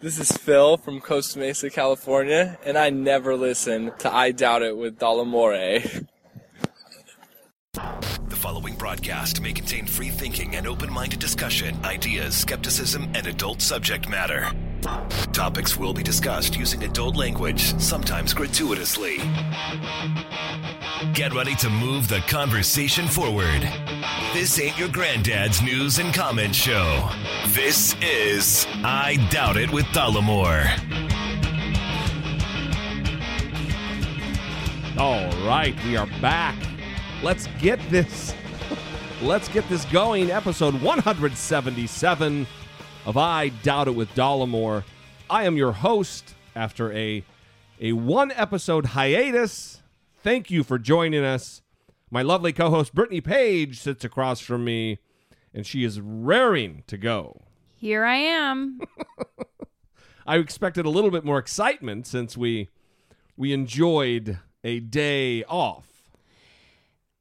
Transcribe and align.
This 0.00 0.18
is 0.18 0.32
Phil 0.32 0.76
from 0.76 1.00
Costa 1.00 1.38
Mesa, 1.38 1.70
California, 1.70 2.58
and 2.64 2.76
I 2.76 2.90
never 2.90 3.36
listen 3.36 3.92
to 4.00 4.12
I 4.12 4.32
Doubt 4.32 4.62
It 4.62 4.76
with 4.76 4.98
Dollemore. 4.98 6.06
The 7.72 8.36
following 8.36 8.74
broadcast 8.74 9.40
may 9.40 9.52
contain 9.52 9.86
free 9.86 10.10
thinking 10.10 10.56
and 10.56 10.66
open 10.66 10.92
minded 10.92 11.20
discussion, 11.20 11.78
ideas, 11.84 12.34
skepticism, 12.34 13.04
and 13.14 13.26
adult 13.28 13.62
subject 13.62 14.08
matter. 14.08 14.50
Topics 15.32 15.78
will 15.78 15.94
be 15.94 16.02
discussed 16.02 16.56
using 16.56 16.82
adult 16.82 17.16
language, 17.16 17.62
sometimes 17.80 18.34
gratuitously. 18.34 19.20
Get 21.12 21.34
ready 21.34 21.54
to 21.56 21.68
move 21.68 22.08
the 22.08 22.20
conversation 22.28 23.06
forward. 23.06 23.68
This 24.32 24.58
ain't 24.58 24.78
your 24.78 24.88
granddad's 24.88 25.60
news 25.60 25.98
and 25.98 26.14
comment 26.14 26.54
show. 26.54 27.08
This 27.48 27.94
is 28.00 28.66
I 28.82 29.16
Doubt 29.30 29.56
It 29.56 29.70
with 29.70 29.84
Dollemore. 29.86 30.66
All 34.98 35.46
right, 35.46 35.76
we 35.84 35.96
are 35.96 36.06
back. 36.20 36.56
Let's 37.22 37.48
get 37.60 37.78
this. 37.90 38.34
Let's 39.22 39.48
get 39.48 39.68
this 39.68 39.84
going. 39.86 40.30
Episode 40.30 40.80
177 40.80 42.46
of 43.04 43.16
I 43.16 43.50
Doubt 43.62 43.88
It 43.88 43.94
with 43.94 44.08
Dollemore. 44.14 44.82
I 45.28 45.44
am 45.44 45.56
your 45.56 45.72
host 45.72 46.34
after 46.56 46.92
a 46.92 47.22
a 47.80 47.92
one 47.92 48.32
episode 48.32 48.86
hiatus. 48.86 49.80
Thank 50.24 50.50
you 50.50 50.64
for 50.64 50.78
joining 50.78 51.22
us. 51.22 51.60
My 52.10 52.22
lovely 52.22 52.52
co-host 52.54 52.94
Brittany 52.94 53.20
Page 53.20 53.78
sits 53.78 54.04
across 54.06 54.40
from 54.40 54.64
me, 54.64 54.98
and 55.52 55.66
she 55.66 55.84
is 55.84 56.00
raring 56.00 56.82
to 56.86 56.96
go. 56.96 57.42
Here 57.76 58.04
I 58.06 58.16
am. 58.16 58.80
I 60.26 60.38
expected 60.38 60.86
a 60.86 60.90
little 60.90 61.10
bit 61.10 61.24
more 61.26 61.38
excitement 61.38 62.06
since 62.06 62.38
we 62.38 62.70
we 63.36 63.52
enjoyed 63.52 64.38
a 64.62 64.80
day 64.80 65.44
off. 65.44 66.08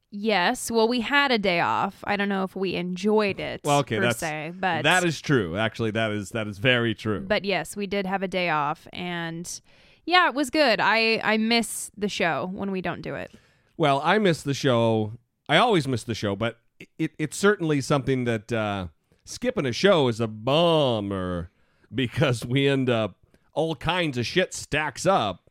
yes. 0.10 0.72
Well, 0.72 0.88
we 0.88 1.02
had 1.02 1.30
a 1.32 1.38
day 1.38 1.60
off. 1.60 2.02
I 2.06 2.16
don't 2.16 2.30
know 2.30 2.44
if 2.44 2.56
we 2.56 2.76
enjoyed 2.76 3.40
it 3.42 3.60
Well, 3.66 3.80
okay, 3.80 3.98
per 3.98 4.04
that's 4.04 4.20
se, 4.20 4.54
but 4.58 4.84
that 4.84 5.04
is 5.04 5.20
true. 5.20 5.58
Actually, 5.58 5.92
that 5.92 6.12
is 6.12 6.30
that 6.30 6.48
is 6.48 6.58
very 6.60 6.96
true. 6.96 7.20
but 7.28 7.44
yes, 7.44 7.76
we 7.76 7.86
did 7.86 8.06
have 8.06 8.24
a 8.24 8.30
day 8.30 8.50
off 8.50 8.88
and 8.94 9.60
yeah, 10.06 10.28
it 10.28 10.36
was 10.36 10.50
good. 10.50 10.80
I 10.80 11.20
I 11.24 11.38
miss 11.38 11.92
the 11.98 12.10
show 12.10 12.50
when 12.54 12.72
we 12.72 12.82
don't 12.82 13.02
do 13.02 13.16
it. 13.16 13.32
well, 13.78 14.02
I 14.04 14.18
miss 14.20 14.44
the 14.44 14.54
show. 14.54 15.14
I 15.50 15.58
always 15.58 15.88
miss 15.88 16.04
the 16.04 16.16
show, 16.16 16.36
but 16.36 16.60
it, 16.98 17.12
it's 17.20 17.38
certainly 17.38 17.82
something 17.82 18.24
that 18.26 18.52
uh, 18.52 18.88
skipping 19.26 19.66
a 19.66 19.74
show 19.74 20.08
is 20.08 20.20
a 20.20 20.28
bummer 20.28 21.50
because 21.94 22.46
we 22.46 22.68
end 22.68 22.90
up 22.90 23.18
all 23.54 23.76
kinds 23.76 24.18
of 24.18 24.26
shit 24.26 24.54
stacks 24.54 25.06
up, 25.06 25.50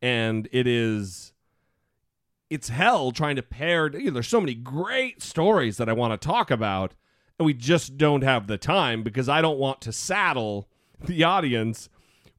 and 0.00 0.48
it 0.52 0.66
is 0.66 1.32
it's 2.48 2.68
hell 2.68 3.12
trying 3.12 3.36
to 3.36 3.42
pare. 3.42 3.88
There's 3.88 4.28
so 4.28 4.40
many 4.40 4.54
great 4.54 5.22
stories 5.22 5.76
that 5.76 5.88
I 5.88 5.92
want 5.92 6.20
to 6.20 6.26
talk 6.26 6.50
about, 6.50 6.94
and 7.38 7.46
we 7.46 7.54
just 7.54 7.96
don't 7.96 8.22
have 8.22 8.46
the 8.46 8.58
time 8.58 9.02
because 9.02 9.28
I 9.28 9.40
don't 9.40 9.58
want 9.58 9.80
to 9.82 9.92
saddle 9.92 10.68
the 11.04 11.22
audience 11.24 11.88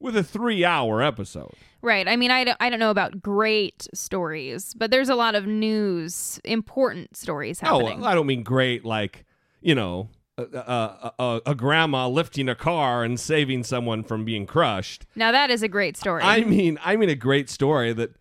with 0.02 0.16
a 0.16 0.22
three-hour 0.22 1.02
episode. 1.02 1.54
Right. 1.80 2.06
I 2.06 2.16
mean, 2.16 2.30
I 2.30 2.44
don't, 2.44 2.56
I 2.60 2.70
don't 2.70 2.78
know 2.78 2.90
about 2.90 3.20
great 3.22 3.88
stories, 3.94 4.74
but 4.74 4.90
there's 4.90 5.08
a 5.08 5.14
lot 5.14 5.34
of 5.34 5.46
news, 5.46 6.40
important 6.44 7.16
stories 7.16 7.60
happening. 7.60 8.04
Oh, 8.04 8.06
I 8.06 8.14
don't 8.14 8.26
mean 8.26 8.42
great, 8.42 8.84
like 8.84 9.24
you 9.60 9.74
know, 9.74 10.08
a, 10.36 10.42
a, 10.42 11.12
a, 11.18 11.40
a 11.46 11.54
grandma 11.54 12.08
lifting 12.08 12.48
a 12.48 12.54
car 12.54 13.04
and 13.04 13.18
saving 13.18 13.64
someone 13.64 14.02
from 14.04 14.24
being 14.24 14.46
crushed. 14.46 15.06
now 15.14 15.30
that 15.32 15.50
is 15.50 15.62
a 15.62 15.68
great 15.68 15.96
story. 15.96 16.22
I 16.22 16.42
mean, 16.44 16.78
I 16.84 16.96
mean 16.96 17.08
a 17.08 17.14
great 17.14 17.48
story 17.48 17.92
that 17.92 18.14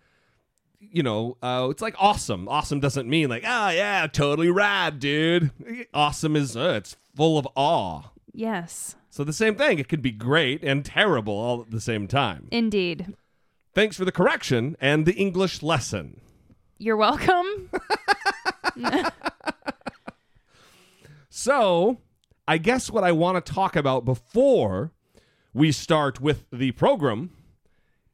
you 0.80 1.04
know, 1.04 1.38
uh, 1.42 1.68
it's 1.72 1.82
like 1.82 1.96
awesome. 2.00 2.50
Awesome 2.50 2.80
doesn't 2.80 3.08
mean 3.08 3.30
like, 3.30 3.44
ah, 3.46 3.70
yeah, 3.72 4.08
totally 4.08 4.50
rad, 4.50 5.00
dude. 5.00 5.52
Awesome 5.94 6.36
is 6.36 6.58
uh, 6.58 6.74
it's 6.78 6.98
full 7.16 7.38
of 7.38 7.48
awe. 7.56 8.10
yes. 8.34 8.96
So 9.12 9.24
the 9.24 9.34
same 9.34 9.56
thing. 9.56 9.78
It 9.78 9.88
could 9.88 10.02
be 10.02 10.12
great 10.12 10.64
and 10.64 10.84
terrible 10.84 11.34
all 11.34 11.62
at 11.62 11.70
the 11.70 11.82
same 11.82 12.08
time. 12.08 12.48
Indeed. 12.52 13.14
Thanks 13.76 13.96
for 13.96 14.06
the 14.06 14.12
correction 14.12 14.76
and 14.82 15.06
the 15.06 15.14
English 15.14 15.62
lesson. 15.62 16.22
You're 16.80 16.98
welcome. 16.98 17.70
So, 21.34 21.98
I 22.46 22.58
guess 22.58 22.92
what 22.92 23.06
I 23.06 23.14
want 23.14 23.44
to 23.44 23.54
talk 23.54 23.78
about 23.78 24.04
before 24.04 24.92
we 25.54 25.72
start 25.72 26.20
with 26.20 26.44
the 26.52 26.72
program 26.74 27.30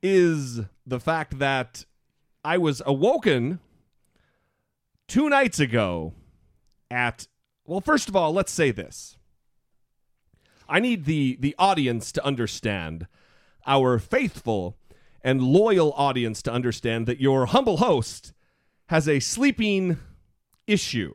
is 0.04 0.62
the 0.86 1.00
fact 1.00 1.40
that 1.40 1.86
I 2.46 2.60
was 2.60 2.84
awoken 2.86 3.60
two 5.08 5.30
nights 5.30 5.60
ago 5.60 6.14
at 6.92 7.28
well 7.66 7.82
first 7.82 8.08
of 8.08 8.16
all 8.16 8.32
let's 8.32 8.52
say 8.52 8.72
this 8.72 9.17
i 10.70 10.80
need 10.80 11.06
the 11.06 11.38
the 11.40 11.56
audience 11.58 12.12
to 12.12 12.24
understand 12.26 13.08
our 13.66 14.00
faithful 14.00 14.78
and 15.24 15.42
loyal 15.42 15.94
audience 15.94 16.42
to 16.42 16.52
understand 16.52 17.06
that 17.06 17.20
your 17.20 17.48
humble 17.48 17.78
host 17.78 18.34
has 18.88 19.08
a 19.08 19.20
sleeping 19.20 19.98
issue 20.68 21.14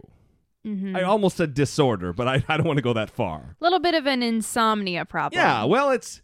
I 0.64 1.02
almost 1.02 1.38
said 1.38 1.54
disorder, 1.54 2.12
but 2.12 2.28
I, 2.28 2.44
I 2.48 2.56
don't 2.56 2.66
want 2.66 2.76
to 2.76 2.82
go 2.82 2.92
that 2.92 3.10
far. 3.10 3.56
A 3.60 3.64
little 3.64 3.80
bit 3.80 3.94
of 3.94 4.06
an 4.06 4.22
insomnia 4.22 5.04
problem. 5.04 5.40
Yeah, 5.40 5.64
well, 5.64 5.90
it's 5.90 6.22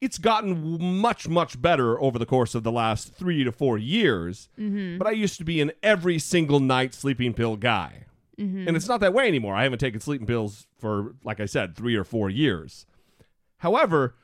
it's 0.00 0.16
gotten 0.16 0.80
much 1.00 1.28
much 1.28 1.60
better 1.60 2.00
over 2.00 2.18
the 2.18 2.26
course 2.26 2.54
of 2.54 2.62
the 2.62 2.72
last 2.72 3.14
three 3.14 3.42
to 3.44 3.52
four 3.52 3.78
years. 3.78 4.48
Mm-hmm. 4.58 4.98
But 4.98 5.08
I 5.08 5.10
used 5.10 5.38
to 5.38 5.44
be 5.44 5.60
an 5.60 5.72
every 5.82 6.18
single 6.18 6.60
night 6.60 6.94
sleeping 6.94 7.34
pill 7.34 7.56
guy, 7.56 8.04
and 8.40 8.76
it's 8.76 8.88
not 8.88 9.00
that 9.00 9.12
way 9.12 9.28
anymore. 9.28 9.54
I 9.54 9.64
haven't 9.64 9.78
taken 9.78 10.00
sleeping 10.00 10.26
pills 10.26 10.66
for, 10.78 11.14
like 11.24 11.40
I 11.40 11.46
said, 11.46 11.76
three 11.76 11.94
or 11.94 12.04
four 12.04 12.30
years. 12.30 12.86
However, 13.58 14.14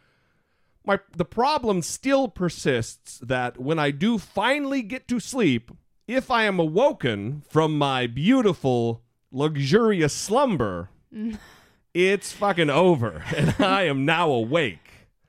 my 0.84 1.00
the 1.14 1.24
problem 1.24 1.82
still 1.82 2.28
persists 2.28 3.18
that 3.18 3.60
when 3.60 3.78
I 3.78 3.90
do 3.90 4.18
finally 4.18 4.82
get 4.82 5.06
to 5.08 5.20
sleep, 5.20 5.70
if 6.06 6.30
I 6.30 6.44
am 6.44 6.58
awoken 6.58 7.42
from 7.48 7.76
my 7.76 8.06
beautiful 8.06 9.02
luxurious 9.30 10.12
slumber, 10.14 10.90
it's 11.94 12.32
fucking 12.32 12.70
over, 12.70 13.24
and 13.36 13.54
I 13.58 13.82
am 13.82 14.04
now 14.04 14.30
awake. 14.30 14.78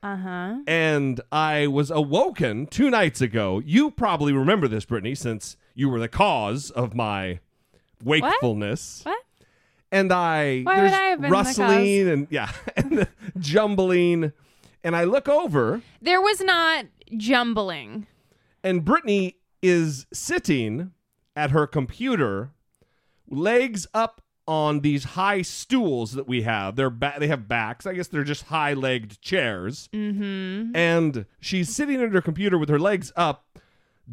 Uh 0.04 0.16
huh. 0.16 0.56
And 0.68 1.20
I 1.32 1.68
was 1.68 1.90
awoken 1.92 2.68
two 2.68 2.90
nights 2.90 3.20
ago. 3.20 3.62
You 3.66 3.92
probably 3.92 4.32
remember 4.32 4.68
this, 4.68 4.86
Brittany, 4.86 5.16
since 5.16 5.58
you 5.74 5.90
were 5.90 6.00
the 6.00 6.08
cause 6.08 6.70
of 6.72 6.96
my 6.96 7.40
wakefulness. 8.04 9.02
What? 9.04 9.18
And 9.92 10.12
I 10.12 10.62
Why 10.64 10.76
would 10.76 10.84
there's 10.84 10.94
I 10.94 11.04
have 11.04 11.22
been 11.22 11.30
the 11.30 11.34
rustling 11.34 12.08
and 12.10 12.28
yeah, 12.30 12.52
and 12.76 12.92
the 13.00 13.08
jumbling. 13.40 14.34
And 14.84 14.96
I 14.96 15.04
look 15.06 15.28
over, 15.28 15.82
There 16.02 16.22
was 16.22 16.40
not 16.42 16.86
jumbling. 17.16 18.08
and 18.64 18.86
Brittany 18.86 19.38
is 19.62 20.06
sitting 20.14 20.92
at 21.36 21.52
her 21.52 21.68
computer, 21.68 22.52
legs 23.30 23.88
up 23.94 24.22
on 24.48 24.80
these 24.80 25.04
high 25.04 25.42
stools 25.42 26.14
that 26.14 26.28
we 26.28 26.44
have. 26.44 26.76
They're 26.78 26.90
ba- 26.90 27.16
they 27.20 27.28
have 27.28 27.48
backs. 27.50 27.86
I 27.86 27.94
guess 27.94 28.08
they're 28.08 28.24
just 28.24 28.44
high-legged 28.44 29.20
chairs. 29.22 29.90
Mm-hmm. 29.94 30.74
And 30.76 31.26
she's 31.42 31.76
sitting 31.76 32.02
at 32.02 32.12
her 32.14 32.22
computer 32.22 32.58
with 32.58 32.70
her 32.70 32.80
legs 32.80 33.12
up, 33.18 33.60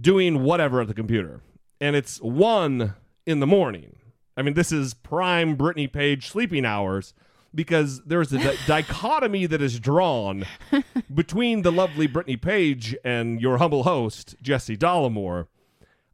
doing 0.00 0.43
whatever 0.43 0.81
at 0.81 0.88
the 0.88 0.94
computer. 0.94 1.41
And 1.81 1.94
it's 1.94 2.20
one 2.20 2.94
in 3.26 3.41
the 3.41 3.47
morning. 3.47 3.97
I 4.37 4.43
mean, 4.43 4.55
this 4.55 4.73
is 4.73 4.94
prime 4.94 5.56
Brittany 5.56 5.87
Page 5.87 6.29
sleeping 6.29 6.65
hours 6.65 7.15
because 7.55 8.03
there's 8.05 8.32
a 8.32 8.38
di- 8.38 8.56
dichotomy 8.67 9.47
that 9.47 9.62
is 9.62 9.79
drawn 9.79 10.44
between 11.15 11.62
the 11.62 11.73
lovely 11.73 12.06
Brittany 12.06 12.37
Page 12.37 12.97
and 13.05 13.41
your 13.41 13.59
humble 13.59 13.85
host, 13.85 14.35
Jesse 14.43 14.76
Dollemore. 14.76 15.47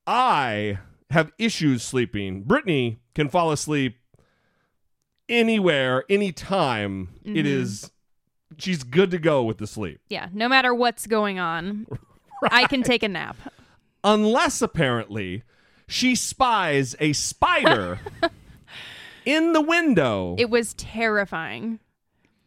I 0.07 0.79
have 1.11 1.33
issues 1.39 1.83
sleeping. 1.83 2.43
Brittany 2.43 3.01
can 3.15 3.29
fall 3.29 3.51
asleep 3.51 3.97
anywhere, 5.29 6.05
anytime. 6.11 7.09
It 7.25 7.31
mm-hmm. 7.31 7.47
is 7.47 7.91
she's 8.59 8.83
good 8.83 9.11
to 9.13 9.19
go 9.19 9.43
with 9.43 9.59
the 9.59 9.67
sleep. 9.67 10.01
Yeah, 10.09 10.29
no 10.33 10.49
matter 10.49 10.75
what's 10.75 11.07
going 11.07 11.39
on, 11.39 11.87
I 12.51 12.67
can 12.67 12.83
take 12.83 13.03
a 13.03 13.09
nap. 13.09 13.37
Unless 14.05 14.63
apparently 14.63 15.43
she 15.91 16.15
spies 16.15 16.97
a 17.01 17.13
spider 17.13 17.99
in 19.25 19.53
the 19.53 19.61
window 19.61 20.35
It 20.39 20.49
was 20.51 20.75
terrifying. 20.75 21.81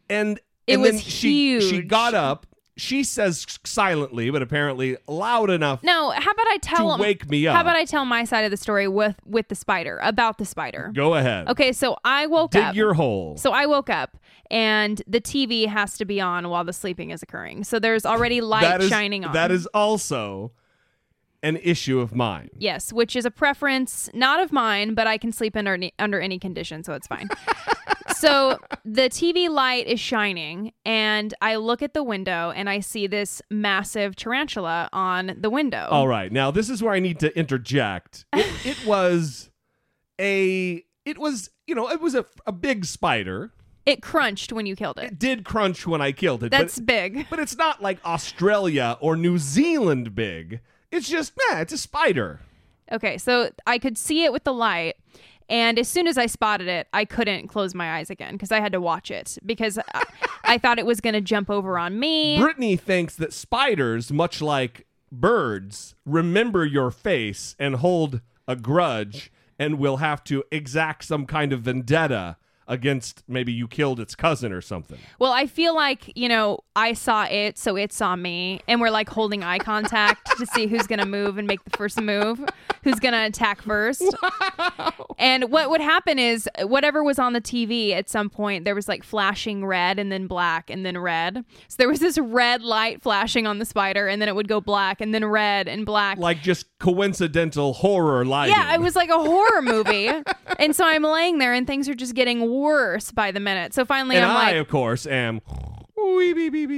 and 0.08 0.40
It 0.66 0.74
and 0.74 0.82
was 0.82 0.92
then 0.92 1.00
she 1.00 1.60
she 1.60 1.82
got 1.82 2.14
up. 2.14 2.46
She 2.76 3.04
says 3.04 3.46
silently, 3.64 4.30
but 4.30 4.42
apparently 4.42 4.96
loud 5.06 5.48
enough 5.48 5.84
No, 5.84 6.10
how 6.10 6.30
about 6.32 6.46
I 6.48 6.58
tell 6.60 6.88
to 6.88 6.94
him? 6.94 7.00
wake 7.00 7.28
me 7.30 7.46
up. 7.46 7.54
How 7.54 7.60
about 7.62 7.76
I 7.76 7.84
tell 7.84 8.04
my 8.04 8.24
side 8.24 8.44
of 8.44 8.50
the 8.50 8.56
story 8.56 8.88
with 8.88 9.14
with 9.24 9.46
the 9.48 9.54
spider 9.54 10.00
about 10.02 10.38
the 10.38 10.44
spider? 10.44 10.90
Go 10.94 11.14
ahead. 11.14 11.46
Okay, 11.48 11.72
so 11.72 11.96
I 12.04 12.26
woke 12.26 12.50
Dig 12.50 12.62
up. 12.64 12.74
your 12.74 12.94
hole. 12.94 13.36
So 13.36 13.52
I 13.52 13.66
woke 13.66 13.90
up 13.90 14.16
and 14.50 15.00
the 15.06 15.20
TV 15.20 15.68
has 15.68 15.96
to 15.98 16.04
be 16.04 16.20
on 16.20 16.48
while 16.48 16.64
the 16.64 16.72
sleeping 16.72 17.10
is 17.10 17.22
occurring. 17.22 17.62
So 17.62 17.78
there's 17.78 18.04
already 18.04 18.40
light 18.54 18.62
that 18.62 18.80
is 18.82 18.88
shining 18.88 19.24
on. 19.24 19.32
that 19.34 19.52
is 19.52 19.66
also 19.66 20.50
an 21.44 21.58
issue 21.62 22.00
of 22.00 22.14
mine. 22.14 22.48
Yes, 22.58 22.92
which 22.92 23.14
is 23.14 23.26
a 23.26 23.30
preference 23.30 24.08
not 24.14 24.40
of 24.40 24.50
mine, 24.50 24.94
but 24.94 25.06
I 25.06 25.18
can 25.18 25.30
sleep 25.30 25.56
under 25.56 25.74
any, 25.74 25.92
under 25.98 26.18
any 26.18 26.38
condition, 26.38 26.82
so 26.82 26.94
it's 26.94 27.06
fine. 27.06 27.28
so 28.16 28.58
the 28.84 29.10
TV 29.10 29.50
light 29.50 29.86
is 29.86 30.00
shining, 30.00 30.72
and 30.86 31.34
I 31.42 31.56
look 31.56 31.82
at 31.82 31.92
the 31.92 32.02
window 32.02 32.50
and 32.56 32.70
I 32.70 32.80
see 32.80 33.06
this 33.06 33.42
massive 33.50 34.16
tarantula 34.16 34.88
on 34.92 35.36
the 35.38 35.50
window. 35.50 35.86
All 35.90 36.08
right. 36.08 36.32
Now 36.32 36.50
this 36.50 36.70
is 36.70 36.82
where 36.82 36.94
I 36.94 36.98
need 36.98 37.20
to 37.20 37.38
interject. 37.38 38.24
It, 38.32 38.46
it 38.66 38.86
was 38.86 39.50
a 40.18 40.82
it 41.04 41.18
was, 41.18 41.50
you 41.66 41.74
know, 41.74 41.90
it 41.90 42.00
was 42.00 42.14
a, 42.14 42.24
a 42.46 42.52
big 42.52 42.86
spider. 42.86 43.52
It 43.84 44.00
crunched 44.00 44.50
when 44.50 44.64
you 44.64 44.74
killed 44.76 44.96
it. 44.98 45.04
It 45.04 45.18
did 45.18 45.44
crunch 45.44 45.86
when 45.86 46.00
I 46.00 46.12
killed 46.12 46.42
it. 46.42 46.50
That's 46.50 46.78
but, 46.78 46.86
big. 46.86 47.26
but 47.28 47.38
it's 47.38 47.56
not 47.56 47.82
like 47.82 48.02
Australia 48.02 48.96
or 49.00 49.14
New 49.14 49.36
Zealand 49.36 50.14
big. 50.14 50.60
It's 50.94 51.08
just, 51.08 51.32
nah, 51.36 51.58
it's 51.58 51.72
a 51.72 51.78
spider. 51.78 52.38
Okay, 52.92 53.18
so 53.18 53.50
I 53.66 53.78
could 53.78 53.98
see 53.98 54.22
it 54.22 54.32
with 54.32 54.44
the 54.44 54.52
light. 54.52 54.94
And 55.48 55.76
as 55.76 55.88
soon 55.88 56.06
as 56.06 56.16
I 56.16 56.26
spotted 56.26 56.68
it, 56.68 56.86
I 56.92 57.04
couldn't 57.04 57.48
close 57.48 57.74
my 57.74 57.96
eyes 57.96 58.10
again 58.10 58.34
because 58.34 58.52
I 58.52 58.60
had 58.60 58.70
to 58.72 58.80
watch 58.80 59.10
it 59.10 59.36
because 59.44 59.76
I, 59.92 60.04
I 60.44 60.58
thought 60.58 60.78
it 60.78 60.86
was 60.86 61.00
going 61.00 61.14
to 61.14 61.20
jump 61.20 61.50
over 61.50 61.78
on 61.78 61.98
me. 61.98 62.38
Brittany 62.38 62.76
thinks 62.76 63.16
that 63.16 63.32
spiders, 63.32 64.12
much 64.12 64.40
like 64.40 64.86
birds, 65.10 65.96
remember 66.06 66.64
your 66.64 66.92
face 66.92 67.56
and 67.58 67.76
hold 67.76 68.20
a 68.46 68.54
grudge 68.54 69.32
and 69.58 69.78
will 69.78 69.96
have 69.96 70.22
to 70.24 70.44
exact 70.52 71.04
some 71.04 71.26
kind 71.26 71.52
of 71.52 71.62
vendetta 71.62 72.36
against 72.66 73.22
maybe 73.28 73.52
you 73.52 73.68
killed 73.68 74.00
its 74.00 74.14
cousin 74.14 74.52
or 74.52 74.60
something. 74.60 74.98
Well, 75.18 75.32
I 75.32 75.46
feel 75.46 75.74
like, 75.74 76.12
you 76.16 76.28
know, 76.28 76.60
I 76.76 76.92
saw 76.92 77.24
it, 77.24 77.58
so 77.58 77.76
it 77.76 77.92
saw 77.92 78.16
me, 78.16 78.60
and 78.66 78.80
we're 78.80 78.90
like 78.90 79.08
holding 79.08 79.42
eye 79.42 79.58
contact 79.58 80.36
to 80.38 80.46
see 80.46 80.66
who's 80.66 80.86
going 80.86 80.98
to 80.98 81.06
move 81.06 81.38
and 81.38 81.46
make 81.46 81.62
the 81.64 81.76
first 81.76 82.00
move, 82.00 82.40
who's 82.82 82.98
going 82.98 83.12
to 83.12 83.24
attack 83.24 83.62
first. 83.62 84.02
And 85.18 85.50
what 85.50 85.70
would 85.70 85.80
happen 85.80 86.18
is 86.18 86.48
whatever 86.62 87.02
was 87.02 87.18
on 87.18 87.32
the 87.32 87.40
TV 87.40 87.92
at 87.92 88.10
some 88.10 88.28
point, 88.28 88.64
there 88.64 88.74
was 88.74 88.88
like 88.88 89.04
flashing 89.04 89.64
red 89.64 89.98
and 89.98 90.10
then 90.10 90.26
black 90.26 90.70
and 90.70 90.84
then 90.84 90.98
red. 90.98 91.44
So 91.68 91.76
there 91.78 91.88
was 91.88 92.00
this 92.00 92.18
red 92.18 92.62
light 92.62 93.00
flashing 93.00 93.46
on 93.46 93.58
the 93.58 93.64
spider, 93.64 94.08
and 94.08 94.20
then 94.20 94.28
it 94.28 94.34
would 94.34 94.48
go 94.48 94.60
black 94.60 95.00
and 95.00 95.14
then 95.14 95.24
red 95.24 95.68
and 95.68 95.86
black. 95.86 96.18
Like 96.18 96.42
just 96.42 96.66
coincidental 96.78 97.74
horror 97.74 98.24
lighting. 98.24 98.54
Yeah, 98.56 98.74
it 98.74 98.80
was 98.80 98.96
like 98.96 99.08
a 99.08 99.18
horror 99.18 99.62
movie. 99.62 100.10
and 100.58 100.74
so 100.74 100.84
I'm 100.84 101.02
laying 101.02 101.38
there 101.38 101.54
and 101.54 101.66
things 101.66 101.88
are 101.88 101.94
just 101.94 102.14
getting 102.14 102.40
worse 102.62 103.10
by 103.10 103.30
the 103.32 103.40
minute. 103.40 103.74
So 103.74 103.84
finally 103.84 104.16
And 104.16 104.24
I'm 104.24 104.36
I, 104.36 104.52
like, 104.52 104.56
of 104.56 104.68
course, 104.68 105.06
am. 105.06 105.40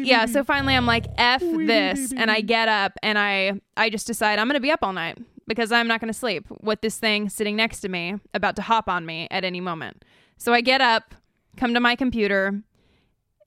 Yeah, 0.06 0.26
so 0.26 0.44
finally 0.44 0.74
I'm 0.74 0.86
like, 0.86 1.06
F 1.18 1.40
this. 1.40 2.12
And 2.12 2.30
I 2.30 2.40
get 2.40 2.68
up 2.68 2.92
and 3.02 3.18
I 3.18 3.60
I 3.76 3.90
just 3.90 4.06
decide 4.06 4.38
I'm 4.38 4.46
gonna 4.46 4.60
be 4.60 4.70
up 4.70 4.80
all 4.82 4.92
night 4.92 5.18
because 5.46 5.72
I'm 5.72 5.88
not 5.88 6.00
gonna 6.00 6.12
sleep 6.12 6.46
with 6.62 6.80
this 6.80 6.98
thing 6.98 7.28
sitting 7.28 7.56
next 7.56 7.80
to 7.80 7.88
me 7.88 8.14
about 8.34 8.56
to 8.56 8.62
hop 8.62 8.88
on 8.88 9.04
me 9.06 9.26
at 9.30 9.44
any 9.44 9.60
moment. 9.60 10.04
So 10.38 10.52
I 10.52 10.60
get 10.60 10.80
up, 10.80 11.14
come 11.56 11.74
to 11.74 11.80
my 11.80 11.96
computer, 11.96 12.62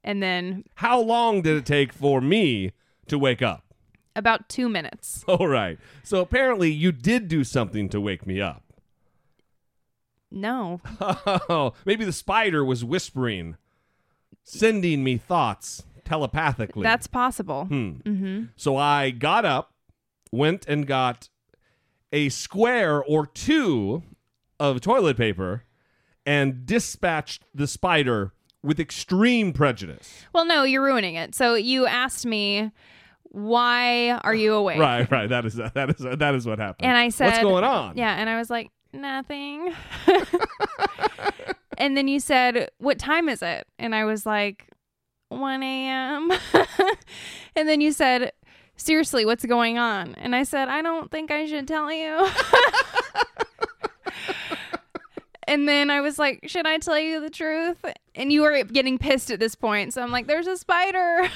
and 0.03 0.21
then 0.23 0.63
How 0.75 0.99
long 0.99 1.41
did 1.41 1.55
it 1.57 1.65
take 1.65 1.93
for 1.93 2.19
me 2.21 2.71
to 3.07 3.17
wake 3.19 3.41
up? 3.41 3.63
about 4.15 4.49
two 4.49 4.67
minutes. 4.67 5.23
All 5.27 5.47
right. 5.47 5.77
So 6.03 6.19
apparently 6.19 6.69
you 6.71 6.91
did 6.91 7.29
do 7.29 7.45
something 7.45 7.87
to 7.89 8.01
wake 8.01 8.27
me 8.27 8.41
up. 8.41 8.63
No. 10.31 10.81
Oh, 11.01 11.73
maybe 11.85 12.05
the 12.05 12.13
spider 12.13 12.63
was 12.63 12.83
whispering, 12.83 13.57
sending 14.43 15.03
me 15.03 15.17
thoughts 15.17 15.83
telepathically. 16.05 16.83
That's 16.83 17.07
possible. 17.07 17.65
Hmm. 17.65 18.45
So 18.55 18.77
I 18.77 19.11
got 19.11 19.45
up, 19.45 19.73
went 20.31 20.67
and 20.67 20.85
got 20.85 21.29
a 22.11 22.29
square 22.29 23.03
or 23.03 23.25
two 23.25 24.03
of 24.59 24.81
toilet 24.81 25.17
paper, 25.17 25.63
and 26.25 26.65
dispatched 26.65 27.43
the 27.55 27.67
spider 27.67 28.33
with 28.61 28.79
extreme 28.79 29.53
prejudice. 29.53 30.25
Well, 30.33 30.45
no, 30.45 30.63
you're 30.63 30.83
ruining 30.83 31.15
it. 31.15 31.33
So 31.33 31.55
you 31.55 31.85
asked 31.85 32.25
me, 32.25 32.71
why 33.23 34.11
are 34.23 34.35
you 34.35 34.53
awake? 34.53 34.79
Right, 34.79 35.09
right. 35.09 35.29
That 35.29 35.45
is 35.45 35.55
that 35.55 35.89
is 35.89 36.17
that 36.19 36.35
is 36.35 36.45
what 36.45 36.59
happened. 36.59 36.87
And 36.87 36.97
I 36.97 37.09
said, 37.09 37.27
"What's 37.27 37.39
going 37.43 37.63
on?" 37.63 37.95
Yeah, 37.97 38.13
and 38.15 38.29
I 38.29 38.37
was 38.37 38.49
like, 38.49 38.71
nothing. 38.93 39.73
and 41.77 41.97
then 41.97 42.07
you 42.07 42.19
said, 42.19 42.69
what 42.77 42.99
time 42.99 43.29
is 43.29 43.41
it? 43.41 43.67
And 43.77 43.95
I 43.95 44.05
was 44.05 44.25
like, 44.25 44.69
1 45.29 45.63
a.m. 45.63 46.31
and 47.55 47.69
then 47.69 47.81
you 47.81 47.91
said, 47.91 48.31
seriously, 48.75 49.25
what's 49.25 49.45
going 49.45 49.77
on? 49.77 50.15
And 50.15 50.35
I 50.35 50.43
said, 50.43 50.67
I 50.67 50.81
don't 50.81 51.11
think 51.11 51.31
I 51.31 51.45
should 51.45 51.67
tell 51.67 51.91
you. 51.91 52.27
and 55.47 55.67
then 55.67 55.89
I 55.89 56.01
was 56.01 56.17
like, 56.17 56.41
should 56.47 56.65
I 56.65 56.77
tell 56.79 56.99
you 56.99 57.21
the 57.21 57.29
truth? 57.29 57.77
And 58.15 58.33
you 58.33 58.41
were 58.41 58.63
getting 58.63 58.97
pissed 58.97 59.31
at 59.31 59.39
this 59.39 59.55
point. 59.55 59.93
So 59.93 60.01
I'm 60.01 60.11
like, 60.11 60.27
there's 60.27 60.47
a 60.47 60.57
spider. 60.57 61.29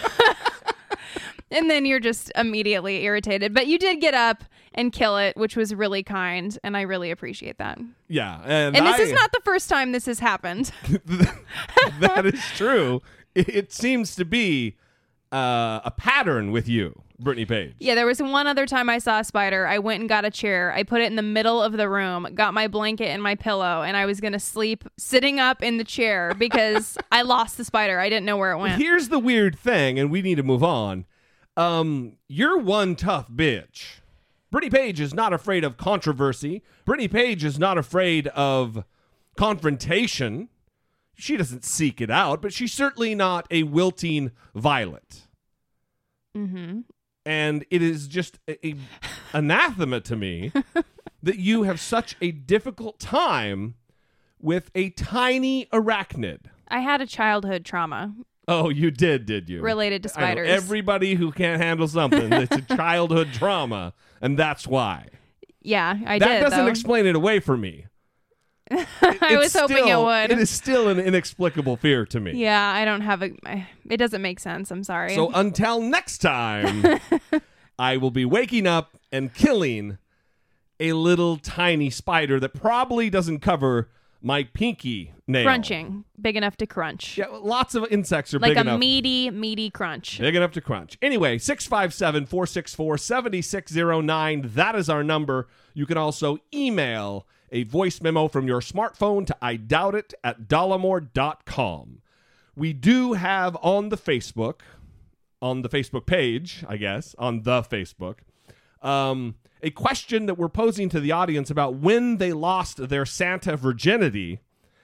And 1.54 1.70
then 1.70 1.86
you're 1.86 2.00
just 2.00 2.32
immediately 2.36 3.04
irritated. 3.04 3.54
But 3.54 3.68
you 3.68 3.78
did 3.80 4.02
get 4.02 4.14
up 4.14 4.44
and 4.74 4.92
kill 4.92 5.18
it, 5.18 5.38
which 5.38 5.56
was 5.56 5.74
really 5.74 6.04
kind, 6.04 6.58
and 6.64 6.76
I 6.76 6.82
really 6.82 7.12
appreciate 7.12 7.58
that. 7.60 7.80
Yeah, 8.08 8.42
and, 8.44 8.76
And 8.76 8.86
this 8.86 9.00
I- 9.00 9.04
is 9.04 9.12
not 9.14 9.32
the 9.32 9.42
first 9.44 9.70
time 9.70 9.92
this 9.92 10.06
has 10.08 10.20
happened. 10.20 10.72
that 12.00 12.26
is 12.26 12.44
true. 12.56 13.02
It, 13.36 13.50
it 13.50 13.74
seems 13.74 14.16
to 14.16 14.26
be 14.26 14.78
uh, 15.32 15.82
a 15.86 15.92
pattern 15.92 16.52
with 16.52 16.68
you, 16.68 17.02
Brittany 17.20 17.46
Page. 17.46 17.74
yeah, 17.80 17.96
there 17.96 18.06
was 18.06 18.22
one 18.22 18.46
other 18.48 18.66
time 18.68 18.90
I 18.90 19.00
saw 19.00 19.20
a 19.20 19.24
spider. 19.24 19.66
I 19.66 19.80
went 19.80 20.02
and 20.02 20.10
got 20.10 20.26
a 20.26 20.30
chair. 20.32 20.72
I 20.76 20.84
put 20.84 21.02
it 21.02 21.06
in 21.06 21.16
the 21.16 21.22
middle 21.24 21.62
of 21.62 21.74
the 21.74 21.90
room, 21.90 22.28
got 22.36 22.54
my 22.54 22.68
blanket 22.68 23.08
and 23.08 23.22
my 23.24 23.34
pillow, 23.36 23.82
and 23.82 23.98
I 23.98 24.06
was 24.06 24.20
going 24.22 24.34
to 24.34 24.40
sleep 24.40 24.84
sitting 24.98 25.40
up 25.40 25.64
in 25.64 25.78
the 25.78 25.84
chair 25.84 26.34
because 26.38 26.98
I 27.12 27.24
lost 27.24 27.58
the 27.58 27.66
spider. 27.66 28.00
I 28.00 28.10
didn't 28.10 28.26
know 28.26 28.38
where 28.38 28.52
it 28.52 28.58
went. 28.60 28.82
Here's 28.82 29.10
the 29.10 29.20
weird 29.20 29.58
thing, 29.58 29.98
and 29.98 30.12
we 30.12 30.22
need 30.22 30.36
to 30.36 30.44
move 30.44 30.64
on. 30.64 31.06
Um, 31.56 32.18
you're 32.28 32.58
one 32.58 32.96
tough 32.96 33.30
bitch. 33.30 34.00
Brittany 34.52 34.70
Page 34.70 35.00
is 35.00 35.14
not 35.14 35.34
afraid 35.34 35.64
of 35.64 35.78
controversy. 35.78 36.64
Brittany 36.86 37.08
Page 37.08 37.44
is 37.44 37.58
not 37.58 37.78
afraid 37.78 38.28
of 38.28 38.84
confrontation. 39.36 40.50
She 41.16 41.38
doesn't 41.38 41.64
seek 41.64 42.02
it 42.02 42.10
out, 42.10 42.42
but 42.42 42.54
she's 42.54 42.74
certainly 42.74 43.16
not 43.16 43.48
a 43.50 43.64
wilting 43.64 44.32
violet. 44.54 45.28
Mm-hmm. 46.38 46.82
And 47.26 47.66
it 47.70 47.82
is 47.82 48.08
just 48.08 48.40
a, 48.48 48.68
a 48.68 48.76
anathema 49.34 50.02
to 50.02 50.16
me 50.16 50.52
that 51.24 51.40
you 51.40 51.64
have 51.64 51.80
such 51.80 52.16
a 52.22 52.32
difficult 52.32 53.00
time 53.00 53.76
with 54.40 54.70
a 54.76 54.90
tiny 54.92 55.68
arachnid. 55.68 56.42
I 56.68 56.80
had 56.80 57.02
a 57.02 57.08
childhood 57.08 57.66
trauma 57.66 58.14
Oh, 58.48 58.70
you 58.70 58.92
did, 58.92 59.26
did 59.26 59.50
you? 59.50 59.62
related 59.62 60.04
to 60.04 60.10
spiders. 60.10 60.50
everybody 60.50 61.16
who 61.16 61.32
can't 61.32 61.62
handle 61.62 61.88
something, 61.88 62.32
it's 62.34 62.56
a 62.56 62.62
childhood 62.76 63.30
trauma, 63.34 63.94
and 64.22 64.38
that's 64.38 64.68
why. 64.68 65.08
yeah, 65.62 65.98
I 66.06 66.20
that 66.20 66.28
did. 66.28 66.36
That 66.38 66.42
doesn't 66.50 66.66
though. 66.66 66.72
explain 66.72 67.06
it 67.06 67.16
away 67.16 67.40
for 67.40 67.56
me. 67.56 67.86
I 68.72 69.38
was 69.38 69.54
hoping 69.54 69.88
it 69.88 69.98
would. 69.98 70.32
It 70.32 70.40
is 70.40 70.50
still 70.50 70.88
an 70.88 71.00
inexplicable 71.00 71.78
fear 71.78 72.06
to 72.08 72.20
me. 72.20 72.32
yeah, 72.34 72.72
I 72.74 72.86
don't 72.86 73.02
have 73.02 73.22
a. 73.22 73.32
It 73.90 73.98
doesn't 73.98 74.22
make 74.22 74.40
sense. 74.40 74.72
I'm 74.72 74.84
sorry. 74.84 75.14
So 75.16 75.32
until 75.34 75.82
next 75.82 76.20
time, 76.20 77.00
I 77.80 77.98
will 77.98 78.12
be 78.12 78.26
waking 78.26 78.66
up 78.66 78.98
and 79.12 79.34
killing 79.34 79.98
a 80.80 80.94
little 80.94 81.38
tiny 81.38 81.90
spider 81.90 82.40
that 82.40 82.54
probably 82.54 83.10
doesn't 83.10 83.40
cover 83.40 83.90
my 84.24 84.44
pinky 84.46 85.12
nail. 85.28 85.44
crunching, 85.44 86.06
big 86.20 86.36
enough 86.38 86.56
to 86.58 86.66
crunch, 86.66 87.18
Yeah, 87.18 87.28
lots 87.28 87.76
of 87.76 87.86
insects 87.92 88.34
are 88.34 88.40
like 88.40 88.56
big 88.56 88.66
a 88.66 88.78
meaty, 88.78 89.30
meaty 89.30 89.70
crunch. 89.70 90.18
Big 90.20 90.36
enough 90.36 90.54
to 90.54 90.62
crunch. 90.62 90.98
Anyway, 91.02 91.38
657 91.38 92.26
464 92.26 92.98
7609. 92.98 94.42
That 94.56 94.76
is 94.76 94.90
our 94.90 95.04
number. 95.04 95.50
You 95.74 95.86
can 95.86 95.98
also 95.98 96.38
email 96.54 97.28
a 97.52 97.64
voice 97.64 98.02
memo 98.02 98.28
from 98.28 98.48
your 98.48 98.62
smartphone 98.62 99.28
to 99.28 99.38
I 99.42 99.58
doubt 99.58 99.94
it 99.94 100.14
at 100.24 100.48
dollemore.com. 100.48 102.02
we 102.56 102.74
do 102.74 103.14
have 103.14 103.58
on 103.62 103.90
the 103.90 103.98
Facebook, 103.98 104.62
on 105.42 105.62
the 105.62 105.70
Facebook 105.70 106.06
page, 106.06 106.64
I 106.68 106.78
guess, 106.78 107.14
on 107.20 107.44
the 107.44 107.62
Facebook, 107.62 108.20
um, 108.84 109.36
a 109.62 109.72
question 109.72 110.26
that 110.28 110.38
we're 110.38 110.50
posing 110.50 110.90
to 110.90 111.00
the 111.00 111.12
audience 111.12 111.50
about 111.50 111.76
when 111.76 112.18
they 112.18 112.34
lost 112.34 112.90
their 112.90 113.06
Santa 113.06 113.58
virginity. 113.58 114.40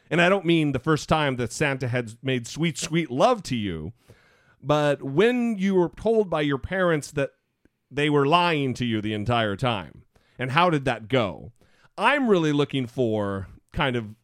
And 0.09 0.21
I 0.21 0.29
don't 0.29 0.45
mean 0.45 0.71
the 0.71 0.79
first 0.79 1.07
time 1.07 1.35
that 1.35 1.53
Santa 1.53 1.87
had 1.87 2.13
made 2.23 2.47
sweet, 2.47 2.77
sweet 2.77 3.11
love 3.11 3.43
to 3.43 3.55
you, 3.55 3.93
but 4.63 5.03
when 5.03 5.57
you 5.57 5.75
were 5.75 5.89
told 5.89 6.29
by 6.29 6.41
your 6.41 6.57
parents 6.57 7.11
that 7.11 7.31
they 7.91 8.09
were 8.09 8.25
lying 8.25 8.73
to 8.75 8.85
you 8.85 9.01
the 9.01 9.13
entire 9.13 9.55
time. 9.55 10.03
And 10.37 10.51
how 10.51 10.69
did 10.69 10.85
that 10.85 11.07
go? 11.07 11.51
I'm 11.97 12.29
really 12.29 12.53
looking 12.53 12.87
for 12.87 13.47
kind 13.73 13.95
of 13.95 14.15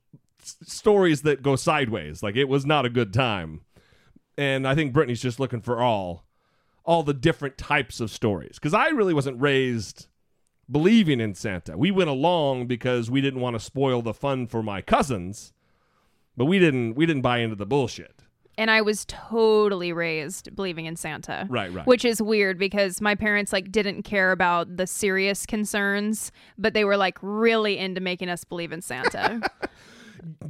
s- 0.41 0.57
stories 0.63 1.23
that 1.23 1.41
go 1.41 1.55
sideways. 1.55 2.23
Like 2.23 2.35
it 2.35 2.45
was 2.47 2.65
not 2.65 2.85
a 2.85 2.89
good 2.89 3.13
time. 3.13 3.61
And 4.37 4.67
I 4.67 4.75
think 4.75 4.93
Brittany's 4.93 5.21
just 5.21 5.39
looking 5.39 5.61
for 5.61 5.81
all 5.81 6.24
all 6.85 7.03
the 7.03 7.13
different 7.13 7.57
types 7.57 7.99
of 7.99 8.09
stories 8.11 8.59
cuz 8.59 8.73
I 8.73 8.87
really 8.89 9.13
wasn't 9.13 9.41
raised 9.41 10.07
believing 10.71 11.19
in 11.19 11.35
Santa. 11.35 11.77
We 11.77 11.91
went 11.91 12.09
along 12.09 12.67
because 12.67 13.11
we 13.11 13.21
didn't 13.21 13.39
want 13.41 13.55
to 13.55 13.59
spoil 13.59 14.01
the 14.01 14.13
fun 14.13 14.47
for 14.47 14.63
my 14.63 14.81
cousins, 14.81 15.53
but 16.35 16.45
we 16.45 16.57
didn't 16.59 16.95
we 16.95 17.05
didn't 17.05 17.21
buy 17.21 17.39
into 17.39 17.55
the 17.55 17.65
bullshit. 17.65 18.23
and 18.57 18.71
I 18.71 18.81
was 18.81 19.03
totally 19.09 19.91
raised 19.91 20.55
believing 20.55 20.85
in 20.85 20.95
Santa. 20.95 21.45
Right, 21.49 21.71
right. 21.73 21.85
Which 21.85 22.05
is 22.05 22.21
weird 22.21 22.57
because 22.57 23.01
my 23.01 23.13
parents 23.13 23.51
like 23.51 23.69
didn't 23.71 24.03
care 24.03 24.31
about 24.31 24.77
the 24.77 24.87
serious 24.87 25.45
concerns, 25.45 26.31
but 26.57 26.73
they 26.73 26.85
were 26.85 26.95
like 26.97 27.17
really 27.21 27.77
into 27.77 27.99
making 27.99 28.29
us 28.29 28.45
believe 28.45 28.71
in 28.71 28.81
Santa. 28.81 29.41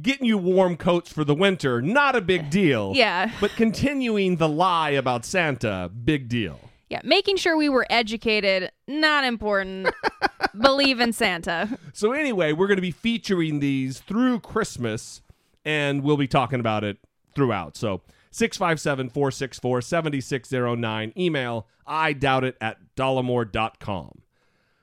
Getting 0.00 0.26
you 0.26 0.38
warm 0.38 0.76
coats 0.76 1.12
for 1.12 1.24
the 1.24 1.34
winter, 1.34 1.82
not 1.82 2.14
a 2.16 2.20
big 2.20 2.50
deal. 2.50 2.92
Yeah. 3.06 3.30
But 3.40 3.50
continuing 3.56 4.36
the 4.36 4.48
lie 4.48 4.90
about 4.90 5.24
Santa, 5.24 5.90
big 6.04 6.28
deal. 6.28 6.58
yeah, 6.88 7.00
making 7.04 7.36
sure 7.36 7.56
we 7.56 7.68
were 7.68 7.86
educated, 7.90 8.70
not 8.88 9.24
important. 9.24 9.88
believe 10.60 11.00
in 11.00 11.12
Santa. 11.12 11.78
So 11.92 12.12
anyway, 12.12 12.52
we're 12.52 12.66
going 12.68 12.78
to 12.78 12.82
be 12.82 12.90
featuring 12.90 13.60
these 13.60 14.00
through 14.00 14.40
Christmas, 14.40 15.20
and 15.64 16.02
we'll 16.02 16.16
be 16.16 16.26
talking 16.28 16.58
about 16.60 16.82
it 16.84 16.96
throughout. 17.34 17.76
So 17.76 18.00
657-464-7609. 18.32 21.16
Email 21.16 21.66
I 21.86 22.12
doubt 22.14 22.44
it 22.44 22.56
at 22.60 22.78
dollemore.com. 22.96 24.22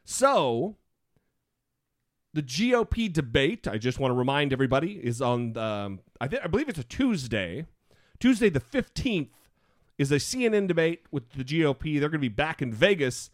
So 0.06 0.76
the 2.34 2.42
GOP 2.42 3.12
debate, 3.12 3.68
I 3.68 3.78
just 3.78 4.00
want 4.00 4.12
to 4.12 4.16
remind 4.16 4.54
everybody, 4.54 4.94
is 4.94 5.22
on 5.22 5.56
um, 5.58 6.00
I 6.20 6.28
think 6.28 6.44
I 6.44 6.48
believe 6.48 6.70
it's 6.70 6.80
a 6.80 6.84
Tuesday. 6.84 7.66
Tuesday 8.20 8.50
the 8.50 8.60
15th 8.60 9.30
is 9.98 10.12
a 10.12 10.16
CNN 10.16 10.68
debate 10.68 11.04
with 11.12 11.30
the 11.32 11.44
GOP. 11.44 12.00
They're 12.00 12.10
going 12.10 12.14
to 12.14 12.20
be 12.20 12.30
back 12.30 12.62
in 12.62 12.74
Vegas. 12.74 13.30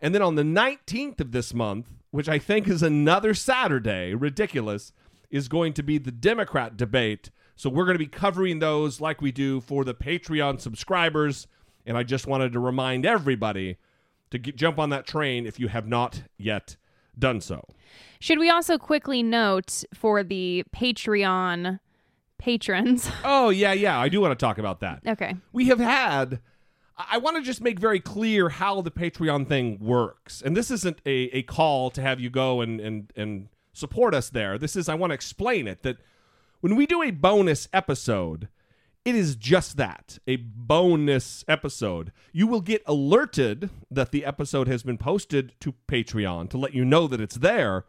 And 0.00 0.14
then 0.14 0.22
on 0.22 0.34
the 0.34 0.42
19th 0.42 1.20
of 1.20 1.32
this 1.32 1.54
month, 1.54 1.88
which 2.10 2.28
I 2.28 2.38
think 2.38 2.68
is 2.68 2.82
another 2.82 3.34
Saturday, 3.34 4.14
ridiculous, 4.14 4.92
is 5.30 5.48
going 5.48 5.72
to 5.74 5.82
be 5.82 5.98
the 5.98 6.12
Democrat 6.12 6.76
debate. 6.76 7.30
So 7.56 7.70
we're 7.70 7.84
going 7.84 7.94
to 7.94 8.04
be 8.04 8.06
covering 8.06 8.58
those 8.58 9.00
like 9.00 9.22
we 9.22 9.30
do 9.32 9.60
for 9.60 9.84
the 9.84 9.94
Patreon 9.94 10.60
subscribers. 10.60 11.46
And 11.86 11.96
I 11.96 12.02
just 12.02 12.26
wanted 12.26 12.52
to 12.52 12.60
remind 12.60 13.06
everybody 13.06 13.76
to 14.30 14.38
get, 14.38 14.56
jump 14.56 14.78
on 14.78 14.90
that 14.90 15.06
train 15.06 15.46
if 15.46 15.60
you 15.60 15.68
have 15.68 15.86
not 15.86 16.22
yet 16.36 16.76
done 17.18 17.40
so. 17.40 17.64
Should 18.20 18.38
we 18.38 18.50
also 18.50 18.78
quickly 18.78 19.22
note 19.22 19.84
for 19.92 20.22
the 20.22 20.64
Patreon 20.74 21.80
patrons? 22.38 23.10
Oh, 23.24 23.50
yeah, 23.50 23.72
yeah. 23.72 23.98
I 23.98 24.08
do 24.08 24.20
want 24.20 24.38
to 24.38 24.42
talk 24.42 24.58
about 24.58 24.80
that. 24.80 25.02
okay. 25.06 25.34
we 25.52 25.66
have 25.66 25.80
had 25.80 26.40
I 26.96 27.18
want 27.18 27.36
to 27.36 27.42
just 27.42 27.60
make 27.60 27.80
very 27.80 27.98
clear 27.98 28.48
how 28.48 28.80
the 28.80 28.90
Patreon 28.90 29.48
thing 29.48 29.78
works. 29.80 30.40
And 30.40 30.56
this 30.56 30.70
isn't 30.70 31.00
a, 31.04 31.10
a 31.36 31.42
call 31.42 31.90
to 31.90 32.00
have 32.00 32.20
you 32.20 32.30
go 32.30 32.60
and, 32.60 32.80
and, 32.80 33.12
and 33.16 33.48
support 33.72 34.14
us 34.14 34.30
there. 34.30 34.58
This 34.58 34.76
is, 34.76 34.88
I 34.88 34.94
want 34.94 35.10
to 35.10 35.14
explain 35.14 35.66
it 35.66 35.82
that 35.82 35.96
when 36.60 36.76
we 36.76 36.86
do 36.86 37.02
a 37.02 37.10
bonus 37.10 37.68
episode, 37.72 38.48
it 39.04 39.14
is 39.14 39.36
just 39.36 39.76
that 39.76 40.18
a 40.26 40.36
bonus 40.36 41.44
episode. 41.46 42.12
You 42.32 42.46
will 42.46 42.60
get 42.60 42.82
alerted 42.86 43.70
that 43.90 44.12
the 44.12 44.24
episode 44.24 44.66
has 44.68 44.82
been 44.82 44.98
posted 44.98 45.52
to 45.60 45.74
Patreon 45.88 46.48
to 46.50 46.58
let 46.58 46.74
you 46.74 46.84
know 46.84 47.06
that 47.08 47.20
it's 47.20 47.36
there. 47.36 47.84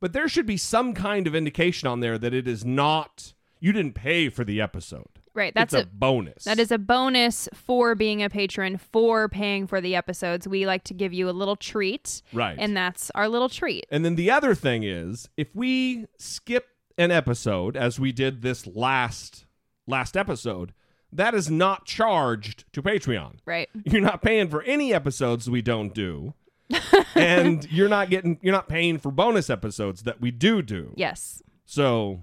But 0.00 0.12
there 0.12 0.28
should 0.28 0.46
be 0.46 0.56
some 0.56 0.94
kind 0.94 1.28
of 1.28 1.34
indication 1.34 1.86
on 1.86 2.00
there 2.00 2.18
that 2.18 2.34
it 2.34 2.48
is 2.48 2.64
not, 2.64 3.34
you 3.60 3.72
didn't 3.72 3.94
pay 3.94 4.28
for 4.28 4.42
the 4.42 4.60
episode. 4.60 5.20
Right. 5.34 5.54
That's 5.54 5.72
a, 5.72 5.82
a 5.82 5.86
bonus. 5.86 6.44
That 6.44 6.58
is 6.58 6.72
a 6.72 6.76
bonus 6.76 7.48
for 7.54 7.94
being 7.94 8.22
a 8.22 8.28
patron, 8.28 8.76
for 8.76 9.28
paying 9.28 9.66
for 9.66 9.80
the 9.80 9.94
episodes. 9.94 10.46
We 10.48 10.66
like 10.66 10.84
to 10.84 10.94
give 10.94 11.12
you 11.12 11.30
a 11.30 11.32
little 11.32 11.56
treat. 11.56 12.20
Right. 12.32 12.56
And 12.58 12.76
that's 12.76 13.10
our 13.14 13.28
little 13.28 13.48
treat. 13.48 13.86
And 13.90 14.04
then 14.04 14.16
the 14.16 14.30
other 14.30 14.54
thing 14.54 14.82
is, 14.82 15.28
if 15.36 15.54
we 15.54 16.06
skip 16.18 16.66
an 16.98 17.10
episode 17.10 17.76
as 17.76 17.98
we 17.98 18.12
did 18.12 18.42
this 18.42 18.66
last 18.66 19.46
last 19.86 20.16
episode, 20.16 20.72
that 21.12 21.34
is 21.34 21.50
not 21.50 21.84
charged 21.84 22.64
to 22.72 22.82
Patreon. 22.82 23.36
Right. 23.44 23.68
You're 23.84 24.02
not 24.02 24.22
paying 24.22 24.48
for 24.48 24.62
any 24.62 24.92
episodes 24.94 25.48
we 25.50 25.62
don't 25.62 25.94
do. 25.94 26.34
and 27.14 27.70
you're 27.70 27.88
not 27.88 28.08
getting 28.08 28.38
you're 28.40 28.54
not 28.54 28.66
paying 28.66 28.96
for 28.96 29.10
bonus 29.10 29.50
episodes 29.50 30.04
that 30.04 30.22
we 30.22 30.30
do 30.30 30.62
do. 30.62 30.94
Yes. 30.96 31.42
So 31.66 32.22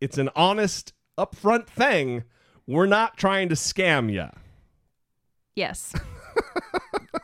it's 0.00 0.16
an 0.16 0.30
honest 0.34 0.94
upfront 1.18 1.66
thing. 1.66 2.24
We're 2.66 2.86
not 2.86 3.18
trying 3.18 3.50
to 3.50 3.56
scam 3.56 4.10
you. 4.10 4.28
Yes. 5.54 5.92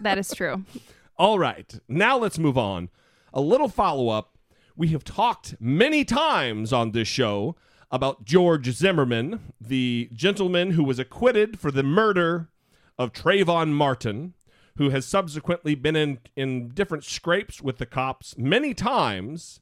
that 0.00 0.18
is 0.18 0.32
true. 0.34 0.64
All 1.16 1.38
right, 1.38 1.78
now 1.88 2.16
let's 2.16 2.38
move 2.38 2.56
on. 2.56 2.88
A 3.32 3.40
little 3.40 3.68
follow 3.68 4.08
up. 4.08 4.38
We 4.76 4.88
have 4.88 5.04
talked 5.04 5.54
many 5.60 6.04
times 6.04 6.72
on 6.72 6.92
this 6.92 7.08
show 7.08 7.56
about 7.90 8.24
George 8.24 8.70
Zimmerman, 8.70 9.52
the 9.60 10.08
gentleman 10.12 10.72
who 10.72 10.84
was 10.84 10.98
acquitted 10.98 11.58
for 11.58 11.70
the 11.70 11.82
murder 11.82 12.48
of 12.98 13.12
Trayvon 13.12 13.70
Martin, 13.70 14.34
who 14.76 14.90
has 14.90 15.04
subsequently 15.04 15.74
been 15.74 15.96
in, 15.96 16.18
in 16.36 16.68
different 16.68 17.04
scrapes 17.04 17.60
with 17.60 17.78
the 17.78 17.86
cops 17.86 18.38
many 18.38 18.72
times, 18.72 19.60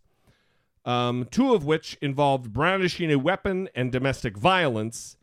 um, 0.84 1.26
two 1.30 1.54
of 1.54 1.64
which 1.64 1.96
involved 2.00 2.52
brandishing 2.52 3.10
a 3.10 3.18
weapon 3.18 3.68
and 3.74 3.90
domestic 3.90 4.36
violence. 4.36 5.16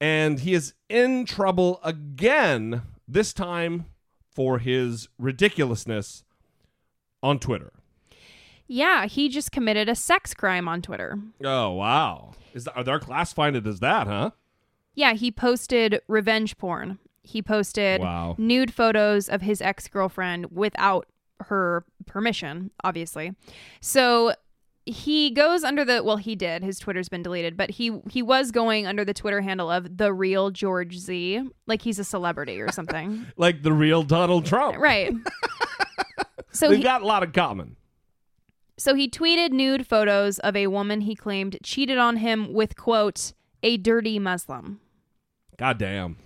And 0.00 0.40
he 0.40 0.54
is 0.54 0.74
in 0.88 1.24
trouble 1.24 1.80
again, 1.82 2.82
this 3.06 3.32
time 3.32 3.86
for 4.30 4.58
his 4.58 5.08
ridiculousness 5.18 6.24
on 7.22 7.38
Twitter. 7.38 7.72
Yeah, 8.68 9.06
he 9.06 9.28
just 9.28 9.50
committed 9.50 9.88
a 9.88 9.94
sex 9.94 10.34
crime 10.34 10.68
on 10.68 10.82
Twitter. 10.82 11.18
Oh 11.42 11.72
wow! 11.72 12.32
Is 12.54 12.64
that, 12.64 12.76
are 12.76 12.84
they 12.84 12.98
classifying 12.98 13.54
it 13.56 13.66
as 13.66 13.80
that? 13.80 14.06
Huh? 14.06 14.30
Yeah, 14.94 15.14
he 15.14 15.30
posted 15.30 16.00
revenge 16.06 16.56
porn. 16.58 16.98
He 17.22 17.40
posted 17.42 18.00
Wow. 18.00 18.34
nude 18.38 18.72
photos 18.72 19.28
of 19.28 19.42
his 19.42 19.60
ex 19.62 19.88
girlfriend 19.88 20.46
without 20.50 21.06
her 21.40 21.84
permission, 22.06 22.70
obviously. 22.84 23.32
So 23.80 24.32
he 24.86 25.30
goes 25.30 25.64
under 25.64 25.84
the 25.84 26.02
well, 26.02 26.16
he 26.16 26.34
did. 26.34 26.62
His 26.62 26.78
Twitter's 26.78 27.08
been 27.08 27.22
deleted, 27.22 27.56
but 27.56 27.70
he 27.70 28.00
he 28.10 28.22
was 28.22 28.50
going 28.50 28.86
under 28.86 29.04
the 29.04 29.14
Twitter 29.14 29.40
handle 29.40 29.70
of 29.70 29.96
the 29.98 30.12
real 30.12 30.50
George 30.50 30.96
Z, 30.98 31.42
like 31.66 31.80
he's 31.82 31.98
a 31.98 32.04
celebrity 32.04 32.60
or 32.60 32.70
something. 32.72 33.26
Like 33.36 33.62
the 33.62 33.72
real 33.72 34.02
Donald 34.02 34.44
Trump. 34.46 34.76
right. 34.78 35.12
So 36.50 36.68
They've 36.70 36.78
he, 36.78 36.82
got 36.82 37.02
a 37.02 37.06
lot 37.06 37.22
in 37.22 37.30
common. 37.30 37.76
So 38.78 38.94
he 38.94 39.10
tweeted 39.10 39.50
nude 39.50 39.86
photos 39.86 40.38
of 40.38 40.54
a 40.54 40.68
woman 40.68 41.02
he 41.02 41.14
claimed 41.16 41.58
cheated 41.62 41.98
on 41.98 42.18
him 42.18 42.52
with, 42.52 42.76
quote, 42.76 43.32
a 43.62 43.76
dirty 43.76 44.18
Muslim. 44.18 44.80
God 45.56 45.78
damn. 45.78 46.16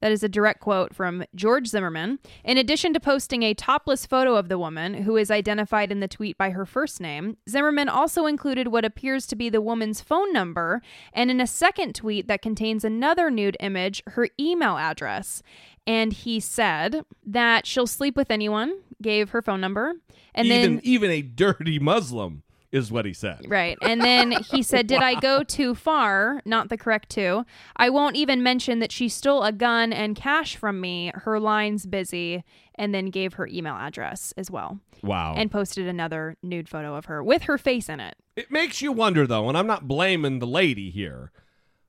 That 0.00 0.12
is 0.12 0.22
a 0.22 0.28
direct 0.28 0.60
quote 0.60 0.94
from 0.94 1.24
George 1.34 1.66
Zimmerman. 1.68 2.18
In 2.42 2.56
addition 2.56 2.94
to 2.94 3.00
posting 3.00 3.42
a 3.42 3.54
topless 3.54 4.06
photo 4.06 4.34
of 4.34 4.48
the 4.48 4.58
woman, 4.58 4.94
who 4.94 5.16
is 5.16 5.30
identified 5.30 5.92
in 5.92 6.00
the 6.00 6.08
tweet 6.08 6.38
by 6.38 6.50
her 6.50 6.64
first 6.64 7.00
name, 7.00 7.36
Zimmerman 7.48 7.88
also 7.88 8.24
included 8.24 8.68
what 8.68 8.84
appears 8.84 9.26
to 9.26 9.36
be 9.36 9.50
the 9.50 9.60
woman's 9.60 10.00
phone 10.00 10.32
number, 10.32 10.80
and 11.12 11.30
in 11.30 11.40
a 11.40 11.46
second 11.46 11.94
tweet 11.94 12.28
that 12.28 12.42
contains 12.42 12.82
another 12.82 13.30
nude 13.30 13.58
image, 13.60 14.02
her 14.08 14.28
email 14.40 14.78
address. 14.78 15.42
And 15.86 16.12
he 16.12 16.40
said 16.40 17.04
that 17.26 17.66
she'll 17.66 17.86
sleep 17.86 18.16
with 18.16 18.30
anyone, 18.30 18.80
gave 19.02 19.30
her 19.30 19.42
phone 19.42 19.60
number, 19.60 19.94
and 20.34 20.46
even 20.46 20.76
then 20.76 20.80
even 20.84 21.10
a 21.10 21.22
dirty 21.22 21.78
Muslim 21.78 22.42
is 22.72 22.92
what 22.92 23.04
he 23.04 23.12
said. 23.12 23.44
Right. 23.48 23.76
And 23.82 24.00
then 24.00 24.30
he 24.30 24.62
said, 24.70 24.86
Did 24.86 25.00
I 25.02 25.18
go 25.18 25.42
too 25.42 25.74
far? 25.74 26.40
Not 26.44 26.68
the 26.68 26.76
correct 26.76 27.08
two. 27.10 27.44
I 27.76 27.90
won't 27.90 28.14
even 28.14 28.42
mention 28.44 28.78
that 28.78 28.92
she 28.92 29.08
stole 29.08 29.42
a 29.42 29.50
gun 29.50 29.92
and 29.92 30.14
cash 30.14 30.54
from 30.54 30.80
me. 30.80 31.10
Her 31.14 31.40
line's 31.40 31.84
busy. 31.86 32.44
And 32.76 32.94
then 32.94 33.06
gave 33.06 33.34
her 33.34 33.46
email 33.48 33.74
address 33.74 34.32
as 34.38 34.50
well. 34.50 34.78
Wow. 35.02 35.34
And 35.36 35.50
posted 35.50 35.86
another 35.86 36.36
nude 36.42 36.68
photo 36.68 36.94
of 36.94 37.06
her 37.06 37.22
with 37.22 37.42
her 37.42 37.58
face 37.58 37.88
in 37.88 38.00
it. 38.00 38.14
it 38.36 38.50
makes 38.50 38.80
you 38.80 38.92
wonder 38.92 39.26
though, 39.26 39.48
and 39.48 39.58
I'm 39.58 39.66
not 39.66 39.86
blaming 39.88 40.38
the 40.38 40.46
lady 40.46 40.90
here, 40.90 41.30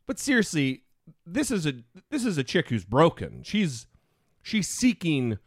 But 0.08 0.20
seriously, 0.20 0.82
this 1.26 1.50
is 1.52 1.66
a 1.66 1.76
this 2.10 2.26
is 2.26 2.38
a 2.38 2.44
chick 2.44 2.70
who's 2.70 2.84
broken. 2.84 3.44
She's 3.44 3.86
she's 4.42 4.68
seeking 4.68 5.38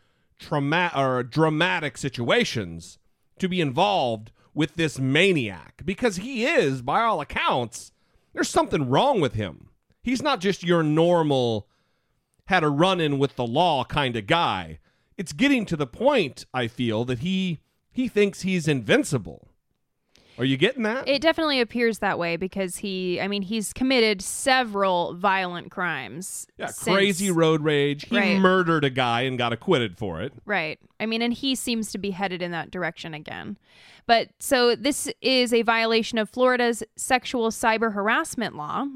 trauma 0.45 0.91
or 0.95 1.23
dramatic 1.23 1.97
situations 1.97 2.99
to 3.39 3.49
be 3.49 3.61
involved 3.61 4.31
with 4.55 4.75
this 4.75 4.99
maniac 4.99 5.83
because 5.85 6.17
he 6.17 6.45
is, 6.45 6.83
by 6.83 7.03
all 7.03 7.21
accounts, 7.21 7.93
there's 8.33 8.49
something 8.49 8.89
wrong 8.89 9.21
with 9.21 9.35
him. 9.35 9.71
He's 10.03 10.23
not 10.23 10.41
just 10.41 10.63
your 10.63 10.83
normal 10.83 11.69
had 12.47 12.63
a 12.63 12.69
run 12.69 13.01
in 13.01 13.19
with 13.19 13.37
the 13.37 13.47
law 13.47 13.85
kind 13.85 14.17
of 14.17 14.27
guy. 14.27 14.79
It's 15.17 15.33
getting 15.33 15.65
to 15.67 15.77
the 15.77 15.87
point, 15.87 16.45
I 16.53 16.69
feel, 16.69 17.05
that 17.07 17.21
he 17.21 17.61
he 17.91 18.09
thinks 18.09 18.43
he's 18.43 18.69
invincible. 18.69 19.49
Are 20.39 20.45
you 20.45 20.57
getting 20.57 20.83
that? 20.83 21.07
It 21.09 21.23
definitely 21.23 21.61
appears 21.61 22.01
that 22.01 22.19
way 22.19 22.37
because 22.37 22.77
he, 22.79 23.21
I 23.21 23.29
mean, 23.29 23.43
he's 23.43 23.73
committed 23.73 24.21
several 24.23 25.15
violent 25.15 25.71
crimes. 25.71 26.47
yeah, 26.59 26.67
since- 26.67 26.95
crazy 26.95 27.31
road 27.31 27.63
rage. 27.63 28.07
He 28.09 28.17
Right. 28.17 28.39
murdered 28.39 28.85
a 28.85 28.91
guy 28.91 29.23
and 29.23 29.39
got 29.39 29.53
acquitted 29.53 29.97
for 29.97 30.21
it. 30.23 30.33
Right. 30.45 30.79
I 30.99 31.07
mean, 31.07 31.23
and 31.23 31.33
he 31.33 31.55
seems 31.55 31.91
to 31.93 31.99
be 31.99 32.11
headed 32.11 32.43
in 32.43 32.51
that 32.53 32.71
direction 32.71 33.15
again. 33.15 33.57
But 34.07 34.29
so 34.39 34.77
this 34.77 35.11
is 35.23 35.53
a 35.53 35.63
violation 35.63 36.19
of 36.19 36.29
Florida's 36.29 36.83
sexual 36.97 37.51
cyber 37.51 37.95
harassment 37.95 38.55
law, 38.55 38.87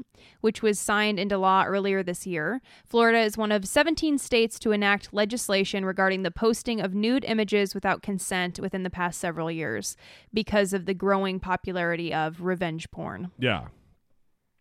which 0.41 0.61
was 0.61 0.79
signed 0.79 1.19
into 1.19 1.37
law 1.37 1.63
earlier 1.65 2.03
this 2.03 2.27
year. 2.27 2.61
Florida 2.85 3.19
is 3.19 3.37
one 3.37 3.51
of 3.51 3.65
17 3.65 4.17
states 4.19 4.59
to 4.59 4.71
enact 4.71 5.13
legislation 5.13 5.83
regarding 5.83 6.23
the 6.23 6.31
posting 6.31 6.79
of 6.79 6.93
nude 6.93 7.25
images 7.25 7.73
without 7.73 8.03
consent 8.03 8.59
within 8.59 8.83
the 8.83 8.89
past 8.89 9.19
several 9.19 9.49
years 9.49 9.97
because 10.33 10.73
of 10.73 10.85
the 10.85 10.93
growing 10.93 11.39
popularity 11.39 12.13
of 12.13 12.41
revenge 12.41 12.91
porn. 12.91 13.31
Yeah. 13.39 13.67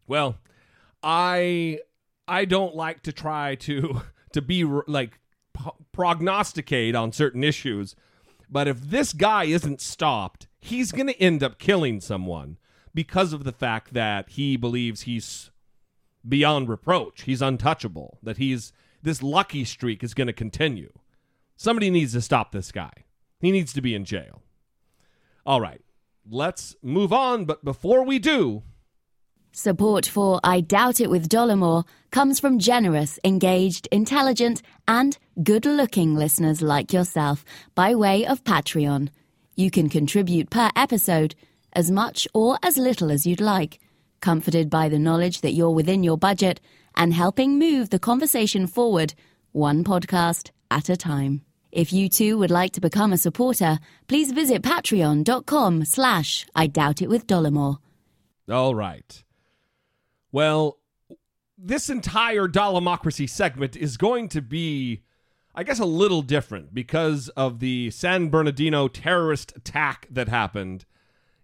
Well, 0.06 0.38
I 1.02 1.80
I 2.26 2.44
don't 2.46 2.74
like 2.74 3.02
to 3.02 3.12
try 3.12 3.54
to 3.56 4.02
to 4.32 4.42
be 4.42 4.64
like 4.64 5.18
prognosticate 5.92 6.94
on 6.94 7.12
certain 7.12 7.42
issues, 7.42 7.96
but 8.50 8.68
if 8.68 8.80
this 8.80 9.12
guy 9.12 9.44
isn't 9.44 9.80
stopped, 9.80 10.46
he's 10.58 10.92
going 10.92 11.06
to 11.06 11.20
end 11.20 11.42
up 11.42 11.58
killing 11.58 12.00
someone 12.00 12.58
because 12.94 13.32
of 13.32 13.44
the 13.44 13.52
fact 13.52 13.92
that 13.92 14.30
he 14.30 14.56
believes 14.56 15.02
he's 15.02 15.50
beyond 16.26 16.68
reproach. 16.68 17.22
He's 17.22 17.42
untouchable. 17.42 18.18
That 18.22 18.38
he's 18.38 18.72
this 19.02 19.22
lucky 19.22 19.64
streak 19.64 20.02
is 20.02 20.14
going 20.14 20.26
to 20.26 20.32
continue. 20.32 20.92
Somebody 21.56 21.90
needs 21.90 22.12
to 22.12 22.20
stop 22.20 22.52
this 22.52 22.72
guy. 22.72 22.92
He 23.40 23.50
needs 23.50 23.72
to 23.74 23.80
be 23.80 23.94
in 23.94 24.04
jail. 24.04 24.42
All 25.46 25.60
right. 25.60 25.82
Let's 26.30 26.76
move 26.82 27.12
on, 27.12 27.46
but 27.46 27.64
before 27.64 28.02
we 28.02 28.18
do, 28.18 28.62
Support 29.52 30.06
for 30.06 30.40
I 30.44 30.60
Doubt 30.60 31.00
It 31.00 31.10
with 31.10 31.28
Dollemore 31.28 31.84
comes 32.10 32.38
from 32.38 32.58
generous, 32.58 33.18
engaged, 33.24 33.88
intelligent, 33.90 34.62
and 34.86 35.18
good 35.42 35.64
looking 35.66 36.14
listeners 36.14 36.62
like 36.62 36.92
yourself 36.92 37.44
by 37.74 37.94
way 37.94 38.26
of 38.26 38.44
Patreon. 38.44 39.08
You 39.56 39.70
can 39.70 39.88
contribute 39.88 40.50
per 40.50 40.70
episode 40.76 41.34
as 41.72 41.90
much 41.90 42.28
or 42.34 42.58
as 42.62 42.78
little 42.78 43.10
as 43.10 43.26
you'd 43.26 43.40
like, 43.40 43.80
comforted 44.20 44.70
by 44.70 44.88
the 44.88 44.98
knowledge 44.98 45.40
that 45.40 45.52
you're 45.52 45.70
within 45.70 46.04
your 46.04 46.18
budget 46.18 46.60
and 46.94 47.12
helping 47.12 47.58
move 47.58 47.90
the 47.90 47.98
conversation 47.98 48.66
forward, 48.66 49.14
one 49.52 49.82
podcast 49.82 50.50
at 50.70 50.88
a 50.88 50.96
time. 50.96 51.42
If 51.72 51.92
you 51.92 52.08
too 52.08 52.38
would 52.38 52.50
like 52.50 52.72
to 52.74 52.80
become 52.80 53.12
a 53.12 53.18
supporter, 53.18 53.78
please 54.06 54.32
visit 54.32 54.62
patreon.com 54.62 55.84
slash 55.84 56.46
I 56.54 56.66
Doubt 56.66 57.02
It 57.02 57.08
with 57.08 57.26
Dollemore. 57.26 57.78
All 58.50 58.74
right. 58.74 59.22
Well, 60.30 60.78
this 61.56 61.90
entire 61.90 62.46
Dollemocracy 62.46 63.28
segment 63.28 63.76
is 63.76 63.96
going 63.96 64.28
to 64.28 64.42
be, 64.42 65.02
I 65.54 65.64
guess, 65.64 65.80
a 65.80 65.84
little 65.84 66.22
different 66.22 66.72
because 66.72 67.28
of 67.30 67.58
the 67.58 67.90
San 67.90 68.28
Bernardino 68.28 68.88
terrorist 68.88 69.52
attack 69.56 70.06
that 70.10 70.28
happened. 70.28 70.84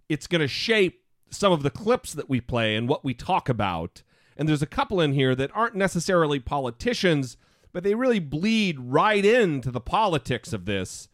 It's 0.08 0.26
going 0.26 0.40
to 0.40 0.48
shape 0.48 1.02
some 1.30 1.52
of 1.52 1.62
the 1.62 1.70
clips 1.70 2.12
that 2.12 2.28
we 2.28 2.40
play 2.40 2.76
and 2.76 2.88
what 2.88 3.04
we 3.04 3.14
talk 3.14 3.48
about. 3.48 4.02
And 4.36 4.48
there's 4.48 4.62
a 4.62 4.66
couple 4.66 5.00
in 5.00 5.12
here 5.12 5.34
that 5.34 5.50
aren't 5.54 5.74
necessarily 5.74 6.38
politicians, 6.38 7.36
but 7.72 7.82
they 7.82 7.94
really 7.94 8.20
bleed 8.20 8.78
right 8.78 9.24
into 9.24 9.70
the 9.70 9.80
politics 9.80 10.52
of 10.52 10.64
this. 10.64 11.08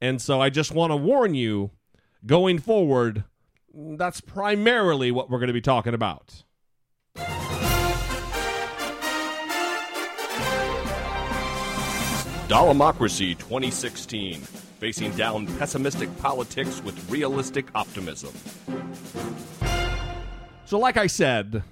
And 0.00 0.20
so 0.20 0.40
I 0.40 0.50
just 0.50 0.72
want 0.72 0.92
to 0.92 0.96
warn 0.96 1.34
you 1.34 1.70
going 2.24 2.58
forward, 2.58 3.24
that's 3.74 4.20
primarily 4.20 5.10
what 5.10 5.30
we're 5.30 5.38
going 5.38 5.48
to 5.48 5.52
be 5.52 5.60
talking 5.60 5.94
about. 5.94 6.44
Dollemocracy 12.48 13.36
2016, 13.38 14.40
facing 14.40 15.10
down 15.12 15.46
pessimistic 15.58 16.16
politics 16.18 16.82
with 16.82 17.10
realistic 17.10 17.66
optimism. 17.74 18.32
So, 20.64 20.78
like 20.78 20.96
I 20.96 21.06
said, 21.06 21.62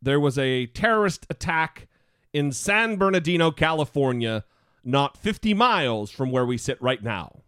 there 0.00 0.20
was 0.20 0.38
a 0.38 0.66
terrorist 0.66 1.26
attack 1.30 1.88
in 2.32 2.52
San 2.52 2.96
Bernardino, 2.96 3.50
California, 3.50 4.44
not 4.82 5.16
50 5.16 5.54
miles 5.54 6.10
from 6.10 6.30
where 6.30 6.44
we 6.44 6.58
sit 6.58 6.80
right 6.82 7.02
now. 7.02 7.42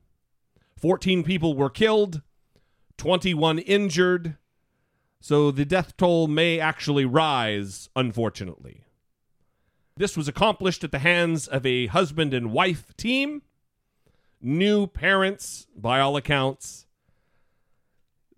14 0.79 1.23
people 1.25 1.55
were 1.55 1.71
killed, 1.71 2.23
21 2.97 3.59
injured, 3.61 4.37
so 5.21 5.51
the 5.51 5.65
death 5.65 5.97
toll 5.97 6.29
may 6.29 6.61
actually 6.61 7.05
rise, 7.05 7.89
unfortunately. 7.97 8.85
This 9.97 10.17
was 10.17 10.29
accomplished 10.29 10.85
at 10.85 10.93
the 10.93 10.99
hands 10.99 11.49
of 11.49 11.65
a 11.65 11.87
husband 11.87 12.35
and 12.35 12.53
wife 12.53 12.95
team, 12.97 13.43
new 14.41 14.87
parents, 14.87 15.67
by 15.75 16.01
all 16.01 16.17
accounts. 16.17 16.87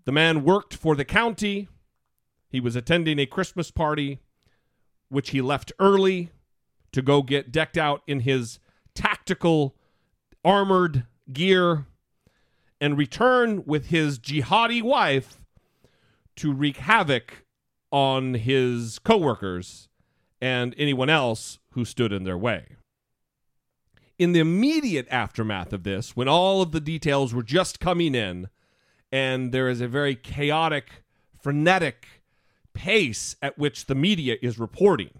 The 0.04 0.12
man 0.12 0.44
worked 0.44 0.74
for 0.74 0.94
the 0.94 1.04
county. 1.04 1.68
He 2.48 2.60
was 2.60 2.76
attending 2.76 3.18
a 3.18 3.26
Christmas 3.26 3.70
party, 3.70 4.20
which 5.08 5.30
he 5.30 5.42
left 5.42 5.72
early 5.78 6.30
to 6.92 7.02
go 7.02 7.22
get 7.22 7.52
decked 7.52 7.76
out 7.76 8.02
in 8.06 8.20
his 8.20 8.60
tactical 8.94 9.74
armored 10.44 11.06
gear 11.32 11.86
and 12.80 12.96
return 12.96 13.64
with 13.66 13.86
his 13.86 14.18
jihadi 14.18 14.82
wife 14.82 15.37
to 16.38 16.52
wreak 16.52 16.78
havoc 16.78 17.44
on 17.90 18.34
his 18.34 18.98
coworkers 18.98 19.88
and 20.40 20.74
anyone 20.78 21.10
else 21.10 21.58
who 21.72 21.84
stood 21.84 22.12
in 22.12 22.24
their 22.24 22.38
way. 22.38 22.76
In 24.18 24.32
the 24.32 24.40
immediate 24.40 25.06
aftermath 25.10 25.72
of 25.72 25.84
this, 25.84 26.16
when 26.16 26.28
all 26.28 26.60
of 26.60 26.72
the 26.72 26.80
details 26.80 27.32
were 27.32 27.42
just 27.42 27.80
coming 27.80 28.14
in, 28.14 28.48
and 29.12 29.52
there 29.52 29.68
is 29.68 29.80
a 29.80 29.88
very 29.88 30.14
chaotic, 30.14 31.04
frenetic 31.40 32.06
pace 32.74 33.36
at 33.40 33.58
which 33.58 33.86
the 33.86 33.94
media 33.94 34.36
is 34.42 34.58
reporting. 34.58 35.10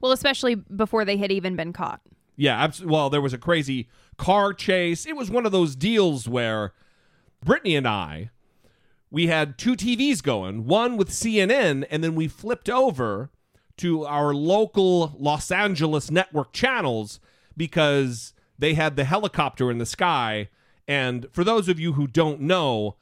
Well, 0.00 0.12
especially 0.12 0.54
before 0.54 1.04
they 1.04 1.16
had 1.16 1.32
even 1.32 1.56
been 1.56 1.72
caught. 1.72 2.00
Yeah, 2.36 2.62
abs- 2.62 2.84
well, 2.84 3.10
there 3.10 3.22
was 3.22 3.32
a 3.32 3.38
crazy 3.38 3.88
car 4.18 4.52
chase. 4.52 5.06
It 5.06 5.16
was 5.16 5.30
one 5.30 5.46
of 5.46 5.52
those 5.52 5.74
deals 5.74 6.28
where 6.28 6.72
Brittany 7.44 7.76
and 7.76 7.88
I, 7.88 8.30
we 9.16 9.28
had 9.28 9.56
two 9.56 9.74
TVs 9.76 10.22
going, 10.22 10.66
one 10.66 10.98
with 10.98 11.08
CNN, 11.08 11.86
and 11.90 12.04
then 12.04 12.14
we 12.14 12.28
flipped 12.28 12.68
over 12.68 13.30
to 13.78 14.04
our 14.04 14.34
local 14.34 15.16
Los 15.18 15.50
Angeles 15.50 16.10
network 16.10 16.52
channels 16.52 17.18
because 17.56 18.34
they 18.58 18.74
had 18.74 18.94
the 18.94 19.04
helicopter 19.04 19.70
in 19.70 19.78
the 19.78 19.86
sky. 19.86 20.50
And 20.86 21.28
for 21.32 21.44
those 21.44 21.70
of 21.70 21.80
you 21.80 21.94
who 21.94 22.06
don't 22.06 22.42
know, 22.42 22.96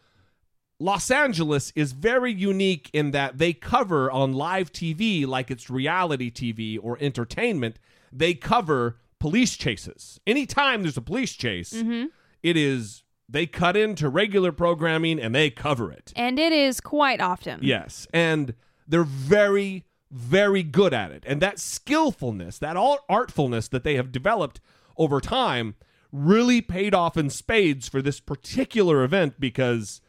Los 0.78 1.10
Angeles 1.10 1.72
is 1.74 1.90
very 1.90 2.32
unique 2.32 2.90
in 2.92 3.10
that 3.10 3.38
they 3.38 3.52
cover 3.52 4.08
on 4.08 4.34
live 4.34 4.70
TV, 4.70 5.26
like 5.26 5.50
it's 5.50 5.68
reality 5.68 6.30
TV 6.30 6.78
or 6.80 6.96
entertainment, 7.00 7.80
they 8.12 8.34
cover 8.34 8.98
police 9.18 9.56
chases. 9.56 10.20
Anytime 10.28 10.82
there's 10.82 10.96
a 10.96 11.02
police 11.02 11.32
chase, 11.32 11.72
mm-hmm. 11.72 12.04
it 12.40 12.56
is 12.56 13.02
they 13.34 13.46
cut 13.46 13.76
into 13.76 14.08
regular 14.08 14.52
programming 14.52 15.18
and 15.18 15.34
they 15.34 15.50
cover 15.50 15.90
it. 15.90 16.12
And 16.14 16.38
it 16.38 16.52
is 16.52 16.80
quite 16.80 17.20
often. 17.20 17.58
Yes. 17.62 18.06
And 18.14 18.54
they're 18.86 19.02
very, 19.02 19.84
very 20.08 20.62
good 20.62 20.94
at 20.94 21.10
it. 21.10 21.24
And 21.26 21.42
that 21.42 21.58
skillfulness, 21.58 22.58
that 22.60 22.76
artfulness 22.76 23.68
that 23.70 23.82
they 23.82 23.96
have 23.96 24.12
developed 24.12 24.60
over 24.96 25.20
time 25.20 25.74
really 26.12 26.60
paid 26.60 26.94
off 26.94 27.16
in 27.16 27.28
spades 27.28 27.88
for 27.88 28.00
this 28.00 28.20
particular 28.20 29.02
event 29.02 29.40
because 29.40 30.00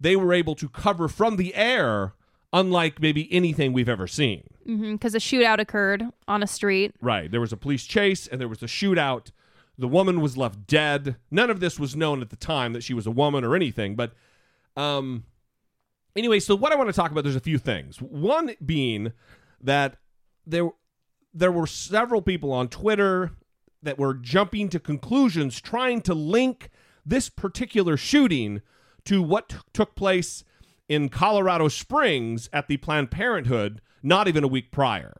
they 0.00 0.16
were 0.16 0.32
able 0.32 0.54
to 0.54 0.66
cover 0.66 1.06
from 1.06 1.36
the 1.36 1.54
air, 1.54 2.14
unlike 2.50 2.98
maybe 2.98 3.30
anything 3.30 3.74
we've 3.74 3.90
ever 3.90 4.06
seen. 4.06 4.44
Mm-hmm. 4.66 4.92
Because 4.92 5.14
a 5.14 5.18
shootout 5.18 5.58
occurred 5.58 6.06
on 6.26 6.42
a 6.42 6.46
street. 6.46 6.94
Right. 7.02 7.30
There 7.30 7.42
was 7.42 7.52
a 7.52 7.58
police 7.58 7.84
chase 7.84 8.26
and 8.26 8.40
there 8.40 8.48
was 8.48 8.62
a 8.62 8.66
shootout. 8.66 9.32
The 9.80 9.88
woman 9.88 10.20
was 10.20 10.36
left 10.36 10.66
dead. 10.66 11.16
None 11.30 11.48
of 11.48 11.60
this 11.60 11.80
was 11.80 11.96
known 11.96 12.20
at 12.20 12.28
the 12.28 12.36
time 12.36 12.74
that 12.74 12.82
she 12.82 12.92
was 12.92 13.06
a 13.06 13.10
woman 13.10 13.44
or 13.44 13.56
anything. 13.56 13.96
But 13.96 14.12
um, 14.76 15.24
anyway, 16.14 16.38
so 16.38 16.54
what 16.54 16.70
I 16.70 16.76
want 16.76 16.90
to 16.90 16.92
talk 16.92 17.10
about, 17.10 17.24
there's 17.24 17.34
a 17.34 17.40
few 17.40 17.56
things. 17.56 17.96
One 17.96 18.54
being 18.64 19.14
that 19.58 19.96
there 20.46 20.68
there 21.32 21.50
were 21.50 21.66
several 21.66 22.20
people 22.20 22.52
on 22.52 22.68
Twitter 22.68 23.30
that 23.82 23.98
were 23.98 24.12
jumping 24.12 24.68
to 24.68 24.78
conclusions 24.78 25.60
trying 25.60 26.02
to 26.02 26.12
link 26.12 26.68
this 27.06 27.30
particular 27.30 27.96
shooting 27.96 28.60
to 29.06 29.22
what 29.22 29.48
t- 29.48 29.56
took 29.72 29.94
place 29.94 30.44
in 30.88 31.08
Colorado 31.08 31.68
Springs 31.68 32.50
at 32.52 32.68
the 32.68 32.76
Planned 32.76 33.10
Parenthood 33.10 33.80
not 34.02 34.28
even 34.28 34.44
a 34.44 34.48
week 34.48 34.70
prior. 34.70 35.14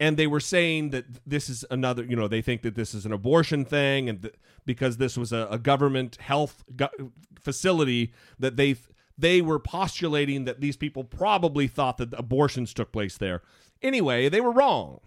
And 0.00 0.16
they 0.16 0.28
were 0.28 0.40
saying 0.40 0.90
that 0.90 1.06
this 1.26 1.48
is 1.48 1.64
another, 1.70 2.04
you 2.04 2.14
know, 2.14 2.28
they 2.28 2.42
think 2.42 2.62
that 2.62 2.76
this 2.76 2.94
is 2.94 3.04
an 3.04 3.12
abortion 3.12 3.64
thing, 3.64 4.08
and 4.08 4.22
th- 4.22 4.34
because 4.64 4.96
this 4.96 5.16
was 5.16 5.32
a, 5.32 5.48
a 5.50 5.58
government 5.58 6.16
health 6.20 6.64
go- 6.76 7.10
facility, 7.40 8.12
that 8.38 8.56
they 8.56 8.76
they 9.16 9.40
were 9.40 9.58
postulating 9.58 10.44
that 10.44 10.60
these 10.60 10.76
people 10.76 11.02
probably 11.02 11.66
thought 11.66 11.96
that 11.98 12.12
abortions 12.12 12.72
took 12.72 12.92
place 12.92 13.18
there. 13.18 13.42
Anyway, 13.82 14.28
they 14.28 14.40
were 14.40 14.52
wrong. 14.52 15.00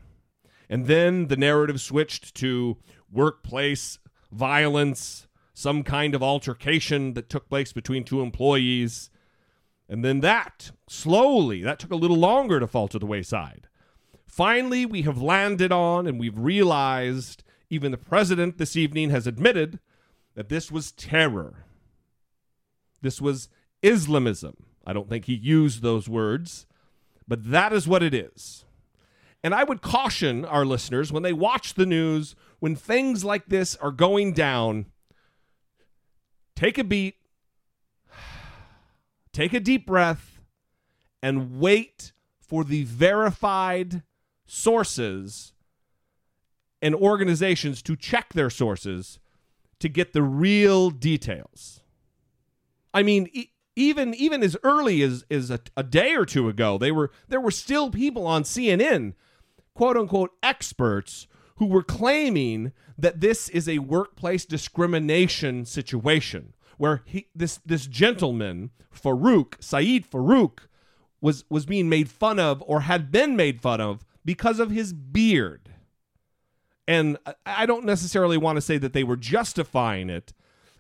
And 0.70 0.88
then 0.88 1.28
the 1.28 1.38
narrative 1.38 1.80
switched 1.80 2.36
to 2.36 2.78
workplace 3.12 4.00
violence, 4.32 5.28
some 5.54 5.84
kind 5.84 6.16
of 6.16 6.24
altercation 6.24 7.14
that 7.14 7.30
took 7.30 7.50
place 7.50 7.72
between 7.72 8.04
two 8.04 8.22
employees. 8.22 9.10
And 9.88 10.04
then 10.04 10.22
that, 10.22 10.72
slowly, 10.90 11.62
that 11.64 11.80
took 11.80 11.92
a 11.92 11.98
little 11.98 12.18
longer 12.18 12.60
to 12.60 12.68
fall 12.68 12.88
to 12.90 13.00
the 13.00 13.06
wayside. 13.06 13.68
Finally, 14.32 14.86
we 14.86 15.02
have 15.02 15.22
landed 15.22 15.74
on 15.74 16.08
and 16.08 16.18
we've 16.18 16.38
realized, 16.38 17.44
even 17.70 17.92
the 17.92 17.98
president 17.98 18.58
this 18.58 18.78
evening 18.78 19.10
has 19.10 19.28
admitted, 19.28 19.78
that 20.36 20.48
this 20.48 20.72
was 20.72 20.94
terror. 20.94 21.66
This 23.02 23.20
was 23.20 23.50
Islamism. 23.82 24.56
I 24.88 24.94
don't 24.94 25.10
think 25.10 25.26
he 25.26 25.34
used 25.34 25.82
those 25.82 26.08
words, 26.08 26.66
but 27.28 27.52
that 27.52 27.74
is 27.74 27.90
what 27.90 28.02
it 28.02 28.14
is. 28.14 28.64
And 29.44 29.54
I 29.54 29.66
would 29.66 29.82
caution 29.82 30.46
our 30.46 30.64
listeners 30.64 31.12
when 31.12 31.24
they 31.24 31.34
watch 31.34 31.74
the 31.74 31.86
news, 31.86 32.34
when 32.60 32.78
things 32.78 33.26
like 33.26 33.48
this 33.48 33.76
are 33.76 33.92
going 33.92 34.32
down, 34.32 34.86
take 36.56 36.78
a 36.78 36.86
beat, 36.86 37.16
take 39.34 39.52
a 39.52 39.60
deep 39.60 39.86
breath, 39.86 40.40
and 41.22 41.60
wait 41.60 42.14
for 42.40 42.64
the 42.64 42.86
verified 42.86 44.04
sources 44.52 45.54
and 46.82 46.94
organizations 46.94 47.82
to 47.82 47.96
check 47.96 48.34
their 48.34 48.50
sources 48.50 49.20
to 49.80 49.88
get 49.88 50.12
the 50.12 50.22
real 50.22 50.90
details. 50.90 51.82
I 52.94 53.02
mean, 53.02 53.30
e- 53.32 53.52
even 53.78 54.14
even 54.14 54.44
as 54.44 54.58
early 54.64 55.02
as 55.04 55.24
as 55.32 55.50
a, 55.50 55.60
a 55.78 55.84
day 55.84 56.16
or 56.16 56.26
two 56.26 56.50
ago, 56.50 56.78
they 56.78 56.92
were 56.92 57.12
there 57.30 57.40
were 57.40 57.52
still 57.52 57.90
people 57.92 58.28
on 58.28 58.44
CNN, 58.44 59.14
quote 59.74 59.96
unquote 59.96 60.32
experts, 60.44 61.28
who 61.56 61.68
were 61.68 61.84
claiming 61.84 62.74
that 62.98 63.22
this 63.22 63.48
is 63.48 63.70
a 63.70 63.80
workplace 63.80 64.46
discrimination 64.46 65.64
situation 65.64 66.54
where 66.78 67.04
he 67.06 67.30
this 67.34 67.60
this 67.66 67.88
gentleman 67.88 68.72
Farouk 68.94 69.54
Saeed 69.64 70.12
Farouk 70.12 70.68
was 71.22 71.46
was 71.50 71.66
being 71.66 71.88
made 71.88 72.10
fun 72.10 72.38
of 72.38 72.62
or 72.68 72.82
had 72.82 73.12
been 73.14 73.38
made 73.38 73.62
fun 73.62 73.80
of 73.80 74.06
because 74.26 74.60
of 74.60 74.72
his 74.72 74.94
beard. 74.94 75.70
And 76.88 77.18
I- 77.46 77.66
don't 77.66 77.86
necessarily 77.86 78.38
want 78.38 78.58
to 78.58 78.62
say 78.62 78.78
that 78.78 78.94
they 78.94 79.04
were 79.04 79.16
justifying 79.18 80.10
it, 80.10 80.34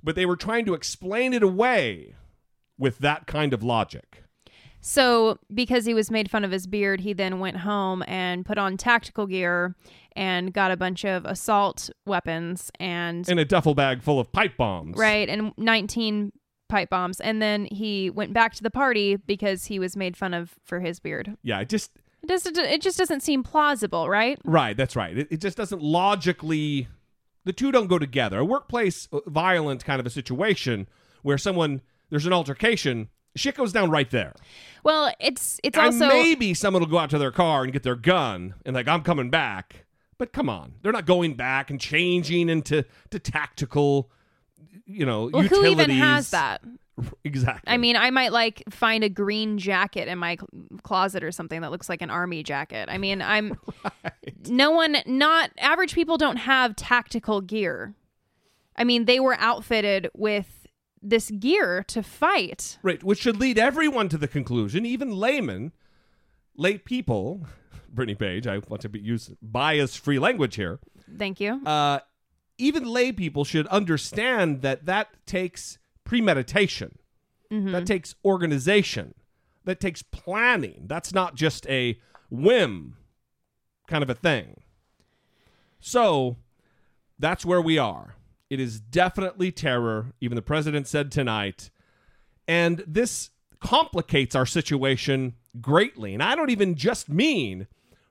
but 0.04 0.16
they 0.16 0.26
were 0.26 0.36
trying 0.36 0.66
to 0.66 0.74
explain 0.74 1.34
it 1.34 1.44
away 1.44 2.16
with 2.78 2.98
that 3.00 3.28
kind 3.28 3.54
of 3.54 3.64
logic. 3.64 4.24
So, 4.84 5.38
because 5.54 5.86
he 5.86 5.94
was 5.94 6.10
made 6.10 6.32
fun 6.32 6.44
of 6.44 6.50
his 6.50 6.66
beard, 6.66 7.02
he 7.02 7.14
then 7.14 7.38
went 7.40 7.58
home 7.58 8.04
and 8.08 8.44
put 8.44 8.58
on 8.58 8.78
tactical 8.78 9.28
gear 9.28 9.76
and 10.16 10.52
got 10.52 10.72
a 10.72 10.76
bunch 10.78 11.06
of 11.06 11.24
assault 11.26 11.92
weapons 12.08 12.72
and 12.80 13.30
In 13.30 13.38
a 13.38 13.46
duffel 13.46 13.76
bag 13.76 14.02
full 14.02 14.20
of 14.20 14.32
pipe 14.32 14.58
bombs. 14.58 14.98
right 14.98 15.30
and 15.30 15.54
19 15.58 16.32
pipe 16.68 16.90
bombs 16.90 17.20
and 17.22 17.42
then 17.42 17.66
he 17.72 18.10
went 18.10 18.34
back 18.34 18.54
to 18.56 18.64
the 18.64 18.72
party 18.72 19.18
because 19.18 19.66
he 19.66 19.78
was 19.78 19.96
made 19.96 20.18
fun 20.18 20.34
of 20.34 20.56
for 20.66 20.80
his 20.80 21.00
beard. 21.00 21.38
Yeah, 21.44 21.64
just 21.64 21.92
It 22.24 22.30
just 22.30 22.46
it 22.46 22.82
just 22.82 22.98
doesn't 22.98 23.22
seem 23.22 23.44
plausible, 23.44 24.08
right? 24.10 24.38
right, 24.44 24.78
that's 24.78 24.96
right. 24.96 25.18
It, 25.18 25.28
it 25.32 25.42
just 25.42 25.58
doesn't 25.58 25.82
logically 25.82 26.88
the 27.44 27.54
two 27.54 27.72
don't 27.72 27.88
go 27.88 27.98
together. 27.98 28.40
A 28.40 28.46
workplace 28.46 29.08
uh, 29.12 29.20
violent 29.28 29.84
kind 29.84 30.00
of 30.00 30.06
a 30.06 30.10
situation 30.10 30.88
where 31.24 31.38
someone 31.38 31.82
there's 32.10 32.26
an 32.26 32.34
altercation, 32.34 33.10
shit 33.36 33.56
goes 33.56 33.72
down 33.72 33.90
right 33.90 34.10
there. 34.12 34.34
Well, 34.84 35.14
it's 35.20 35.60
it's 35.64 35.78
And 35.78 35.88
also 35.88 36.08
maybe 36.10 36.54
someone 36.54 36.82
will 36.82 36.90
go 36.90 36.98
out 37.00 37.10
to 37.12 37.18
their 37.18 37.32
car 37.32 37.64
and 37.64 37.74
get 37.74 37.84
their 37.84 37.96
gun 37.96 38.56
and 38.66 38.76
like 38.76 38.88
I'm 38.88 39.02
coming 39.02 39.30
back. 39.30 39.86
But 40.18 40.34
come 40.34 40.50
on, 40.50 40.74
they're 40.84 40.92
not 40.92 41.08
going 41.08 41.34
back 41.34 41.72
and 41.72 41.82
changing 41.82 42.48
into 42.50 42.86
to 43.10 43.18
tactical, 43.18 44.12
you 44.86 45.04
know, 45.04 45.32
well, 45.34 45.42
who 45.42 45.56
utilities. 45.56 45.72
even 45.72 45.90
has 45.90 46.30
that? 46.30 46.62
Exactly. 47.24 47.72
I 47.72 47.78
mean, 47.78 47.96
I 47.96 48.10
might 48.10 48.32
like 48.32 48.64
find 48.70 49.04
a 49.04 49.10
green 49.10 49.58
jacket 49.58 50.08
in 50.08 50.18
my 50.18 50.38
closet 50.84 51.24
or 51.24 51.32
something 51.32 51.62
that 51.62 51.72
looks 51.72 51.90
like 51.90 52.02
an 52.02 52.10
army 52.10 52.44
jacket. 52.44 52.90
I 52.90 52.98
mean, 52.98 53.22
I'm 53.22 53.58
no 54.48 54.72
one, 54.72 54.98
not 55.06 55.52
average 55.58 55.94
people 55.94 56.18
don't 56.18 56.38
have 56.38 56.76
tactical 56.76 57.42
gear. 57.42 57.96
I 58.76 58.84
mean, 58.84 59.06
they 59.06 59.20
were 59.20 59.36
outfitted 59.40 60.10
with 60.14 60.68
this 61.02 61.32
gear 61.32 61.84
to 61.88 62.04
fight. 62.04 62.78
right, 62.84 63.04
which 63.04 63.20
should 63.20 63.38
lead 63.40 63.58
everyone 63.58 64.10
to 64.10 64.18
the 64.18 64.28
conclusion, 64.28 64.86
even 64.86 65.12
laymen, 65.12 65.72
lay 66.56 66.78
people. 66.78 67.46
Brittany 67.94 68.16
Page, 68.16 68.48
I 68.48 68.60
want 68.70 68.82
to 68.84 68.90
be, 68.90 69.00
use 69.00 69.32
bias-free 69.42 70.18
language 70.18 70.56
here. 70.56 70.80
Thank 71.18 71.42
you. 71.42 71.62
Uh, 71.66 72.00
even 72.58 72.86
lay 72.86 73.12
people 73.12 73.44
should 73.44 73.68
understand 73.68 74.62
that 74.62 74.86
that 74.86 75.10
takes 75.26 75.78
premeditation. 76.04 76.98
That 77.50 77.56
mm-hmm. 77.56 77.84
takes 77.84 78.16
organization. 78.24 79.14
That 79.66 79.80
takes 79.80 80.02
planning. 80.02 80.86
That's 80.88 81.14
not 81.14 81.36
just 81.36 81.68
a 81.68 82.00
whim 82.30 82.96
kind 83.88 84.04
of 84.04 84.10
a 84.10 84.16
thing. 84.16 84.62
So 85.82 86.38
that's 87.20 87.46
where 87.46 87.62
we 87.62 87.78
are. 87.78 88.16
It 88.50 88.60
is 88.60 88.80
definitely 88.80 89.52
terror. 89.52 90.14
Even 90.22 90.36
the 90.36 90.42
president 90.42 90.88
said 90.88 91.12
tonight. 91.12 91.70
And 92.48 92.84
this 92.88 93.32
complicates 93.60 94.34
our 94.34 94.46
situation 94.46 95.36
greatly. 95.60 96.14
And 96.14 96.24
I 96.24 96.36
don't 96.36 96.50
even 96.50 96.76
just 96.76 97.10
mean 97.10 97.68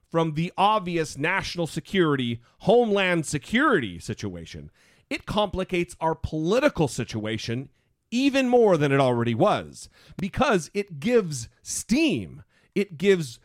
from 0.09 0.33
the 0.35 0.51
obvious 0.57 1.17
national 1.17 1.67
security, 1.67 2.41
homeland 2.59 3.25
security 3.25 3.97
situation. 3.97 4.69
It 5.09 5.25
complicates 5.25 5.95
our 5.99 6.15
political 6.15 6.87
situation 6.87 7.69
even 8.11 8.49
more 8.49 8.77
than 8.77 8.91
it 8.91 8.99
already 8.99 9.33
was 9.33 9.89
because 10.17 10.69
it 10.73 10.99
gives 10.99 11.49
steam, 11.63 12.43
it 12.75 12.97
gives 12.97 13.39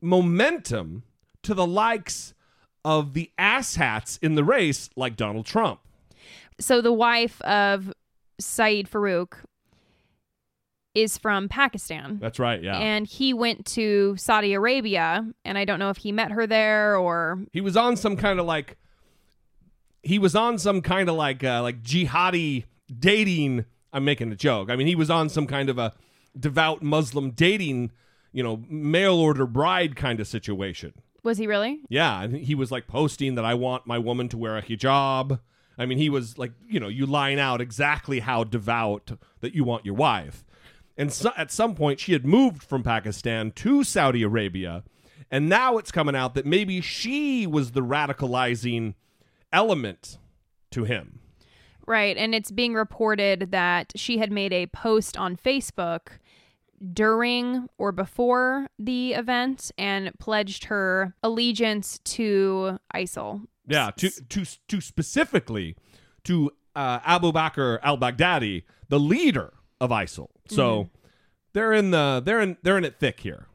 momentum 0.00 1.04
to 1.42 1.54
the 1.54 1.66
likes 1.66 2.34
of 2.84 3.12
the 3.12 3.30
asshats 3.38 4.18
in 4.22 4.34
the 4.34 4.44
race 4.44 4.90
like 4.96 5.16
Donald 5.16 5.46
Trump. 5.46 5.80
So 6.58 6.80
the 6.80 6.92
wife 6.92 7.40
of 7.42 7.92
Syed 8.40 8.88
Farook 8.90 9.34
is 10.94 11.18
from 11.18 11.48
Pakistan. 11.48 12.18
That's 12.20 12.38
right, 12.38 12.62
yeah. 12.62 12.78
And 12.78 13.06
he 13.06 13.34
went 13.34 13.66
to 13.66 14.16
Saudi 14.16 14.54
Arabia, 14.54 15.30
and 15.44 15.58
I 15.58 15.66
don't 15.66 15.78
know 15.78 15.90
if 15.90 15.98
he 15.98 16.10
met 16.10 16.32
her 16.32 16.46
there 16.46 16.96
or 16.96 17.38
he 17.52 17.60
was 17.60 17.76
on 17.76 17.96
some 17.96 18.16
kind 18.16 18.40
of 18.40 18.46
like 18.46 18.78
he 20.02 20.18
was 20.18 20.34
on 20.34 20.58
some 20.58 20.80
kind 20.80 21.08
of 21.08 21.16
like 21.16 21.44
uh, 21.44 21.60
like 21.62 21.82
jihadi 21.82 22.64
dating 22.94 23.64
i'm 23.92 24.04
making 24.04 24.30
a 24.32 24.36
joke. 24.36 24.70
I 24.70 24.76
mean 24.76 24.86
he 24.86 24.94
was 24.94 25.10
on 25.10 25.28
some 25.28 25.46
kind 25.46 25.68
of 25.68 25.78
a 25.78 25.92
devout 26.38 26.82
muslim 26.82 27.30
dating 27.30 27.92
you 28.32 28.42
know 28.42 28.62
mail 28.68 29.14
order 29.14 29.46
bride 29.46 29.96
kind 29.96 30.20
of 30.20 30.26
situation. 30.28 30.92
Was 31.22 31.38
he 31.38 31.46
really? 31.46 31.80
yeah 31.88 32.22
and 32.22 32.36
he 32.36 32.54
was 32.54 32.70
like 32.70 32.86
posting 32.86 33.34
that 33.34 33.44
i 33.44 33.54
want 33.54 33.86
my 33.86 33.98
woman 33.98 34.28
to 34.28 34.38
wear 34.38 34.56
a 34.56 34.62
hijab. 34.62 35.40
I 35.78 35.86
mean 35.86 35.98
he 35.98 36.08
was 36.10 36.38
like 36.38 36.52
you 36.68 36.78
know 36.80 36.88
you 36.88 37.06
line 37.06 37.38
out 37.38 37.60
exactly 37.60 38.20
how 38.20 38.44
devout 38.44 39.12
that 39.40 39.54
you 39.54 39.64
want 39.64 39.84
your 39.84 39.94
wife. 39.94 40.44
And 40.98 41.12
so, 41.12 41.30
at 41.36 41.50
some 41.50 41.74
point 41.74 42.00
she 42.00 42.12
had 42.12 42.24
moved 42.24 42.62
from 42.62 42.82
pakistan 42.82 43.50
to 43.52 43.84
saudi 43.84 44.22
arabia 44.22 44.82
and 45.30 45.48
now 45.48 45.76
it's 45.76 45.90
coming 45.90 46.14
out 46.16 46.34
that 46.34 46.46
maybe 46.46 46.80
she 46.80 47.46
was 47.46 47.72
the 47.72 47.82
radicalizing 47.82 48.94
element 49.52 50.18
to 50.70 50.84
him 50.84 51.20
Right. 51.86 52.16
And 52.16 52.34
it's 52.34 52.50
being 52.50 52.74
reported 52.74 53.52
that 53.52 53.92
she 53.94 54.18
had 54.18 54.32
made 54.32 54.52
a 54.52 54.66
post 54.66 55.16
on 55.16 55.36
Facebook 55.36 56.18
during 56.92 57.68
or 57.78 57.92
before 57.92 58.68
the 58.78 59.14
event 59.14 59.70
and 59.78 60.16
pledged 60.18 60.64
her 60.64 61.14
allegiance 61.22 61.98
to 62.04 62.78
ISIL. 62.94 63.46
Yeah, 63.66 63.90
to 63.96 64.10
to 64.10 64.44
to 64.68 64.80
specifically 64.80 65.76
to 66.24 66.50
uh, 66.74 67.00
Abu 67.04 67.32
Bakr 67.32 67.78
al-Baghdadi, 67.82 68.64
the 68.88 69.00
leader 69.00 69.54
of 69.80 69.90
ISIL. 69.90 70.28
So 70.48 70.88
they're 71.52 71.72
in 71.72 71.90
the 71.90 72.22
they're 72.24 72.40
in 72.40 72.56
they're 72.62 72.78
in 72.78 72.84
it 72.84 73.00
thick 73.00 73.20
here. 73.20 73.46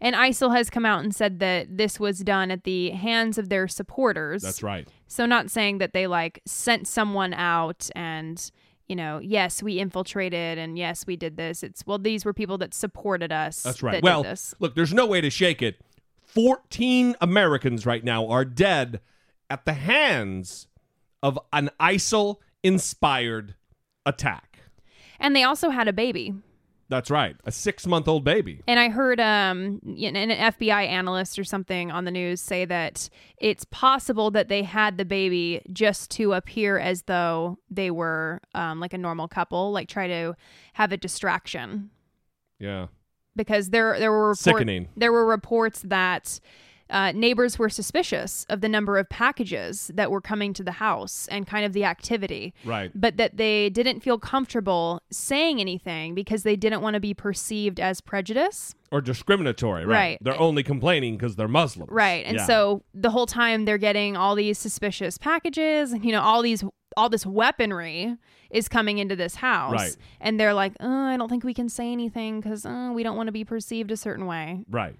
And 0.00 0.14
ISIL 0.14 0.54
has 0.54 0.68
come 0.68 0.84
out 0.84 1.02
and 1.02 1.14
said 1.14 1.40
that 1.40 1.78
this 1.78 1.98
was 1.98 2.18
done 2.18 2.50
at 2.50 2.64
the 2.64 2.90
hands 2.90 3.38
of 3.38 3.48
their 3.48 3.66
supporters. 3.66 4.42
That's 4.42 4.62
right. 4.62 4.86
So 5.08 5.26
not 5.26 5.50
saying 5.50 5.78
that 5.78 5.92
they 5.92 6.06
like 6.06 6.40
sent 6.46 6.86
someone 6.86 7.32
out 7.34 7.88
and 7.94 8.50
you 8.88 8.94
know, 8.94 9.18
yes, 9.20 9.62
we 9.64 9.80
infiltrated 9.80 10.58
and 10.58 10.78
yes, 10.78 11.06
we 11.06 11.16
did 11.16 11.36
this. 11.36 11.62
It's 11.62 11.84
well, 11.86 11.98
these 11.98 12.24
were 12.24 12.32
people 12.32 12.58
that 12.58 12.72
supported 12.72 13.32
us. 13.32 13.62
That's 13.62 13.82
right. 13.82 13.94
that 13.94 14.02
Well, 14.02 14.24
look, 14.60 14.74
there's 14.74 14.94
no 14.94 15.06
way 15.06 15.20
to 15.20 15.30
shake 15.30 15.60
it. 15.60 15.80
14 16.22 17.16
Americans 17.20 17.86
right 17.86 18.04
now 18.04 18.28
are 18.28 18.44
dead 18.44 19.00
at 19.48 19.64
the 19.64 19.72
hands 19.72 20.66
of 21.22 21.38
an 21.52 21.70
ISIL 21.80 22.36
inspired 22.62 23.54
attack. 24.04 24.58
and 25.18 25.34
they 25.34 25.42
also 25.42 25.70
had 25.70 25.88
a 25.88 25.92
baby. 25.92 26.34
That's 26.88 27.10
right. 27.10 27.36
A 27.44 27.50
six 27.50 27.86
month 27.86 28.06
old 28.06 28.22
baby. 28.22 28.62
And 28.68 28.78
I 28.78 28.88
heard 28.90 29.18
um, 29.18 29.80
an 29.84 30.30
FBI 30.30 30.86
analyst 30.86 31.38
or 31.38 31.42
something 31.44 31.90
on 31.90 32.04
the 32.04 32.10
news 32.12 32.40
say 32.40 32.64
that 32.64 33.08
it's 33.38 33.64
possible 33.64 34.30
that 34.30 34.48
they 34.48 34.62
had 34.62 34.96
the 34.96 35.04
baby 35.04 35.62
just 35.72 36.10
to 36.12 36.32
appear 36.32 36.78
as 36.78 37.02
though 37.02 37.58
they 37.68 37.90
were 37.90 38.40
um, 38.54 38.78
like 38.78 38.92
a 38.92 38.98
normal 38.98 39.26
couple, 39.26 39.72
like 39.72 39.88
try 39.88 40.06
to 40.06 40.36
have 40.74 40.92
a 40.92 40.96
distraction. 40.96 41.90
Yeah. 42.60 42.86
Because 43.34 43.70
there 43.70 43.98
there 43.98 44.12
were 44.12 44.28
report- 44.30 44.38
Sickening. 44.38 44.88
there 44.96 45.12
were 45.12 45.26
reports 45.26 45.82
that 45.86 46.38
uh, 46.90 47.12
neighbors 47.12 47.58
were 47.58 47.68
suspicious 47.68 48.44
of 48.48 48.60
the 48.60 48.68
number 48.68 48.96
of 48.98 49.08
packages 49.08 49.90
that 49.94 50.10
were 50.10 50.20
coming 50.20 50.52
to 50.54 50.62
the 50.62 50.72
house 50.72 51.26
and 51.30 51.46
kind 51.46 51.64
of 51.64 51.72
the 51.72 51.84
activity 51.84 52.54
Right. 52.64 52.90
but 52.94 53.16
that 53.16 53.36
they 53.36 53.70
didn't 53.70 54.00
feel 54.00 54.18
comfortable 54.18 55.00
saying 55.10 55.60
anything 55.60 56.14
because 56.14 56.42
they 56.44 56.56
didn't 56.56 56.82
want 56.82 56.94
to 56.94 57.00
be 57.00 57.12
perceived 57.14 57.80
as 57.80 58.00
prejudice. 58.00 58.74
Or 58.92 59.00
discriminatory, 59.00 59.84
right? 59.84 59.96
Right. 59.96 60.18
They're 60.20 60.38
only 60.40 60.62
complaining 60.62 61.16
because 61.16 61.36
they're 61.36 61.48
Muslims. 61.48 61.90
Right. 61.90 62.24
And 62.24 62.36
Yeah. 62.36 62.46
so 62.46 62.82
the 62.94 63.10
whole 63.10 63.26
time 63.26 63.64
they're 63.64 63.78
getting 63.78 64.16
all 64.16 64.34
these 64.36 64.58
suspicious 64.58 65.18
packages 65.18 65.92
and 65.92 66.04
you 66.04 66.12
know 66.12 66.22
all 66.22 66.42
these 66.42 66.62
all 66.96 67.08
this 67.10 67.26
weaponry 67.26 68.16
is 68.50 68.68
coming 68.68 68.96
into 68.98 69.14
this 69.16 69.34
house 69.34 69.72
Right. 69.74 69.96
and 70.20 70.40
they're 70.40 70.54
like, 70.54 70.72
"Oh, 70.80 71.04
I 71.04 71.16
don't 71.18 71.28
think 71.28 71.44
we 71.44 71.52
can 71.52 71.68
say 71.68 71.92
anything 71.92 72.40
cuz 72.40 72.64
uh, 72.64 72.90
we 72.94 73.02
don't 73.02 73.16
want 73.16 73.26
to 73.26 73.32
be 73.32 73.44
perceived 73.44 73.90
a 73.90 73.96
certain 73.96 74.24
way." 74.26 74.64
Right. 74.70 74.96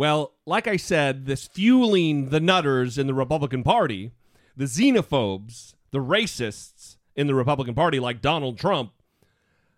Well, 0.00 0.32
like 0.46 0.66
I 0.66 0.78
said, 0.78 1.26
this 1.26 1.46
fueling 1.46 2.30
the 2.30 2.40
nutters 2.40 2.96
in 2.96 3.06
the 3.06 3.12
Republican 3.12 3.62
Party, 3.62 4.12
the 4.56 4.64
xenophobes, 4.64 5.74
the 5.90 5.98
racists 5.98 6.96
in 7.14 7.26
the 7.26 7.34
Republican 7.34 7.74
Party, 7.74 8.00
like 8.00 8.22
Donald 8.22 8.56
Trump, 8.56 8.92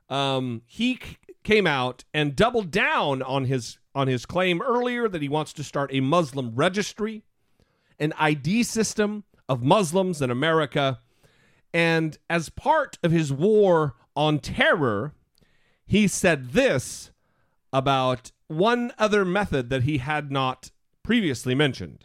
um, 0.09 0.63
he 0.65 0.95
c- 0.95 1.17
came 1.43 1.67
out 1.67 2.05
and 2.15 2.37
doubled 2.37 2.71
down 2.71 3.21
on 3.23 3.47
his 3.47 3.79
on 3.97 4.07
his 4.07 4.25
claim 4.25 4.63
earlier 4.63 5.09
that 5.09 5.23
he 5.23 5.29
wants 5.29 5.53
to 5.55 5.65
start 5.65 5.93
a 5.93 5.99
Muslim 5.99 6.55
registry, 6.55 7.25
an 7.99 8.13
ID 8.17 8.63
system 8.63 9.25
of 9.49 9.65
Muslims 9.65 10.23
in 10.23 10.31
America, 10.31 11.01
and 11.75 12.17
as 12.31 12.49
part 12.49 12.97
of 13.03 13.11
his 13.11 13.33
war 13.33 13.97
on 14.15 14.39
terror, 14.39 15.15
he 15.85 16.07
said 16.07 16.53
this 16.53 17.12
about 17.73 18.33
one 18.49 18.93
other 18.99 19.25
method 19.25 19.71
that 19.71 19.83
he 19.83 19.99
had 19.99 20.31
not 20.31 20.71
previously 21.03 21.55
mentioned. 21.55 22.05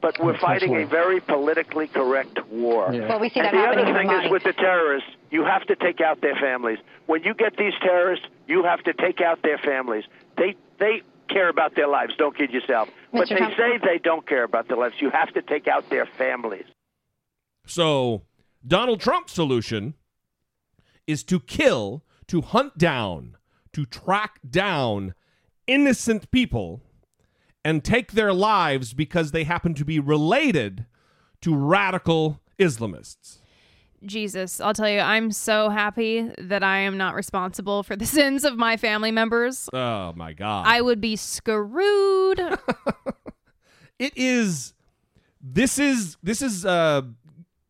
But 0.00 0.22
we're 0.22 0.36
fighting 0.38 0.76
a 0.76 0.84
very 0.84 1.20
politically 1.20 1.86
correct 1.86 2.38
war. 2.48 2.90
Well, 2.90 3.20
we 3.20 3.30
see 3.30 3.40
and 3.40 3.56
the 3.56 3.62
other 3.62 3.84
thing 3.94 4.10
is 4.10 4.30
with 4.30 4.42
the 4.42 4.52
terrorists, 4.52 5.08
you 5.30 5.44
have 5.44 5.62
to 5.66 5.76
take 5.76 6.02
out 6.02 6.20
their 6.20 6.34
families. 6.34 6.78
When 7.06 7.22
you 7.22 7.32
get 7.32 7.56
these 7.56 7.72
terrorists, 7.80 8.26
you 8.46 8.64
have 8.64 8.82
to 8.84 8.92
take 8.92 9.22
out 9.22 9.42
their 9.42 9.56
families. 9.56 10.04
They 10.36 10.56
they 10.78 11.02
care 11.30 11.48
about 11.48 11.74
their 11.74 11.88
lives. 11.88 12.12
Don't 12.18 12.36
kid 12.36 12.50
yourself. 12.50 12.90
But 13.12 13.30
they 13.30 13.36
Trump- 13.36 13.56
say 13.56 13.78
they 13.78 13.98
don't 13.98 14.26
care 14.26 14.44
about 14.44 14.68
their 14.68 14.76
lives. 14.76 14.96
You 15.00 15.10
have 15.10 15.32
to 15.34 15.42
take 15.42 15.68
out 15.68 15.88
their 15.88 16.04
families. 16.04 16.66
So, 17.66 18.22
Donald 18.66 19.00
Trump's 19.00 19.32
solution 19.32 19.94
is 21.06 21.24
to 21.24 21.40
kill, 21.40 22.04
to 22.26 22.42
hunt 22.42 22.76
down, 22.76 23.36
to 23.74 23.84
track 23.86 24.40
down 24.48 25.14
innocent 25.66 26.30
people 26.30 26.82
and 27.64 27.84
take 27.84 28.12
their 28.12 28.32
lives 28.32 28.92
because 28.92 29.30
they 29.30 29.44
happen 29.44 29.74
to 29.74 29.84
be 29.84 29.98
related 29.98 30.86
to 31.40 31.54
radical 31.54 32.40
Islamists. 32.58 33.38
Jesus, 34.04 34.60
I'll 34.60 34.74
tell 34.74 34.88
you, 34.88 35.00
I'm 35.00 35.30
so 35.30 35.70
happy 35.70 36.30
that 36.38 36.62
I 36.62 36.78
am 36.78 36.98
not 36.98 37.14
responsible 37.14 37.82
for 37.82 37.96
the 37.96 38.06
sins 38.18 38.44
of 38.44 38.56
my 38.56 38.76
family 38.76 39.10
members. 39.10 39.68
Oh 39.72 40.12
my 40.14 40.32
God. 40.32 40.66
I 40.66 40.80
would 40.80 41.00
be 41.00 41.16
screwed. 41.16 42.40
it 43.98 44.12
is 44.16 44.74
this 45.40 45.78
is 45.78 46.16
this 46.22 46.40
is 46.40 46.64
uh 46.64 47.02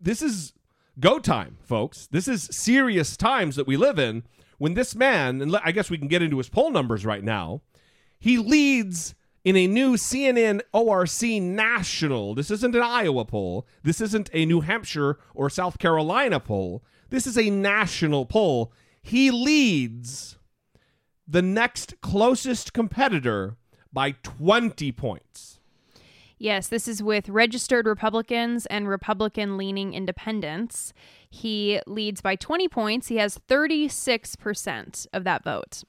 this 0.00 0.22
is 0.22 0.52
go 1.00 1.18
time 1.18 1.58
folks 1.64 2.06
this 2.12 2.28
is 2.28 2.44
serious 2.52 3.16
times 3.16 3.56
that 3.56 3.66
we 3.66 3.76
live 3.76 3.98
in 3.98 4.22
when 4.58 4.74
this 4.74 4.94
man 4.94 5.40
and 5.40 5.56
i 5.64 5.72
guess 5.72 5.90
we 5.90 5.98
can 5.98 6.08
get 6.08 6.22
into 6.22 6.38
his 6.38 6.48
poll 6.48 6.70
numbers 6.70 7.04
right 7.04 7.24
now 7.24 7.60
he 8.18 8.38
leads 8.38 9.14
in 9.44 9.56
a 9.56 9.66
new 9.66 9.94
cnn 9.94 10.60
orc 10.72 11.22
national. 11.22 12.34
This 12.34 12.50
isn't 12.50 12.74
an 12.74 12.82
iowa 12.82 13.24
poll. 13.24 13.66
This 13.82 14.00
isn't 14.00 14.30
a 14.32 14.46
new 14.46 14.62
hampshire 14.62 15.18
or 15.34 15.50
south 15.50 15.78
carolina 15.78 16.40
poll. 16.40 16.82
This 17.10 17.26
is 17.26 17.36
a 17.36 17.50
national 17.50 18.24
poll. 18.24 18.72
He 19.02 19.30
leads 19.30 20.38
the 21.28 21.42
next 21.42 22.00
closest 22.00 22.72
competitor 22.72 23.56
by 23.92 24.12
20 24.22 24.90
points 24.92 25.60
Yes, 26.44 26.68
this 26.68 26.86
is 26.86 27.02
with 27.02 27.30
registered 27.30 27.86
Republicans 27.86 28.66
and 28.66 28.86
Republican 28.86 29.56
leaning 29.56 29.94
independents. 29.94 30.92
He 31.30 31.80
leads 31.86 32.20
by 32.20 32.36
20 32.36 32.68
points. 32.68 33.08
He 33.08 33.16
has 33.16 33.38
36% 33.48 35.06
of 35.14 35.24
that 35.24 35.42
vote. 35.42 35.84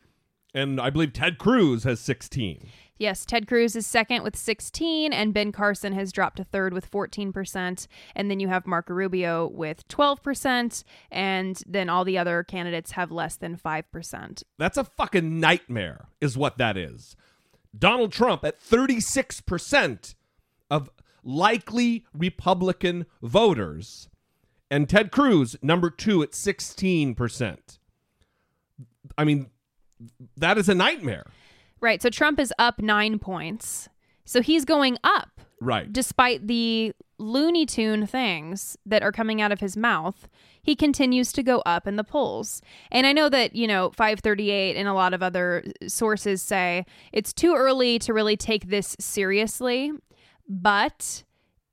And 0.54 0.80
I 0.80 0.92
believe 0.92 1.12
Ted 1.12 1.40
Cruz 1.40 1.84
has 1.84 2.00
16. 2.00 2.70
Yes, 2.98 3.26
Ted 3.26 3.50
Cruz 3.50 3.76
is 3.76 3.86
second 3.86 4.24
with 4.24 4.38
16, 4.38 5.12
and 5.12 5.34
Ben 5.34 5.52
Carson 5.52 5.92
has 5.92 6.14
dropped 6.14 6.38
to 6.38 6.46
third 6.46 6.72
with 6.72 6.90
14%. 6.90 7.88
And 8.16 8.32
then 8.32 8.40
you 8.40 8.48
have 8.48 8.66
Marco 8.66 8.94
Rubio 8.94 9.48
with 9.48 9.86
12%, 9.90 10.86
and 11.12 11.62
then 11.68 11.90
all 11.90 12.06
the 12.06 12.18
other 12.18 12.44
candidates 12.44 12.92
have 12.92 13.12
less 13.12 13.36
than 13.36 13.58
5%. 13.58 14.44
That's 14.58 14.78
a 14.78 14.86
fucking 14.86 15.38
nightmare, 15.38 16.08
is 16.22 16.38
what 16.38 16.58
that 16.60 16.78
is. 16.78 17.18
Donald 17.78 18.14
Trump 18.14 18.46
at 18.46 18.62
36% 18.62 20.16
of 20.70 20.90
likely 21.24 22.06
Republican 22.14 23.06
voters, 23.22 24.10
and 24.70 24.90
Ted 24.90 25.12
Cruz, 25.12 25.56
number 25.62 25.90
two, 25.90 26.24
at 26.24 26.32
16%. 26.32 27.78
I 29.18 29.24
mean, 29.24 29.50
that 30.38 30.58
is 30.58 30.68
a 30.70 30.76
nightmare. 30.76 31.26
Right, 31.80 32.02
so 32.02 32.10
Trump 32.10 32.40
is 32.40 32.54
up 32.58 32.80
nine 32.82 33.20
points. 33.20 33.90
So 34.26 34.42
he's 34.42 34.66
going 34.66 34.98
up 35.04 35.30
Right. 35.62 35.92
despite 35.92 36.48
the 36.48 36.94
Looney 37.18 37.66
Tune 37.66 38.08
things 38.08 38.78
that 38.86 39.04
are 39.04 39.12
coming 39.12 39.42
out 39.42 39.52
of 39.52 39.60
his 39.60 39.78
mouth, 39.78 40.28
he 40.62 40.76
continues 40.76 41.32
to 41.34 41.44
go 41.44 41.60
up 41.66 41.88
in 41.88 41.96
the 41.96 42.04
polls. 42.04 42.62
And 42.92 43.06
I 43.08 43.14
know 43.14 43.30
that, 43.30 43.56
you 43.56 43.68
know, 43.68 43.92
538 43.92 44.76
and 44.76 44.88
a 44.88 44.94
lot 44.94 45.14
of 45.14 45.22
other 45.24 45.64
sources 45.88 46.42
say 46.42 46.86
it's 47.14 47.32
too 47.32 47.54
early 47.56 48.00
to 48.00 48.14
really 48.14 48.36
take 48.36 48.68
this 48.68 48.96
seriously, 49.00 49.92
but 50.48 51.24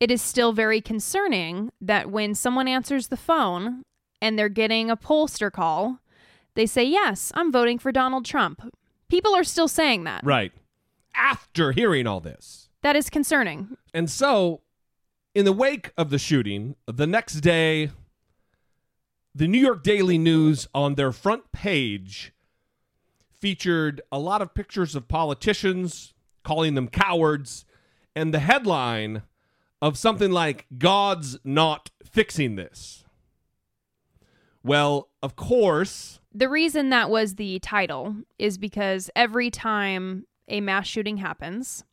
it 0.01 0.11
is 0.11 0.21
still 0.21 0.53
very 0.53 0.81
concerning 0.81 1.71
that 1.81 2.11
when 2.11 2.35
someone 2.35 2.69
answers 2.69 3.09
the 3.09 3.17
phone 3.17 3.83
and 4.21 4.39
they're 4.39 4.49
getting 4.49 4.91
a 4.91 4.97
pollster 4.97 5.51
call, 5.51 5.99
they 6.55 6.67
say, 6.67 6.85
Yes, 6.85 7.33
I'm 7.35 7.53
voting 7.53 7.79
for 7.79 7.93
Donald 7.93 8.25
Trump. 8.25 8.63
People 9.09 9.35
are 9.35 9.45
still 9.45 9.69
saying 9.69 10.05
that. 10.05 10.25
Right. 10.25 10.53
After 11.15 11.73
hearing 11.73 12.07
all 12.07 12.21
this. 12.21 12.69
That 12.83 12.97
is 12.97 13.11
concerning. 13.11 13.77
And 13.95 14.11
so, 14.11 14.63
in 15.35 15.45
the 15.45 15.53
wake 15.53 15.93
of 15.97 16.11
the 16.11 16.19
shooting, 16.19 16.75
the 16.87 17.07
next 17.07 17.41
day, 17.41 17.91
the 19.35 19.47
New 19.47 19.61
York 19.61 19.83
Daily 19.83 20.19
News 20.19 20.67
on 20.75 20.95
their 20.95 21.13
front 21.13 21.53
page 21.53 22.33
featured 23.31 24.01
a 24.11 24.19
lot 24.19 24.43
of 24.43 24.55
pictures 24.55 24.95
of 24.95 25.09
politicians 25.09 26.13
calling 26.43 26.75
them 26.75 26.89
cowards 26.89 27.65
and 28.15 28.33
the 28.33 28.39
headline 28.41 29.23
of 29.81 29.99
something 29.99 30.31
like 30.31 30.67
God's 30.79 31.39
not 31.45 31.91
fixing 32.05 32.57
this. 32.57 33.05
Well, 34.65 35.09
of 35.23 35.35
course, 35.37 36.21
The 36.35 36.49
reason 36.49 36.91
that 36.91 37.11
was 37.11 37.35
the 37.35 37.59
title 37.59 38.17
is 38.39 38.59
because 38.59 39.11
every 39.17 39.51
time 39.51 40.27
a 40.49 40.61
mass 40.61 40.87
shooting 40.87 41.17
happens, 41.19 41.85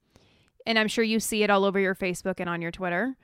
and 0.65 0.77
I'm 0.77 0.87
sure 0.87 1.03
you 1.03 1.19
see 1.19 1.43
it 1.43 1.49
all 1.49 1.65
over 1.65 1.79
your 1.79 1.95
Facebook 1.95 2.35
and 2.39 2.47
on 2.49 2.61
your 2.61 2.71
Twitter, 2.71 3.17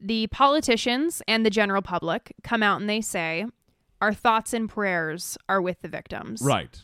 the 0.00 0.26
politicians 0.28 1.22
and 1.28 1.46
the 1.46 1.50
general 1.50 1.82
public 1.82 2.34
come 2.42 2.62
out 2.62 2.80
and 2.80 2.90
they 2.90 3.00
say, 3.00 3.46
Our 4.00 4.12
thoughts 4.12 4.52
and 4.52 4.68
prayers 4.68 5.38
are 5.48 5.62
with 5.62 5.80
the 5.80 5.88
victims. 5.88 6.42
right. 6.42 6.82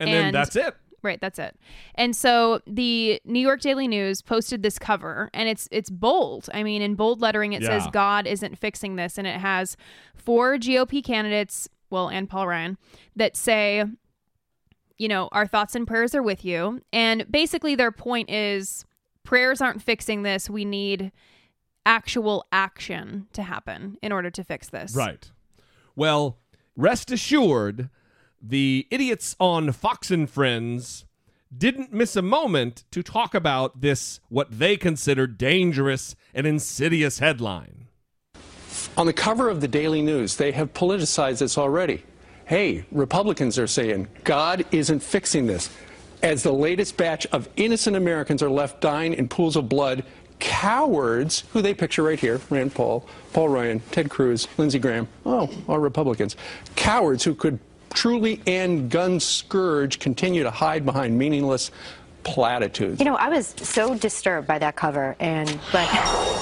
And, 0.00 0.12
then 0.12 0.32
that's 0.32 0.56
it. 0.56 0.74
Right, 1.04 1.20
that's 1.20 1.38
it. 1.38 1.56
And 1.94 2.16
so 2.16 2.62
the 2.66 3.20
New 3.24 3.40
York 3.40 3.60
Daily 3.60 3.86
News 3.86 4.22
posted 4.22 4.62
this 4.62 4.78
cover 4.78 5.30
and 5.34 5.48
it's 5.48 5.68
it's 5.70 5.90
bold. 5.90 6.48
I 6.54 6.62
mean, 6.62 6.80
in 6.80 6.94
bold 6.94 7.20
lettering 7.20 7.52
it 7.52 7.62
says 7.62 7.86
God 7.92 8.26
isn't 8.26 8.58
fixing 8.58 8.96
this 8.96 9.18
and 9.18 9.26
it 9.26 9.36
has 9.36 9.76
four 10.14 10.56
GOP 10.56 11.04
candidates, 11.04 11.68
well, 11.90 12.08
and 12.08 12.28
Paul 12.28 12.48
Ryan, 12.48 12.78
that 13.14 13.36
say 13.36 13.84
you 14.96 15.08
know, 15.08 15.28
our 15.32 15.46
thoughts 15.46 15.74
and 15.74 15.86
prayers 15.86 16.14
are 16.14 16.22
with 16.22 16.44
you. 16.44 16.80
And 16.92 17.30
basically 17.30 17.74
their 17.74 17.92
point 17.92 18.30
is 18.30 18.84
prayers 19.24 19.60
aren't 19.60 19.82
fixing 19.82 20.22
this. 20.22 20.48
We 20.48 20.64
need 20.64 21.12
actual 21.84 22.46
action 22.52 23.26
to 23.32 23.42
happen 23.42 23.98
in 24.02 24.12
order 24.12 24.30
to 24.30 24.44
fix 24.44 24.68
this. 24.70 24.94
Right. 24.94 25.30
Well, 25.96 26.38
rest 26.76 27.10
assured, 27.10 27.90
the 28.46 28.86
idiots 28.90 29.34
on 29.40 29.72
Fox 29.72 30.10
and 30.10 30.28
Friends 30.28 31.06
didn't 31.56 31.92
miss 31.92 32.14
a 32.14 32.22
moment 32.22 32.84
to 32.90 33.02
talk 33.02 33.34
about 33.34 33.80
this, 33.80 34.20
what 34.28 34.58
they 34.58 34.76
consider 34.76 35.26
dangerous 35.26 36.14
and 36.34 36.46
insidious 36.46 37.20
headline. 37.20 37.86
On 38.98 39.06
the 39.06 39.12
cover 39.12 39.48
of 39.48 39.60
the 39.60 39.68
Daily 39.68 40.02
News, 40.02 40.36
they 40.36 40.52
have 40.52 40.74
politicized 40.74 41.38
this 41.38 41.56
already. 41.56 42.02
Hey, 42.44 42.84
Republicans 42.92 43.58
are 43.58 43.66
saying 43.66 44.08
God 44.24 44.66
isn't 44.72 45.00
fixing 45.00 45.46
this. 45.46 45.70
As 46.22 46.42
the 46.42 46.52
latest 46.52 46.96
batch 46.96 47.26
of 47.26 47.48
innocent 47.56 47.96
Americans 47.96 48.42
are 48.42 48.50
left 48.50 48.80
dying 48.80 49.14
in 49.14 49.28
pools 49.28 49.56
of 49.56 49.68
blood, 49.68 50.04
cowards, 50.38 51.44
who 51.52 51.62
they 51.62 51.72
picture 51.72 52.02
right 52.02 52.20
here 52.20 52.40
Rand 52.50 52.74
Paul, 52.74 53.06
Paul 53.32 53.48
Ryan, 53.48 53.80
Ted 53.90 54.10
Cruz, 54.10 54.48
Lindsey 54.58 54.78
Graham, 54.78 55.08
oh, 55.24 55.50
all 55.66 55.78
Republicans, 55.78 56.36
cowards 56.76 57.24
who 57.24 57.34
could 57.34 57.58
truly 57.94 58.40
end 58.46 58.90
gun 58.90 59.18
scourge 59.18 59.98
continue 59.98 60.42
to 60.42 60.50
hide 60.50 60.84
behind 60.84 61.16
meaningless 61.18 61.70
platitudes. 62.24 62.98
You 62.98 63.04
know, 63.04 63.16
I 63.16 63.28
was 63.28 63.54
so 63.58 63.94
disturbed 63.94 64.46
by 64.48 64.58
that 64.58 64.76
cover, 64.76 65.14
and 65.20 65.48
but 65.70 65.86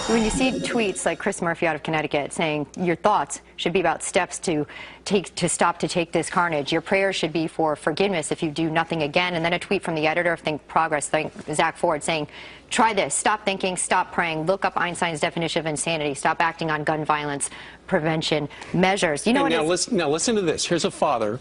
when 0.09 0.23
you 0.25 0.31
see 0.31 0.53
tweets 0.53 1.05
like 1.05 1.19
Chris 1.19 1.43
Murphy 1.43 1.67
out 1.67 1.77
of 1.77 1.83
Connecticut 1.83 2.33
saying 2.33 2.67
your 2.77 2.97
thoughts 2.97 3.41
should 3.57 3.73
be 3.73 3.81
about 3.81 4.03
steps 4.03 4.39
to 4.41 4.67
take 5.05 5.35
to 5.35 5.49
stop 5.49 5.79
to 5.81 5.89
take 5.89 6.13
this 6.13 6.31
carnage, 6.31 6.73
your 6.73 6.81
prayers 6.81 7.17
should 7.17 7.33
be 7.33 7.47
for 7.47 7.77
forgiveness 7.77 8.33
if 8.33 8.43
you 8.43 8.51
do 8.51 8.71
nothing 8.71 9.03
again, 9.03 9.35
and 9.35 9.45
then 9.45 9.53
a 9.53 9.59
tweet 9.59 9.83
from 9.83 9.95
the 9.95 10.07
editor 10.07 10.33
of 10.33 10.41
Think 10.41 10.67
Progress, 10.69 11.09
Think 11.09 11.33
Zack 11.53 11.77
Ford, 11.77 12.03
saying. 12.03 12.29
Try 12.71 12.95
this. 12.95 13.15
Stop 13.15 13.45
thinking. 13.45 13.77
Stop 13.77 14.13
praying. 14.13 14.47
Look 14.47 14.65
up 14.65 14.79
Einstein's 14.79 15.21
definition 15.21 15.61
of 15.61 15.67
insanity. 15.67 16.15
Stop 16.15 16.41
acting 16.41 16.71
on 16.71 16.85
gun 16.85 17.05
violence 17.05 17.51
prevention 17.87 18.49
measures. 18.73 19.27
You 19.27 19.35
know 19.35 19.47
now, 19.47 19.63
listen, 19.63 19.95
now 19.95 20.09
listen 20.09 20.37
to 20.37 20.41
this. 20.41 20.65
Here's 20.65 20.87
a 20.87 20.91
father 20.91 21.39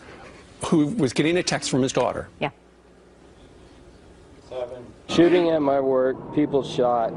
who 0.66 0.88
was 0.88 1.14
getting 1.14 1.38
a 1.38 1.44
text 1.44 1.70
from 1.70 1.84
his 1.84 1.94
daughter. 1.94 2.28
yeah. 2.40 2.50
Shooting 5.08 5.50
at 5.50 5.62
my 5.62 5.80
work, 5.80 6.34
people 6.34 6.64
shot. 6.64 7.12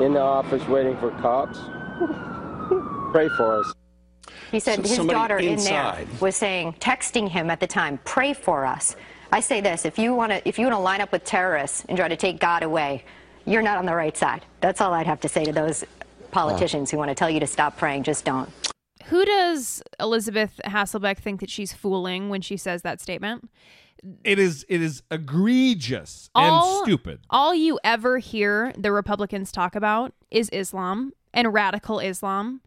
In 0.00 0.14
the 0.14 0.20
office 0.20 0.66
waiting 0.68 0.96
for 0.96 1.10
cops. 1.12 1.58
Pray 3.12 3.28
for 3.36 3.60
us. 3.60 3.72
He 4.50 4.58
said 4.60 4.76
So 4.76 4.82
his 4.82 4.96
somebody 4.96 5.18
daughter 5.18 5.38
in 5.38 5.52
inside. 5.54 6.06
there 6.08 6.18
was 6.20 6.36
saying, 6.36 6.74
texting 6.80 7.28
him 7.28 7.50
at 7.50 7.60
the 7.60 7.66
time, 7.66 7.98
pray 8.04 8.32
for 8.32 8.64
us. 8.64 8.96
I 9.30 9.40
say 9.40 9.60
this: 9.60 9.84
if 9.84 9.98
you 9.98 10.14
want 10.14 10.32
to, 10.32 10.46
if 10.48 10.58
you 10.58 10.66
want 10.66 10.74
to 10.74 10.80
line 10.80 11.00
up 11.00 11.12
with 11.12 11.24
terrorists 11.24 11.84
and 11.88 11.96
try 11.96 12.08
to 12.08 12.16
take 12.16 12.38
God 12.40 12.62
away, 12.62 13.04
you're 13.46 13.62
not 13.62 13.78
on 13.78 13.86
the 13.86 13.94
right 13.94 14.16
side. 14.16 14.44
That's 14.60 14.80
all 14.80 14.92
I'd 14.92 15.06
have 15.06 15.20
to 15.20 15.28
say 15.28 15.44
to 15.44 15.52
those 15.52 15.84
politicians 16.30 16.90
who 16.90 16.98
want 16.98 17.10
to 17.10 17.14
tell 17.14 17.30
you 17.30 17.40
to 17.40 17.46
stop 17.46 17.76
praying. 17.76 18.02
Just 18.02 18.24
don't. 18.24 18.50
Who 19.06 19.24
does 19.24 19.82
Elisabeth 20.00 20.60
Hasselbeck 20.64 21.18
think 21.18 21.40
that 21.40 21.50
she's 21.50 21.72
fooling 21.72 22.28
when 22.28 22.40
she 22.40 22.56
says 22.56 22.82
that 22.82 23.00
statement? 23.00 23.50
It 24.24 24.38
is 24.38 24.66
it 24.68 24.82
is 24.82 25.02
egregious 25.10 26.28
all, 26.34 26.78
and 26.78 26.84
stupid. 26.84 27.20
All 27.30 27.54
you 27.54 27.78
ever 27.84 28.18
hear 28.18 28.72
the 28.76 28.90
Republicans 28.90 29.52
talk 29.52 29.76
about 29.76 30.12
is 30.30 30.48
Islam 30.50 31.12
and 31.32 31.52
radical 31.52 32.00
Islam. 32.00 32.62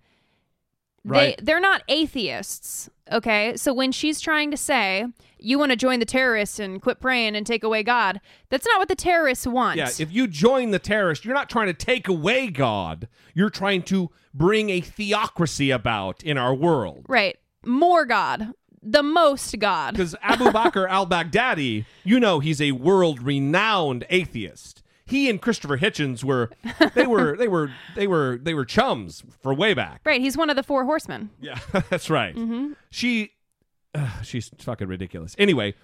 Right. 1.03 1.37
They 1.37 1.43
they're 1.43 1.59
not 1.59 1.83
atheists, 1.87 2.89
okay? 3.11 3.55
So 3.57 3.73
when 3.73 3.91
she's 3.91 4.19
trying 4.21 4.49
to 4.51 4.57
say 4.57 5.05
you 5.37 5.59
want 5.59 5.71
to 5.71 5.75
join 5.75 5.99
the 5.99 6.05
terrorists 6.05 6.57
and 6.57 6.81
quit 6.81 6.99
praying 6.99 7.35
and 7.35 7.45
take 7.45 7.63
away 7.63 7.83
God, 7.83 8.21
that's 8.49 8.65
not 8.65 8.79
what 8.79 8.87
the 8.87 8.95
terrorists 8.95 9.45
want. 9.45 9.77
Yeah, 9.77 9.89
if 9.99 10.11
you 10.11 10.27
join 10.27 10.71
the 10.71 10.79
terrorists, 10.79 11.23
you're 11.25 11.35
not 11.35 11.49
trying 11.49 11.67
to 11.67 11.73
take 11.73 12.07
away 12.07 12.47
God. 12.47 13.07
You're 13.33 13.51
trying 13.51 13.83
to 13.83 14.09
bring 14.33 14.69
a 14.69 14.81
theocracy 14.81 15.69
about 15.69 16.23
in 16.23 16.37
our 16.37 16.55
world. 16.55 17.05
right. 17.07 17.37
More 17.67 18.05
God. 18.05 18.53
The 18.87 19.01
most 19.01 19.57
God. 19.57 19.95
Because 19.95 20.15
Abu 20.21 20.45
Bakr 20.45 20.87
al 20.89 21.07
Baghdadi, 21.07 21.85
you 22.03 22.19
know, 22.19 22.39
he's 22.39 22.61
a 22.61 22.71
world 22.73 23.21
renowned 23.21 24.05
atheist. 24.11 24.83
He 25.07 25.29
and 25.29 25.41
Christopher 25.41 25.77
Hitchens 25.77 26.23
were 26.23 26.51
they 26.95 27.05
were 27.05 27.35
they 27.35 27.47
were 27.47 27.71
they 27.95 28.07
were 28.07 28.39
they 28.41 28.53
were 28.53 28.65
chums 28.65 29.23
for 29.41 29.53
way 29.53 29.73
back. 29.73 30.01
Right, 30.03 30.21
he's 30.21 30.37
one 30.37 30.49
of 30.49 30.55
the 30.55 30.63
four 30.63 30.85
horsemen. 30.85 31.29
Yeah, 31.39 31.59
that's 31.89 32.09
right. 32.09 32.35
She, 32.89 33.31
uh, 33.93 34.21
she's 34.21 34.49
fucking 34.59 34.87
ridiculous. 34.87 35.35
Anyway, 35.37 35.75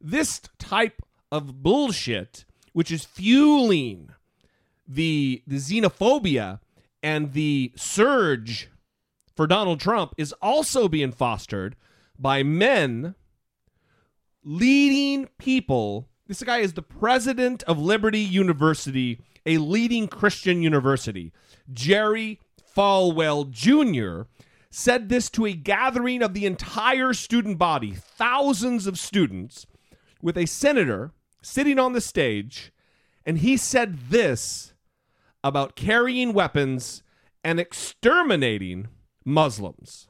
this 0.00 0.40
type 0.58 1.02
of 1.30 1.62
bullshit, 1.62 2.44
which 2.72 2.90
is 2.90 3.04
fueling 3.04 4.10
the 4.88 5.42
the 5.46 5.56
xenophobia 5.56 6.60
and 7.02 7.32
the 7.32 7.72
surge 7.76 8.70
for 9.36 9.46
Donald 9.46 9.80
Trump, 9.80 10.14
is 10.16 10.32
also 10.40 10.88
being 10.88 11.12
fostered 11.12 11.76
by 12.18 12.42
men 12.42 13.14
leading 14.44 15.28
people. 15.38 16.08
This 16.26 16.42
guy 16.42 16.58
is 16.58 16.74
the 16.74 16.82
president 16.82 17.62
of 17.64 17.78
Liberty 17.78 18.20
University, 18.20 19.20
a 19.44 19.58
leading 19.58 20.08
Christian 20.08 20.62
university. 20.62 21.32
Jerry 21.72 22.40
Falwell 22.76 23.50
Jr. 23.50 24.28
said 24.70 25.08
this 25.08 25.28
to 25.30 25.46
a 25.46 25.52
gathering 25.52 26.22
of 26.22 26.34
the 26.34 26.46
entire 26.46 27.12
student 27.12 27.58
body, 27.58 27.92
thousands 27.92 28.86
of 28.86 28.98
students, 28.98 29.66
with 30.20 30.38
a 30.38 30.46
senator 30.46 31.12
sitting 31.42 31.78
on 31.78 31.92
the 31.92 32.00
stage, 32.00 32.72
and 33.26 33.38
he 33.38 33.56
said 33.56 34.08
this 34.08 34.72
about 35.44 35.76
carrying 35.76 36.32
weapons 36.32 37.02
and 37.44 37.58
exterminating 37.58 38.88
Muslims. 39.24 40.08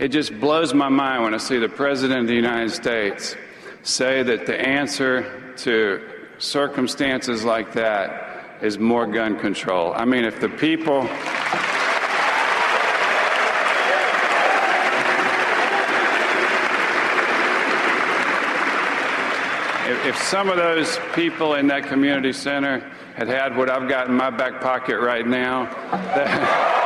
It 0.00 0.08
just 0.08 0.40
blows 0.40 0.74
my 0.74 0.88
mind 0.88 1.22
when 1.22 1.34
I 1.34 1.36
see 1.36 1.60
the 1.60 1.68
President 1.68 2.22
of 2.22 2.26
the 2.26 2.34
United 2.34 2.72
States 2.72 3.36
say 3.84 4.24
that 4.24 4.44
the 4.44 4.60
answer 4.60 5.54
to 5.58 6.02
circumstances 6.38 7.44
like 7.44 7.74
that 7.74 8.58
is 8.60 8.76
more 8.76 9.06
gun 9.06 9.38
control. 9.38 9.92
I 9.94 10.04
mean, 10.04 10.24
if 10.24 10.40
the 10.40 10.48
people. 10.48 11.02
If, 20.08 20.16
some 20.18 20.50
of 20.50 20.56
those 20.56 20.98
people 21.14 21.54
in 21.54 21.68
that 21.68 21.84
community 21.84 22.32
center 22.32 22.80
had 23.14 23.28
had 23.28 23.56
what 23.56 23.70
I've 23.70 23.88
got 23.88 24.08
in 24.08 24.14
my 24.14 24.30
back 24.30 24.60
pocket 24.60 24.98
right 24.98 25.24
now, 25.24 25.66
that. 25.92 26.80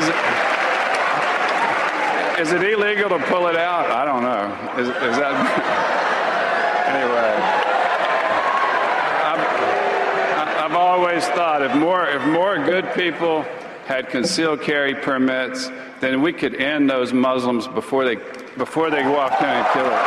Is 0.00 0.08
it, 0.08 0.14
is 2.40 2.52
it 2.52 2.62
illegal 2.72 3.10
to 3.10 3.18
pull 3.26 3.48
it 3.48 3.56
out? 3.56 3.90
I 3.90 4.06
don't 4.06 4.22
know. 4.22 4.80
Is, 4.80 4.88
is 4.88 5.16
that. 5.18 5.36
anyway. 6.88 7.36
I've, 10.40 10.70
I've 10.70 10.74
always 10.74 11.26
thought 11.28 11.60
if 11.60 11.74
more, 11.74 12.08
if 12.08 12.24
more 12.28 12.56
good 12.64 12.90
people 12.94 13.44
had 13.84 14.08
concealed 14.08 14.62
carry 14.62 14.94
permits, 14.94 15.70
then 16.00 16.22
we 16.22 16.32
could 16.32 16.54
end 16.54 16.88
those 16.88 17.12
Muslims 17.12 17.68
before 17.68 18.06
they, 18.06 18.16
before 18.56 18.88
they 18.88 19.06
walk 19.06 19.38
in 19.42 19.48
and 19.48 19.66
kill 19.74 19.84
it. 19.84 20.06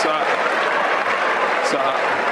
So, 0.00 0.24
so 1.70 2.23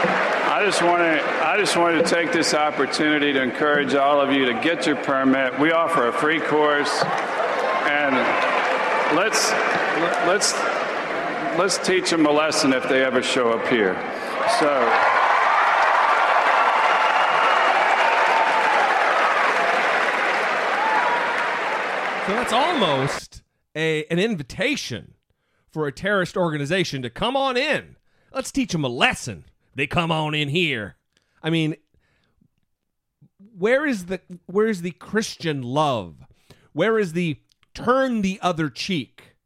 I 0.62 0.64
just 0.66 0.80
want 0.80 1.02
to 1.02 1.44
I 1.44 1.58
just 1.58 1.76
wanted 1.76 2.06
to 2.06 2.14
take 2.14 2.30
this 2.30 2.54
opportunity 2.54 3.32
to 3.32 3.42
encourage 3.42 3.94
all 3.94 4.20
of 4.20 4.30
you 4.30 4.44
to 4.44 4.52
get 4.60 4.86
your 4.86 4.94
permit. 4.94 5.58
We 5.58 5.72
offer 5.72 6.06
a 6.06 6.12
free 6.12 6.38
course, 6.38 7.02
and 7.02 8.14
let's 9.16 9.50
let's 10.24 10.54
let's 11.58 11.84
teach 11.84 12.10
them 12.10 12.26
a 12.26 12.30
lesson 12.30 12.72
if 12.72 12.88
they 12.88 13.02
ever 13.02 13.24
show 13.24 13.50
up 13.50 13.66
here. 13.66 13.94
So. 14.60 14.88
So 22.24 22.32
that's 22.34 22.52
almost 22.52 23.42
a 23.74 24.04
an 24.04 24.20
invitation 24.20 25.14
for 25.72 25.88
a 25.88 25.92
terrorist 25.92 26.36
organization 26.36 27.02
to 27.02 27.10
come 27.10 27.36
on 27.36 27.56
in. 27.56 27.96
Let's 28.32 28.52
teach 28.52 28.70
them 28.70 28.84
a 28.84 28.88
lesson. 28.88 29.46
They 29.74 29.86
come 29.86 30.12
on 30.12 30.34
in 30.34 30.48
here. 30.48 30.96
I 31.42 31.50
mean, 31.50 31.76
where 33.56 33.86
is 33.86 34.06
the 34.06 34.20
where 34.46 34.68
is 34.68 34.82
the 34.82 34.92
Christian 34.92 35.62
love? 35.62 36.16
Where 36.72 36.98
is 36.98 37.12
the 37.12 37.38
turn 37.74 38.22
the 38.22 38.38
other 38.42 38.68
cheek? 38.68 39.36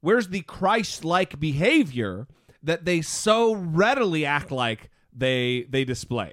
Where's 0.00 0.28
the 0.28 0.42
Christ 0.42 1.04
like 1.04 1.38
behavior 1.38 2.26
that 2.62 2.84
they 2.84 3.00
so 3.00 3.54
readily 3.54 4.24
act 4.24 4.50
like 4.50 4.90
they 5.12 5.66
they 5.68 5.84
display? 5.84 6.32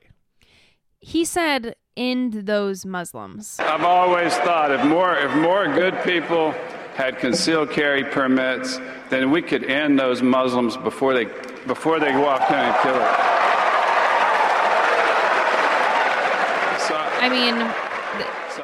He 0.99 1.25
said, 1.25 1.75
"End 1.95 2.45
those 2.45 2.85
Muslims." 2.85 3.59
I've 3.59 3.83
always 3.83 4.35
thought 4.37 4.71
if 4.71 4.83
more 4.85 5.15
if 5.17 5.33
more 5.35 5.65
good 5.65 6.01
people 6.03 6.53
had 6.99 7.17
concealed 7.17 7.69
carry 7.71 8.03
permits, 8.03 8.77
then 9.09 9.31
we 9.31 9.41
could 9.41 9.63
end 9.63 9.97
those 9.97 10.21
Muslims 10.21 10.75
before 10.75 11.13
they 11.13 11.25
before 11.65 11.97
they 11.99 12.13
walk 12.15 12.49
in 12.51 12.57
and 12.57 12.75
kill 12.83 12.95
it. 12.95 13.15
So, 16.87 16.95
I 16.95 17.29
mean, 17.29 17.55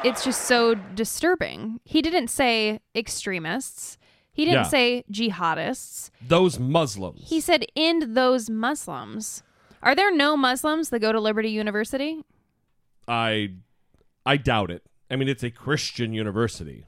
it's 0.04 0.24
just 0.24 0.42
so 0.46 0.76
disturbing. 0.96 1.80
He 1.86 2.02
didn't 2.02 2.28
say 2.30 2.80
extremists. 2.96 3.98
He 4.34 4.44
didn't 4.44 4.66
Yeah. 4.66 4.78
say 4.78 5.04
jihadists. 5.12 6.10
Those 6.28 6.60
Muslims. 6.60 7.30
He 7.30 7.40
said 7.40 7.66
end 7.76 8.16
those 8.18 8.50
Muslims. 8.50 9.44
Are 9.82 9.96
there 9.96 10.14
no 10.14 10.36
Muslims 10.36 10.90
that 10.90 11.00
go 11.00 11.12
to 11.12 11.20
Liberty 11.22 11.52
University? 11.52 12.24
I 13.08 13.52
I 14.26 14.38
doubt 14.38 14.72
it. 14.72 14.84
I 15.10 15.16
mean, 15.16 15.30
it's 15.30 15.44
a 15.44 15.52
Christian 15.52 16.14
university, 16.14 16.84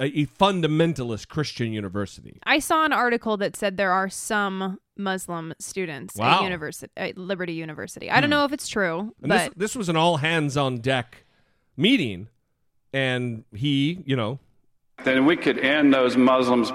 a, 0.00 0.04
a 0.04 0.26
fundamentalist 0.26 1.28
Christian 1.28 1.72
university. 1.72 2.38
I 2.44 2.58
saw 2.58 2.84
an 2.84 2.92
article 2.92 3.36
that 3.38 3.56
said 3.56 3.76
there 3.76 3.92
are 3.92 4.08
some 4.08 4.78
Muslim 4.96 5.54
students 5.58 6.16
Wow. 6.16 6.38
at 6.38 6.42
university 6.44 6.92
at 6.96 7.16
Liberty 7.16 7.54
University. 7.54 8.10
I 8.10 8.16
hmm. 8.16 8.22
don't 8.22 8.30
know 8.30 8.44
if 8.44 8.52
it's 8.52 8.68
true, 8.68 9.14
And 9.22 9.28
but 9.28 9.38
this 9.38 9.50
this 9.56 9.76
was 9.76 9.88
an 9.88 9.96
all 9.96 10.18
hands 10.18 10.56
on 10.56 10.78
deck 10.78 11.24
meeting, 11.76 12.28
and 12.92 13.44
he, 13.54 14.02
you 14.04 14.16
know, 14.16 14.38
then 15.04 15.24
we 15.24 15.36
could 15.36 15.58
end 15.58 15.92
those 15.94 16.16
Muslims 16.16 16.72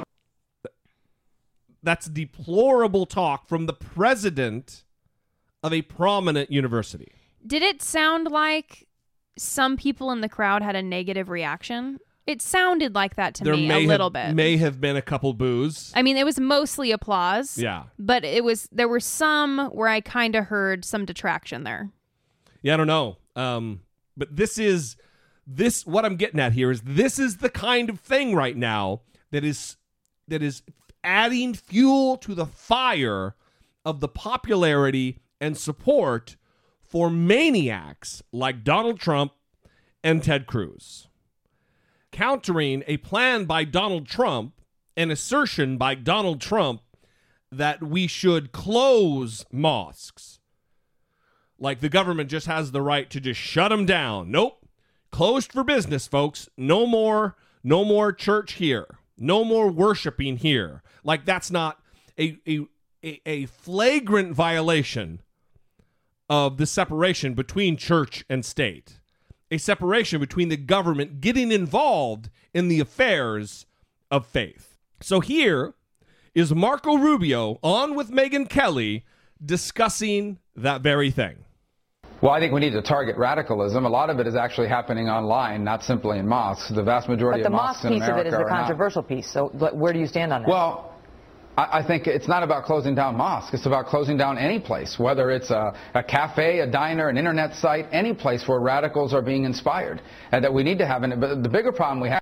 that's 1.83 2.07
deplorable 2.07 3.05
talk 3.05 3.47
from 3.47 3.65
the 3.65 3.73
president 3.73 4.83
of 5.63 5.71
a 5.73 5.81
prominent 5.83 6.51
university. 6.51 7.11
did 7.45 7.61
it 7.61 7.81
sound 7.81 8.27
like 8.29 8.87
some 9.37 9.77
people 9.77 10.11
in 10.11 10.21
the 10.21 10.27
crowd 10.29 10.61
had 10.61 10.75
a 10.75 10.81
negative 10.81 11.29
reaction? 11.29 11.99
It 12.27 12.41
sounded 12.41 12.93
like 12.93 13.15
that 13.15 13.35
to 13.35 13.45
there 13.45 13.55
me 13.55 13.71
a 13.71 13.87
little 13.87 14.11
have, 14.13 14.13
bit. 14.13 14.35
may 14.35 14.57
have 14.57 14.81
been 14.81 14.97
a 14.97 15.01
couple 15.01 15.33
boos. 15.33 15.93
I 15.95 16.01
mean, 16.01 16.17
it 16.17 16.25
was 16.25 16.39
mostly 16.39 16.91
applause. 16.91 17.57
Yeah. 17.57 17.83
But 17.97 18.25
it 18.25 18.43
was 18.43 18.67
there 18.71 18.89
were 18.89 18.99
some 18.99 19.69
where 19.71 19.87
I 19.87 20.01
kind 20.01 20.35
of 20.35 20.45
heard 20.45 20.83
some 20.83 21.05
detraction 21.05 21.63
there. 21.63 21.89
Yeah, 22.61 22.73
I 22.73 22.77
don't 22.77 22.87
know. 22.87 23.17
Um, 23.37 23.79
but 24.17 24.35
this 24.35 24.57
is 24.57 24.97
this 25.47 25.85
what 25.87 26.03
I'm 26.03 26.17
getting 26.17 26.41
at 26.41 26.51
here 26.51 26.69
is 26.69 26.81
this 26.81 27.17
is 27.17 27.37
the 27.37 27.49
kind 27.49 27.89
of 27.89 28.01
thing 28.01 28.35
right 28.35 28.57
now 28.57 29.01
that 29.31 29.45
is 29.45 29.77
that 30.27 30.43
is 30.43 30.63
adding 31.05 31.53
fuel 31.53 32.17
to 32.17 32.35
the 32.35 32.45
fire 32.45 33.35
of 33.85 34.01
the 34.01 34.09
popularity 34.09 35.19
and 35.39 35.57
support 35.57 36.35
for 36.81 37.09
maniacs 37.09 38.21
like 38.33 38.65
Donald 38.65 38.99
Trump 38.99 39.31
and 40.03 40.21
Ted 40.21 40.45
Cruz. 40.45 41.07
Countering 42.17 42.83
a 42.87 42.97
plan 42.97 43.45
by 43.45 43.63
Donald 43.63 44.07
Trump, 44.07 44.53
an 44.95 45.11
assertion 45.11 45.77
by 45.77 45.93
Donald 45.93 46.41
Trump 46.41 46.81
that 47.51 47.83
we 47.83 48.07
should 48.07 48.51
close 48.51 49.45
mosques 49.51 50.39
like 51.59 51.79
the 51.79 51.89
government 51.89 52.29
just 52.29 52.47
has 52.47 52.71
the 52.71 52.81
right 52.81 53.09
to 53.09 53.19
just 53.19 53.39
shut 53.39 53.69
them 53.69 53.85
down. 53.85 54.31
Nope. 54.31 54.65
Closed 55.11 55.51
for 55.51 55.63
business, 55.63 56.07
folks. 56.07 56.49
No 56.57 56.85
more 56.85 57.35
no 57.63 57.83
more 57.83 58.13
church 58.13 58.53
here. 58.53 58.87
No 59.17 59.43
more 59.43 59.69
worshiping 59.69 60.37
here. 60.37 60.81
Like 61.03 61.25
that's 61.25 61.51
not 61.51 61.79
a 62.19 62.37
a 62.47 62.67
a, 63.03 63.45
flagrant 63.45 64.33
violation 64.33 65.21
of 66.29 66.57
the 66.57 66.65
separation 66.65 67.35
between 67.35 67.77
church 67.77 68.25
and 68.27 68.43
state. 68.43 68.99
A 69.49 69.57
separation 69.57 70.19
between 70.19 70.49
the 70.49 70.57
government 70.57 71.21
getting 71.21 71.51
involved 71.51 72.29
in 72.53 72.67
the 72.67 72.79
affairs 72.79 73.65
of 74.11 74.25
faith. 74.25 74.77
So 75.01 75.19
here 75.21 75.73
is 76.35 76.53
Marco 76.53 76.97
Rubio 76.97 77.57
on 77.63 77.95
with 77.95 78.11
Megyn 78.11 78.49
Kelly 78.49 79.05
discussing 79.43 80.39
that 80.55 80.81
very 80.81 81.11
thing. 81.11 81.37
Well, 82.19 82.31
I 82.31 82.39
think 82.39 82.51
we 82.51 82.59
need 82.59 82.71
to 82.71 82.81
target 82.81 83.15
radicalism. 83.15 83.85
A 83.85 83.89
lot 83.89 84.09
of 84.09 84.19
it 84.19 84.25
is 84.27 84.35
actually 84.35 84.67
happening 84.67 85.07
online, 85.07 85.63
not 85.63 85.83
simply 85.83 86.17
in 86.17 86.27
mosques. 86.27 86.69
The 86.69 86.83
vast 86.83 87.07
majority 87.07 87.43
But 87.43 87.49
the 87.51 87.55
of 87.55 87.61
mosques 87.61 87.83
mosque 87.83 87.93
in 87.93 87.99
piece 87.99 88.09
of 88.09 88.17
it 88.17 88.27
is 88.27 88.33
America 88.33 88.37
the 88.37 88.43
are 88.43 88.49
not. 88.49 88.57
controversial 88.67 89.03
piece. 89.03 89.31
So 89.31 89.49
where 89.49 89.93
do 89.93 89.99
you 89.99 90.07
stand 90.07 90.33
on 90.33 90.41
that? 90.41 90.49
Well, 90.49 90.96
I, 91.57 91.83
think 91.85 92.05
it's 92.05 92.27
not 92.27 92.43
about 92.43 92.65
closing 92.65 92.93
down 92.93 93.17
mosques. 93.17 93.55
It's 93.55 93.65
about 93.65 93.87
closing 93.87 94.15
down 94.15 94.37
any 94.37 94.59
place, 94.59 94.99
whether 94.99 95.31
it's 95.31 95.49
a, 95.49 95.73
a 95.95 96.03
cafe, 96.03 96.59
a 96.59 96.67
diner, 96.67 97.09
an 97.09 97.17
internet 97.17 97.55
site, 97.55 97.87
any 97.91 98.13
place 98.13 98.47
where 98.47 98.59
radicals 98.59 99.11
are 99.11 99.23
being 99.23 99.43
inspired. 99.43 99.99
And 100.31 100.43
that 100.43 100.53
we 100.53 100.61
need 100.61 100.77
to 100.77 100.85
have. 100.85 101.01
An, 101.01 101.19
but 101.19 101.41
the 101.41 101.49
bigger 101.49 101.71
problem 101.71 101.99
we 101.99 102.09
have 102.09 102.21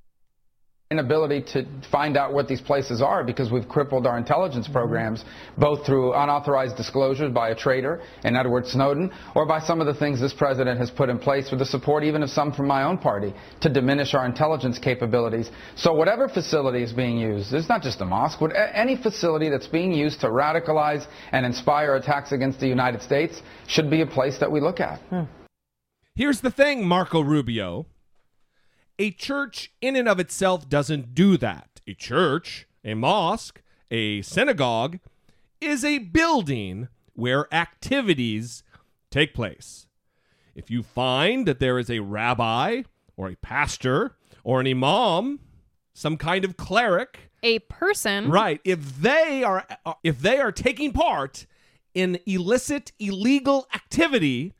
inability 0.99 1.41
to 1.53 1.65
find 1.91 2.17
out 2.17 2.33
what 2.33 2.47
these 2.47 2.61
places 2.61 3.01
are 3.01 3.23
because 3.23 3.51
we've 3.51 3.67
crippled 3.67 4.07
our 4.07 4.17
intelligence 4.17 4.65
mm-hmm. 4.65 4.79
programs 4.79 5.23
both 5.57 5.85
through 5.85 6.13
unauthorized 6.13 6.75
disclosures 6.77 7.31
by 7.31 7.49
a 7.49 7.55
traitor 7.55 8.01
in 8.23 8.35
Edward 8.35 8.65
Snowden 8.65 9.11
or 9.35 9.45
by 9.45 9.59
some 9.59 9.81
of 9.81 9.87
the 9.87 9.93
things 9.93 10.19
this 10.19 10.33
president 10.33 10.79
has 10.79 10.89
put 10.89 11.09
in 11.09 11.19
place 11.19 11.51
with 11.51 11.59
the 11.59 11.65
support 11.65 12.03
even 12.03 12.23
of 12.23 12.29
some 12.29 12.53
from 12.53 12.67
my 12.67 12.83
own 12.83 12.97
party 12.97 13.33
to 13.61 13.69
diminish 13.69 14.13
our 14.13 14.25
intelligence 14.25 14.79
capabilities. 14.79 15.49
So 15.75 15.93
whatever 15.93 16.29
facility 16.29 16.83
is 16.83 16.93
being 16.93 17.17
used, 17.17 17.53
it's 17.53 17.69
not 17.69 17.81
just 17.81 18.01
a 18.01 18.05
mosque, 18.05 18.39
but 18.39 18.51
any 18.73 18.95
facility 18.95 19.49
that's 19.49 19.67
being 19.67 19.93
used 19.93 20.21
to 20.21 20.27
radicalize 20.27 21.05
and 21.31 21.45
inspire 21.45 21.95
attacks 21.95 22.31
against 22.31 22.59
the 22.59 22.67
United 22.67 23.01
States 23.01 23.41
should 23.67 23.89
be 23.89 24.01
a 24.01 24.07
place 24.07 24.37
that 24.39 24.51
we 24.51 24.61
look 24.61 24.79
at. 24.79 24.99
Hmm. 25.09 25.23
Here's 26.15 26.39
the 26.39 26.51
thing, 26.51 26.87
Marco 26.87 27.19
Rubio. 27.19 27.87
A 28.97 29.11
church 29.11 29.73
in 29.81 29.95
and 29.95 30.07
of 30.07 30.19
itself 30.19 30.69
doesn't 30.69 31.13
do 31.13 31.37
that. 31.37 31.81
A 31.87 31.93
church, 31.93 32.67
a 32.83 32.93
mosque, 32.93 33.61
a 33.91 34.21
synagogue 34.21 34.99
is 35.59 35.83
a 35.83 35.99
building 35.99 36.87
where 37.13 37.53
activities 37.53 38.63
take 39.11 39.33
place. 39.33 39.87
If 40.55 40.71
you 40.71 40.83
find 40.83 41.45
that 41.47 41.59
there 41.59 41.77
is 41.77 41.89
a 41.89 41.99
rabbi 41.99 42.83
or 43.17 43.29
a 43.29 43.35
pastor 43.35 44.15
or 44.43 44.61
an 44.61 44.67
imam, 44.67 45.39
some 45.93 46.17
kind 46.17 46.45
of 46.45 46.57
cleric, 46.57 47.31
A 47.43 47.59
person 47.59 48.29
Right. 48.29 48.61
If 48.63 49.01
they 49.01 49.43
are 49.43 49.67
if 50.03 50.19
they 50.19 50.39
are 50.39 50.51
taking 50.51 50.93
part 50.93 51.45
in 51.93 52.19
illicit, 52.25 52.91
illegal 52.99 53.67
activity, 53.73 54.53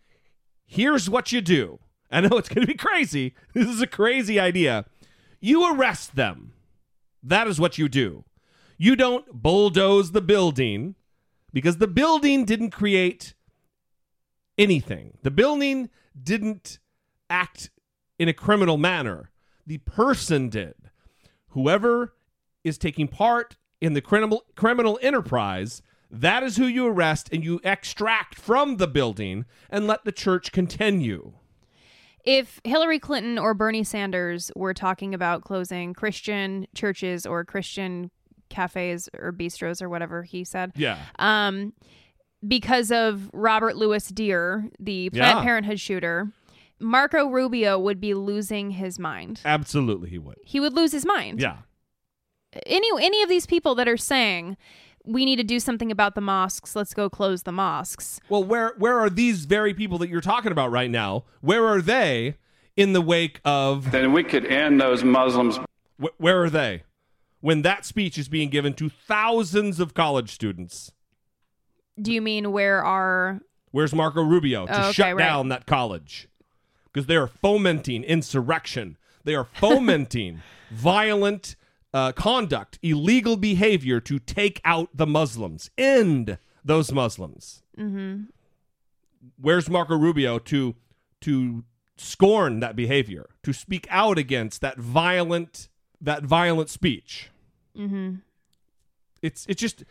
here's 0.66 1.10
what 1.10 1.32
you 1.32 1.42
do. 1.42 1.80
I 2.16 2.22
know 2.22 2.38
it's 2.38 2.48
going 2.48 2.66
to 2.66 2.72
be 2.72 2.78
crazy. 2.78 3.36
This 3.54 3.68
is 3.68 3.82
a 3.82 3.88
crazy 3.88 4.40
idea. 4.40 4.86
You 5.42 5.70
arrest 5.70 6.16
them. 6.16 6.54
That 7.22 7.46
is 7.46 7.60
what 7.60 7.78
you 7.78 7.90
do. 7.90 8.24
You 8.78 8.96
don't 8.96 9.26
bulldoze 9.44 10.14
the 10.14 10.22
building 10.22 10.96
because 11.52 11.78
the 11.78 11.88
building 11.88 12.46
didn't 12.46 12.72
create 12.72 13.34
anything. 14.58 15.18
The 15.24 15.32
building 15.32 15.90
didn't 16.22 16.80
act 17.30 17.70
in 18.18 18.30
a 18.30 18.34
criminal 18.34 18.78
manner. 18.78 19.32
The 19.68 19.80
person 19.80 20.48
did. 20.48 20.76
Whoever 21.50 22.14
is 22.64 22.78
taking 22.78 23.10
part 23.10 23.58
in 23.82 23.94
the 23.94 24.02
criminal 24.02 24.46
criminal 24.56 24.98
enterprise, 25.02 25.82
that 26.10 26.44
is 26.44 26.56
who 26.56 26.66
you 26.66 26.88
arrest 26.88 27.28
and 27.34 27.44
you 27.44 27.60
extract 27.66 28.36
from 28.36 28.78
the 28.78 28.88
building 28.88 29.44
and 29.70 29.86
let 29.86 30.06
the 30.06 30.14
church 30.14 30.54
continue. 30.54 31.34
If 32.26 32.60
Hillary 32.64 33.00
Clinton 33.00 33.38
or 33.38 33.54
Bernie 33.54 33.84
Sanders 33.84 34.52
were 34.56 34.74
talking 34.74 35.14
about 35.14 35.44
closing 35.44 35.94
Christian 35.94 36.66
churches 36.74 37.26
or 37.26 37.46
Christian 37.46 38.10
cafes 38.50 39.10
or 39.18 39.32
bistros 39.32 39.82
or 39.82 39.90
whatever 39.90 40.24
he 40.24 40.44
said, 40.44 40.72
Yeah. 40.76 40.98
um, 41.20 41.74
because 42.48 42.92
of 42.92 43.30
Robert 43.34 43.76
Lewis 43.76 44.08
Dear, 44.08 44.70
the 44.80 45.10
Planned 45.12 45.38
Yeah. 45.40 45.44
Parenthood 45.44 45.80
shooter, 45.80 46.32
Marco 46.80 47.28
Rubio 47.28 47.80
would 47.80 48.00
be 48.02 48.14
losing 48.14 48.72
his 48.72 49.00
mind. 49.00 49.42
Absolutely 49.46 50.10
he 50.10 50.18
would. 50.20 50.38
He 50.44 50.60
would 50.60 50.74
lose 50.74 50.92
his 50.92 51.06
mind. 51.06 51.40
Yeah. 51.42 51.58
Any 52.66 52.90
any 53.02 53.22
of 53.22 53.30
these 53.30 53.46
people 53.46 53.76
that 53.76 53.88
are 53.88 53.98
saying 53.98 54.56
we 55.06 55.26
need 55.26 55.36
to 55.38 55.44
do 55.44 55.60
something 55.60 55.92
about 55.92 56.16
the 56.16 56.22
mosques, 56.22 56.76
let's 56.76 56.94
go 56.94 57.10
close 57.10 57.44
the 57.44 57.52
mosques. 57.52 58.20
Well, 58.30 58.44
where 58.44 58.74
where 58.78 59.00
are 59.00 59.10
these 59.10 59.46
very 59.46 59.74
people 59.74 59.98
that 60.00 60.10
you're 60.10 60.22
talking 60.22 60.52
about 60.52 60.72
right 60.72 60.90
now? 60.90 61.26
Where 61.42 61.66
are 61.66 61.82
they 61.82 62.36
in 62.76 62.94
the 62.94 63.02
wake 63.02 63.40
of 63.46 63.92
Then 63.92 64.12
we 64.14 64.24
could 64.24 64.46
end 64.46 64.82
those 64.82 65.04
Muslims. 65.04 65.60
Wh- 66.02 66.20
where 66.20 66.44
are 66.44 66.50
they 66.50 66.84
when 67.40 67.62
that 67.62 67.86
speech 67.86 68.18
is 68.18 68.28
being 68.28 68.50
given 68.50 68.74
to 68.74 68.90
thousands 68.90 69.80
of 69.80 69.94
college 69.94 70.32
students? 70.32 70.92
Do 72.02 72.12
you 72.12 72.22
mean 72.22 72.52
where 72.52 72.84
are 72.84 73.40
Where's 73.72 73.94
Marco 73.94 74.22
Rubio 74.24 74.66
to 74.68 74.74
Oh, 74.78 74.82
okay, 74.86 74.92
shut 74.94 75.16
right. 75.16 75.24
down 75.24 75.50
that 75.50 75.66
college? 75.66 76.28
Because 76.92 77.08
they're 77.08 77.28
fomenting 77.28 78.04
insurrection. 78.04 78.98
They 79.24 79.36
are 79.36 79.44
fomenting 79.46 80.42
violent 80.72 81.56
uh, 81.96 82.12
conduct, 82.12 82.78
illegal 82.82 83.38
behavior 83.38 84.02
to 84.02 84.20
take 84.20 84.60
out 84.66 84.90
the 84.94 85.08
Muslims, 85.08 85.70
end 85.78 86.38
those 86.64 86.92
Muslims. 86.92 87.64
Mm-hmm. 87.80 88.24
Where's 89.40 89.70
Marco 89.70 89.98
Rubio 89.98 90.38
to 90.40 90.76
to 91.22 91.64
scorn 91.96 92.60
that 92.60 92.76
behavior, 92.76 93.30
to 93.44 93.54
speak 93.54 93.88
out 93.90 94.18
against 94.18 94.60
that 94.60 94.78
violent 94.78 95.70
that 96.02 96.24
violent 96.24 96.70
speech? 96.70 97.32
Mm-hmm. 97.78 98.16
It's 99.22 99.46
it's 99.48 99.62
just 99.62 99.86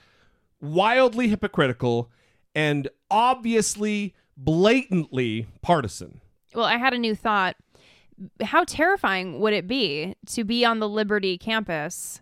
wildly 0.60 1.28
hypocritical 1.28 2.10
and 2.54 2.86
obviously 3.10 4.14
blatantly 4.36 5.46
partisan. 5.62 6.20
Well, 6.54 6.66
I 6.66 6.76
had 6.76 6.92
a 6.92 6.98
new 6.98 7.14
thought. 7.14 7.56
How 8.42 8.64
terrifying 8.64 9.40
would 9.40 9.52
it 9.52 9.66
be 9.66 10.14
to 10.26 10.44
be 10.44 10.64
on 10.64 10.78
the 10.78 10.88
Liberty 10.88 11.38
campus? 11.38 12.20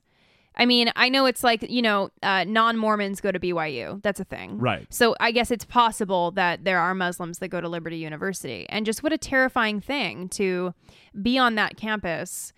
I 0.55 0.67
mean, 0.67 0.93
I 0.97 1.09
know 1.09 1.25
it's 1.27 1.43
like, 1.43 1.69
you 1.71 1.81
know, 1.81 2.11
uh, 2.23 2.45
non 2.45 2.77
Mormons 2.77 3.21
go 3.21 3.33
to 3.33 3.41
BYU. 3.41 4.03
That's 4.03 4.21
a 4.21 4.25
thing. 4.25 4.59
Right. 4.59 4.87
So 4.91 5.17
I 5.19 5.33
guess 5.33 5.51
it's 5.51 5.65
possible 5.65 6.31
that 6.33 6.65
there 6.65 6.79
are 6.79 6.95
Muslims 6.95 7.39
that 7.39 7.49
go 7.49 7.61
to 7.61 7.69
Liberty 7.69 7.97
University. 7.97 8.67
And 8.69 8.85
just 8.85 9.03
what 9.03 9.13
a 9.13 9.19
terrifying 9.19 9.81
thing 9.81 10.29
to 10.31 10.75
be 11.21 11.39
on 11.39 11.55
that 11.55 11.77
campus 11.77 12.53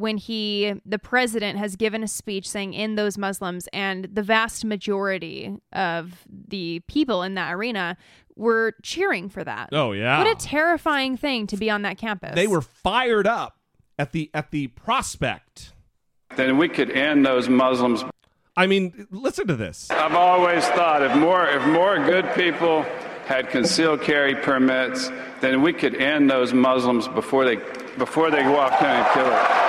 when 0.00 0.16
he, 0.16 0.74
the 0.84 0.98
president, 0.98 1.58
has 1.58 1.76
given 1.76 2.02
a 2.02 2.08
speech 2.08 2.48
saying, 2.48 2.74
in 2.74 2.94
those 2.94 3.18
Muslims, 3.18 3.68
and 3.72 4.08
the 4.12 4.22
vast 4.22 4.64
majority 4.64 5.56
of 5.72 6.26
the 6.48 6.80
people 6.88 7.22
in 7.22 7.34
that 7.34 7.52
arena 7.52 7.96
were 8.34 8.74
cheering 8.82 9.28
for 9.28 9.44
that. 9.44 9.68
Oh, 9.72 9.92
yeah. 9.92 10.18
What 10.18 10.26
a 10.26 10.34
terrifying 10.34 11.16
thing 11.16 11.46
to 11.48 11.56
be 11.56 11.68
on 11.68 11.82
that 11.82 11.98
campus. 11.98 12.34
They 12.34 12.46
were 12.46 12.62
fired 12.62 13.26
up 13.26 13.58
at 13.98 14.12
the 14.12 14.30
at 14.32 14.50
the 14.50 14.68
prospect. 14.68 15.74
Then 16.36 16.56
we 16.56 16.68
could 16.68 16.90
end 16.90 17.26
those 17.26 17.48
Muslims. 17.48 18.02
I 18.56 18.66
mean, 18.66 19.06
listen 19.10 19.46
to 19.48 19.56
this. 19.56 19.90
I've 19.90 20.14
always 20.14 20.64
thought 20.68 21.02
if 21.02 21.14
more 21.16 21.46
if 21.48 21.66
more 21.66 21.96
good 21.98 22.32
people 22.34 22.82
had 23.26 23.50
concealed 23.50 24.00
carry 24.00 24.34
permits, 24.34 25.10
then 25.40 25.60
we 25.62 25.72
could 25.72 25.94
end 25.94 26.30
those 26.30 26.54
Muslims 26.54 27.08
before 27.08 27.44
they 27.44 27.56
before 27.98 28.30
they 28.30 28.46
walk 28.46 28.80
in 28.80 28.86
and 28.86 29.06
kill 29.12 29.26
it. 29.26 29.60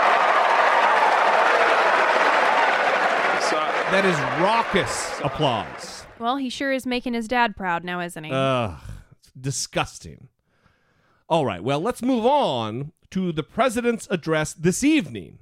That 3.91 4.05
is 4.05 4.17
raucous 4.41 5.19
applause. 5.22 6.05
Well, 6.17 6.38
he 6.38 6.49
sure 6.49 6.72
is 6.72 6.86
making 6.86 7.13
his 7.13 7.28
dad 7.28 7.57
proud 7.57 7.84
now, 7.84 7.99
isn't 7.99 8.24
he? 8.24 8.32
Ugh, 8.32 8.80
disgusting. 9.38 10.30
All 11.28 11.45
right, 11.45 11.61
well, 11.61 11.82
let's 11.82 12.01
move 12.01 12.26
on 12.26 12.93
to 13.09 13.34
the 13.34 13.43
president's 13.43 14.07
address 14.09 14.53
this 14.53 14.82
evening, 14.82 15.39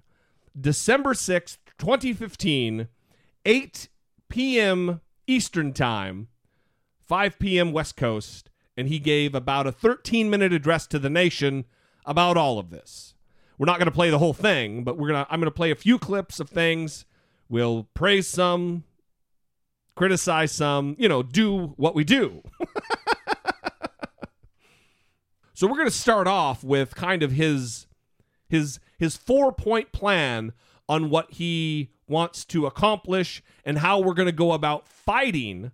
December 0.59 1.13
6th, 1.13 1.57
2015, 1.77 2.87
8 3.45 3.89
p.m. 4.29 5.01
Eastern 5.27 5.71
Time, 5.71 6.27
5 7.05 7.37
p.m. 7.37 7.71
West 7.71 7.95
Coast, 7.97 8.49
and 8.75 8.87
he 8.87 8.97
gave 8.97 9.35
about 9.35 9.67
a 9.67 9.71
13 9.71 10.27
minute 10.27 10.53
address 10.53 10.87
to 10.87 10.97
the 10.97 11.09
nation 11.09 11.65
about 12.09 12.35
all 12.35 12.59
of 12.59 12.71
this. 12.71 13.13
We're 13.57 13.67
not 13.67 13.77
going 13.77 13.85
to 13.85 13.91
play 13.91 14.09
the 14.09 14.19
whole 14.19 14.33
thing, 14.33 14.83
but 14.83 14.97
we're 14.97 15.09
going 15.09 15.23
to 15.23 15.31
I'm 15.31 15.39
going 15.39 15.45
to 15.45 15.55
play 15.55 15.71
a 15.71 15.75
few 15.75 15.99
clips 15.99 16.39
of 16.39 16.49
things. 16.49 17.05
We'll 17.47 17.87
praise 17.93 18.27
some, 18.27 18.83
criticize 19.95 20.51
some, 20.51 20.95
you 20.97 21.07
know, 21.07 21.23
do 21.23 21.73
what 21.77 21.93
we 21.93 22.03
do. 22.03 22.41
so 25.53 25.67
we're 25.67 25.75
going 25.75 25.87
to 25.87 25.91
start 25.91 26.27
off 26.27 26.63
with 26.63 26.95
kind 26.95 27.21
of 27.21 27.33
his 27.33 27.85
his 28.47 28.79
his 28.97 29.15
four-point 29.15 29.91
plan 29.91 30.53
on 30.87 31.09
what 31.11 31.31
he 31.33 31.91
wants 32.07 32.43
to 32.45 32.65
accomplish 32.65 33.43
and 33.63 33.77
how 33.77 33.99
we're 33.99 34.15
going 34.15 34.25
to 34.25 34.31
go 34.31 34.53
about 34.53 34.87
fighting 34.87 35.71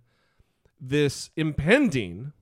this 0.78 1.30
impending 1.36 2.32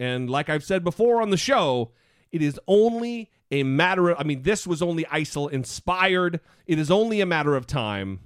and 0.00 0.28
like 0.28 0.48
I've 0.48 0.64
said 0.64 0.82
before 0.82 1.22
on 1.22 1.30
the 1.30 1.36
show, 1.36 1.92
it 2.32 2.42
is 2.42 2.58
only 2.66 3.30
a 3.54 3.62
matter 3.62 4.10
of 4.10 4.20
I 4.20 4.24
mean 4.24 4.42
this 4.42 4.66
was 4.66 4.82
only 4.82 5.04
ISIL 5.04 5.50
inspired. 5.50 6.40
It 6.66 6.78
is 6.78 6.90
only 6.90 7.20
a 7.20 7.26
matter 7.26 7.56
of 7.56 7.66
time 7.66 8.20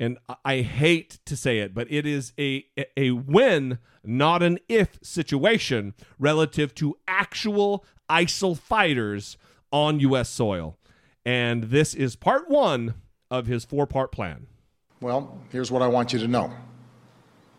and 0.00 0.16
I 0.46 0.62
hate 0.62 1.18
to 1.26 1.36
say 1.36 1.58
it, 1.58 1.74
but 1.74 1.86
it 1.92 2.06
is 2.06 2.32
a 2.38 2.64
a 2.96 3.10
when, 3.10 3.78
not 4.02 4.42
an 4.42 4.58
if 4.68 4.98
situation 5.02 5.94
relative 6.18 6.74
to 6.76 6.96
actual 7.06 7.84
ISIL 8.08 8.58
fighters 8.58 9.36
on 9.70 10.00
U.S. 10.00 10.30
soil. 10.30 10.78
And 11.24 11.64
this 11.64 11.94
is 11.94 12.16
part 12.16 12.48
one 12.48 12.94
of 13.30 13.46
his 13.46 13.66
four 13.66 13.86
part 13.86 14.10
plan. 14.10 14.46
Well, 15.02 15.38
here's 15.50 15.70
what 15.70 15.82
I 15.82 15.86
want 15.86 16.12
you 16.14 16.18
to 16.20 16.28
know 16.28 16.52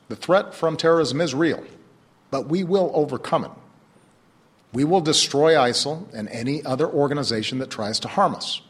the 0.10 0.16
threat 0.16 0.54
from 0.54 0.76
terrorism 0.76 1.22
is 1.22 1.36
real, 1.36 1.64
but 2.32 2.50
we 2.50 2.64
will 2.64 2.92
overcome 2.96 3.46
it. 3.46 3.52
We 4.74 4.84
will 4.84 5.02
destroy 5.02 5.54
ISIL 5.54 6.12
and 6.14 6.30
any 6.30 6.64
other 6.64 6.88
organization 6.88 7.60
that 7.60 7.70
tries 7.70 8.00
to 8.02 8.08
harm 8.08 8.36
us. 8.36 8.62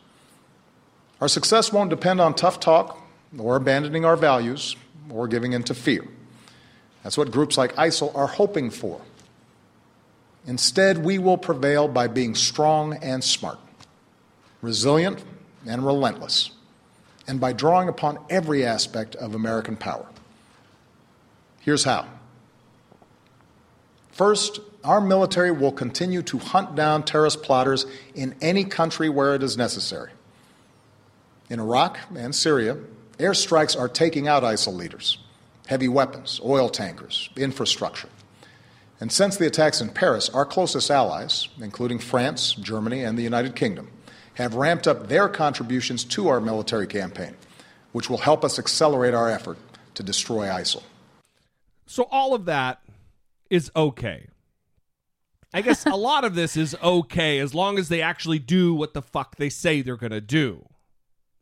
Our 1.19 1.27
success 1.27 1.71
won't 1.71 1.91
depend 1.91 2.19
on 2.19 2.33
tough 2.33 2.59
talk 2.59 3.01
or 3.37 3.55
abandoning 3.55 4.03
our 4.03 4.17
values, 4.17 4.75
or 5.09 5.27
giving 5.27 5.53
in 5.53 5.63
to 5.63 5.73
fear. 5.73 6.05
That's 7.03 7.17
what 7.17 7.31
groups 7.31 7.57
like 7.57 7.75
ISIL 7.75 8.15
are 8.15 8.27
hoping 8.27 8.69
for. 8.69 9.01
Instead, 10.45 11.03
we 11.03 11.17
will 11.17 11.37
prevail 11.37 11.87
by 11.87 12.07
being 12.07 12.35
strong 12.35 12.95
and 12.95 13.23
smart, 13.23 13.59
resilient 14.61 15.23
and 15.65 15.85
relentless, 15.85 16.51
and 17.27 17.39
by 17.39 17.53
drawing 17.53 17.87
upon 17.87 18.17
every 18.29 18.65
aspect 18.65 19.15
of 19.15 19.35
American 19.35 19.75
power. 19.75 20.05
Here's 21.59 21.83
how. 21.83 22.07
First, 24.21 24.59
our 24.83 25.01
military 25.01 25.49
will 25.49 25.71
continue 25.71 26.21
to 26.21 26.37
hunt 26.37 26.75
down 26.75 27.01
terrorist 27.01 27.41
plotters 27.41 27.87
in 28.13 28.35
any 28.39 28.65
country 28.65 29.09
where 29.09 29.33
it 29.33 29.41
is 29.41 29.57
necessary. 29.57 30.11
In 31.49 31.59
Iraq 31.59 31.97
and 32.15 32.35
Syria, 32.35 32.77
Airstrikes 33.17 33.75
are 33.75 33.89
taking 33.89 34.27
out 34.27 34.43
ISIL 34.43 34.75
leaders, 34.75 35.17
heavy 35.65 35.87
weapons, 35.87 36.39
oil 36.45 36.69
tankers, 36.69 37.31
infrastructure. 37.35 38.09
And 38.99 39.11
since 39.11 39.37
the 39.37 39.47
attacks 39.47 39.81
in 39.81 39.89
Paris, 39.89 40.29
our 40.29 40.45
closest 40.45 40.91
allies, 40.91 41.47
including 41.59 41.97
France, 41.97 42.53
Germany, 42.53 43.03
and 43.03 43.17
the 43.17 43.23
United 43.23 43.55
Kingdom, 43.55 43.89
have 44.35 44.53
ramped 44.53 44.87
up 44.87 45.07
their 45.07 45.29
contributions 45.29 46.03
to 46.03 46.27
our 46.27 46.39
military 46.39 46.85
campaign, 46.85 47.35
which 47.91 48.07
will 48.07 48.19
help 48.19 48.45
us 48.45 48.59
accelerate 48.59 49.15
our 49.15 49.31
effort 49.31 49.57
to 49.95 50.03
destroy 50.03 50.45
ISIL. 50.45 50.83
So, 51.87 52.07
all 52.11 52.35
of 52.35 52.45
that 52.45 52.81
is 53.51 53.69
okay. 53.75 54.27
I 55.53 55.61
guess 55.61 55.85
a 55.85 55.89
lot 55.95 56.23
of 56.23 56.33
this 56.33 56.57
is 56.57 56.75
okay 56.81 57.37
as 57.39 57.53
long 57.53 57.77
as 57.77 57.89
they 57.89 58.01
actually 58.01 58.39
do 58.39 58.73
what 58.73 58.93
the 58.93 59.01
fuck 59.01 59.35
they 59.35 59.49
say 59.49 59.81
they're 59.81 59.97
going 59.97 60.11
to 60.11 60.21
do. 60.21 60.65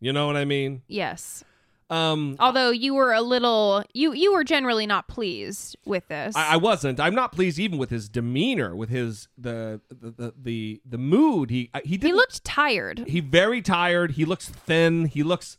You 0.01 0.12
know 0.12 0.26
what 0.28 0.36
I 0.36 0.45
mean? 0.45 0.82
Yes. 0.88 1.43
Um, 1.91 2.36
Although 2.39 2.70
you 2.70 2.93
were 2.93 3.14
a 3.14 3.22
little, 3.22 3.84
you 3.93 4.14
you 4.14 4.32
were 4.32 4.43
generally 4.43 4.86
not 4.86 5.07
pleased 5.07 5.76
with 5.86 6.07
this. 6.07 6.36
I, 6.36 6.53
I 6.53 6.57
wasn't. 6.57 6.99
I'm 6.99 7.16
not 7.16 7.32
pleased 7.32 7.57
even 7.57 7.80
with 7.80 7.89
his 7.89 8.10
demeanor, 8.10 8.76
with 8.76 8.89
his 8.89 9.28
the 9.38 9.82
the 9.89 10.12
the 10.12 10.34
the, 10.39 10.82
the 10.86 10.97
mood. 10.99 11.49
He 11.49 11.72
he 11.84 11.97
did. 11.97 12.07
He 12.07 12.14
looked 12.14 12.43
tired. 12.43 13.05
He 13.07 13.22
very 13.22 13.64
tired. 13.64 14.12
He 14.12 14.24
looks 14.26 14.49
thin. 14.49 15.05
He 15.05 15.24
looks 15.24 15.57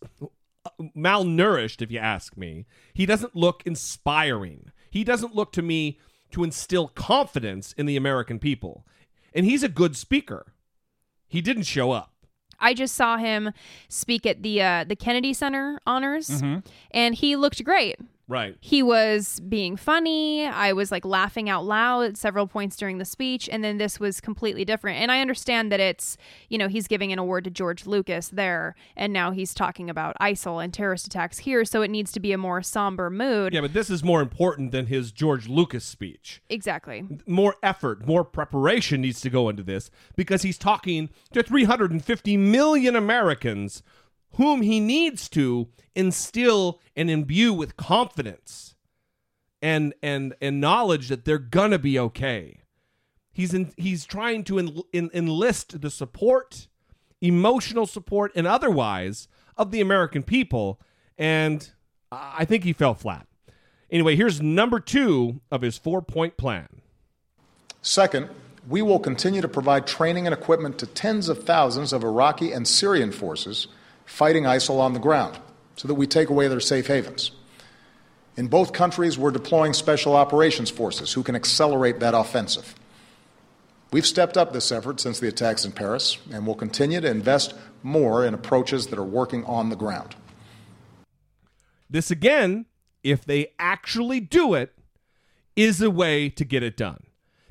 malnourished, 0.96 1.82
if 1.82 1.90
you 1.90 1.98
ask 1.98 2.36
me. 2.36 2.66
He 2.94 3.06
doesn't 3.06 3.34
look 3.34 3.62
inspiring. 3.66 4.70
He 4.90 5.04
doesn't 5.04 5.34
look 5.34 5.52
to 5.52 5.62
me 5.62 5.98
to 6.32 6.44
instill 6.44 6.88
confidence 6.88 7.72
in 7.76 7.86
the 7.86 7.96
American 7.96 8.38
people. 8.38 8.84
And 9.34 9.46
he's 9.46 9.62
a 9.62 9.68
good 9.68 9.96
speaker. 9.96 10.52
He 11.28 11.40
didn't 11.40 11.62
show 11.64 11.92
up. 11.92 12.12
I 12.58 12.74
just 12.74 12.94
saw 12.94 13.16
him 13.16 13.52
speak 13.88 14.26
at 14.26 14.42
the 14.42 14.60
uh, 14.60 14.84
the 14.84 14.96
Kennedy 14.96 15.32
Center 15.32 15.80
honors, 15.86 16.28
Mm-hmm. 16.28 16.58
and 16.90 17.14
he 17.14 17.34
looked 17.36 17.62
great. 17.64 17.96
Right. 18.30 18.56
He 18.60 18.80
was 18.80 19.40
being 19.40 19.76
funny. 19.76 20.46
I 20.46 20.72
was 20.72 20.92
like 20.92 21.04
laughing 21.04 21.48
out 21.50 21.64
loud 21.64 22.02
at 22.02 22.16
several 22.16 22.46
points 22.46 22.76
during 22.76 22.98
the 22.98 23.04
speech. 23.04 23.48
And 23.50 23.64
then 23.64 23.78
this 23.78 23.98
was 23.98 24.20
completely 24.20 24.64
different. 24.64 25.00
And 25.00 25.10
I 25.10 25.20
understand 25.20 25.72
that 25.72 25.80
it's, 25.80 26.16
you 26.48 26.56
know, 26.56 26.68
he's 26.68 26.86
giving 26.86 27.12
an 27.12 27.18
award 27.18 27.42
to 27.44 27.50
George 27.50 27.86
Lucas 27.86 28.28
there. 28.28 28.76
And 28.96 29.12
now 29.12 29.32
he's 29.32 29.52
talking 29.52 29.90
about 29.90 30.16
ISIL 30.20 30.62
and 30.62 30.72
terrorist 30.72 31.08
attacks 31.08 31.38
here. 31.38 31.64
So 31.64 31.82
it 31.82 31.90
needs 31.90 32.12
to 32.12 32.20
be 32.20 32.30
a 32.30 32.38
more 32.38 32.62
somber 32.62 33.10
mood. 33.10 33.52
Yeah, 33.52 33.62
but 33.62 33.72
this 33.72 33.90
is 33.90 34.04
more 34.04 34.22
important 34.22 34.70
than 34.70 34.86
his 34.86 35.10
George 35.10 35.48
Lucas 35.48 35.84
speech. 35.84 36.40
Exactly. 36.48 37.04
More 37.26 37.56
effort, 37.64 38.06
more 38.06 38.22
preparation 38.22 39.00
needs 39.00 39.20
to 39.22 39.30
go 39.30 39.48
into 39.48 39.64
this 39.64 39.90
because 40.14 40.42
he's 40.42 40.56
talking 40.56 41.10
to 41.32 41.42
350 41.42 42.36
million 42.36 42.94
Americans 42.94 43.82
whom 44.34 44.62
he 44.62 44.80
needs 44.80 45.28
to 45.30 45.68
instill 45.94 46.80
and 46.96 47.10
imbue 47.10 47.52
with 47.52 47.76
confidence 47.76 48.74
and 49.62 49.92
and 50.02 50.34
and 50.40 50.60
knowledge 50.60 51.08
that 51.08 51.24
they're 51.24 51.38
gonna 51.38 51.78
be 51.78 51.98
okay. 51.98 52.60
He's 53.32 53.54
in, 53.54 53.72
he's 53.76 54.04
trying 54.04 54.44
to 54.44 54.58
en, 54.58 54.82
en, 54.92 55.10
enlist 55.14 55.80
the 55.80 55.90
support 55.90 56.68
emotional 57.20 57.86
support, 57.86 58.32
and 58.34 58.46
otherwise 58.46 59.28
of 59.56 59.70
the 59.70 59.80
American 59.80 60.22
people. 60.22 60.80
And 61.18 61.70
I 62.10 62.44
think 62.44 62.64
he 62.64 62.72
fell 62.72 62.94
flat. 62.94 63.26
Anyway, 63.90 64.16
here's 64.16 64.40
number 64.40 64.80
two 64.80 65.40
of 65.50 65.62
his 65.62 65.76
four 65.76 66.00
point 66.00 66.36
plan. 66.36 66.68
Second, 67.82 68.28
we 68.68 68.82
will 68.82 68.98
continue 68.98 69.40
to 69.40 69.48
provide 69.48 69.86
training 69.86 70.26
and 70.26 70.34
equipment 70.34 70.78
to 70.78 70.86
tens 70.86 71.28
of 71.28 71.44
thousands 71.44 71.92
of 71.92 72.04
Iraqi 72.04 72.52
and 72.52 72.68
Syrian 72.68 73.10
forces 73.10 73.68
fighting 74.10 74.42
ISIL 74.42 74.80
on 74.80 74.92
the 74.92 74.98
ground 74.98 75.38
so 75.76 75.86
that 75.88 75.94
we 75.94 76.06
take 76.06 76.28
away 76.28 76.48
their 76.48 76.60
safe 76.60 76.88
havens. 76.88 77.30
In 78.36 78.48
both 78.48 78.72
countries, 78.72 79.16
we're 79.16 79.30
deploying 79.30 79.72
special 79.72 80.16
operations 80.16 80.68
forces 80.68 81.12
who 81.12 81.22
can 81.22 81.36
accelerate 81.36 82.00
that 82.00 82.12
offensive. 82.12 82.74
We've 83.92 84.06
stepped 84.06 84.36
up 84.36 84.52
this 84.52 84.70
effort 84.72 85.00
since 85.00 85.20
the 85.20 85.28
attacks 85.28 85.64
in 85.64 85.72
Paris 85.72 86.18
and 86.32 86.46
will 86.46 86.54
continue 86.54 87.00
to 87.00 87.08
invest 87.08 87.54
more 87.82 88.26
in 88.26 88.34
approaches 88.34 88.88
that 88.88 88.98
are 88.98 89.04
working 89.04 89.44
on 89.44 89.70
the 89.70 89.76
ground. 89.76 90.16
This 91.88 92.10
again, 92.10 92.66
if 93.02 93.24
they 93.24 93.52
actually 93.58 94.20
do 94.20 94.54
it, 94.54 94.76
is 95.56 95.80
a 95.80 95.90
way 95.90 96.28
to 96.28 96.44
get 96.44 96.62
it 96.62 96.76
done. 96.76 97.04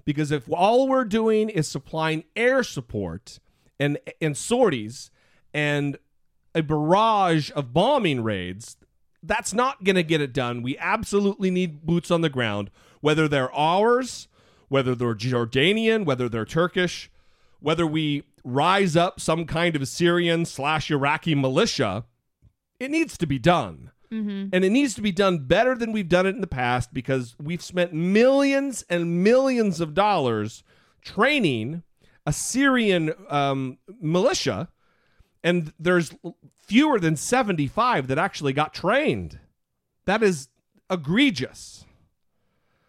Because 0.06 0.32
if 0.32 0.44
all 0.52 0.88
we're 0.88 1.06
doing 1.06 1.50
is 1.50 1.68
supplying 1.68 2.26
air 2.36 2.64
support 2.64 3.40
and 3.80 3.98
and 4.22 4.36
sorties 4.38 5.10
and 5.54 5.98
a 6.56 6.62
barrage 6.62 7.52
of 7.56 7.74
bombing 7.74 8.24
raids, 8.24 8.78
that's 9.22 9.54
not 9.54 9.84
going 9.84 9.96
to 9.96 10.04
get 10.04 10.22
it 10.22 10.34
done. 10.34 10.62
We 10.62 10.78
absolutely 10.78 11.52
need 11.52 11.86
boots 11.86 12.12
on 12.12 12.22
the 12.22 12.30
ground, 12.30 12.70
whether 13.02 13.28
they're 13.28 13.54
ours, 13.54 14.28
whether 14.68 14.96
they're 14.96 15.16
Jordanian, 15.16 16.06
whether 16.06 16.30
they're 16.30 16.46
Turkish, 16.46 17.12
whether 17.60 17.86
we 17.86 18.24
rise 18.44 18.96
up 18.96 19.20
some 19.20 19.46
kind 19.46 19.76
of 19.76 19.88
Syrian 19.88 20.46
slash 20.46 20.90
Iraqi 20.90 21.36
militia. 21.36 22.06
It 22.80 22.92
needs 22.92 23.18
to 23.18 23.28
be 23.28 23.40
done. 23.40 23.92
Mm-hmm. 24.12 24.50
And 24.54 24.66
it 24.66 24.72
needs 24.72 24.96
to 24.96 25.02
be 25.02 25.12
done 25.12 25.40
better 25.40 25.76
than 25.76 25.92
we've 25.92 26.10
done 26.10 26.26
it 26.26 26.34
in 26.34 26.42
the 26.42 26.48
past 26.48 26.94
because 26.94 27.36
we've 27.40 27.62
spent 27.62 27.94
millions 27.94 28.84
and 28.90 29.24
millions 29.24 29.80
of 29.80 29.94
dollars 29.94 30.64
training 31.04 31.84
a 32.26 32.34
Syrian 32.34 33.14
um, 33.30 33.78
militia, 34.02 34.70
and 35.44 35.74
there's 35.80 36.14
fewer 36.58 37.00
than 37.00 37.16
75 37.16 38.08
that 38.08 38.18
actually 38.18 38.54
got 38.54 38.74
trained. 38.74 39.40
That 40.06 40.24
is 40.24 40.50
egregious. 40.90 41.86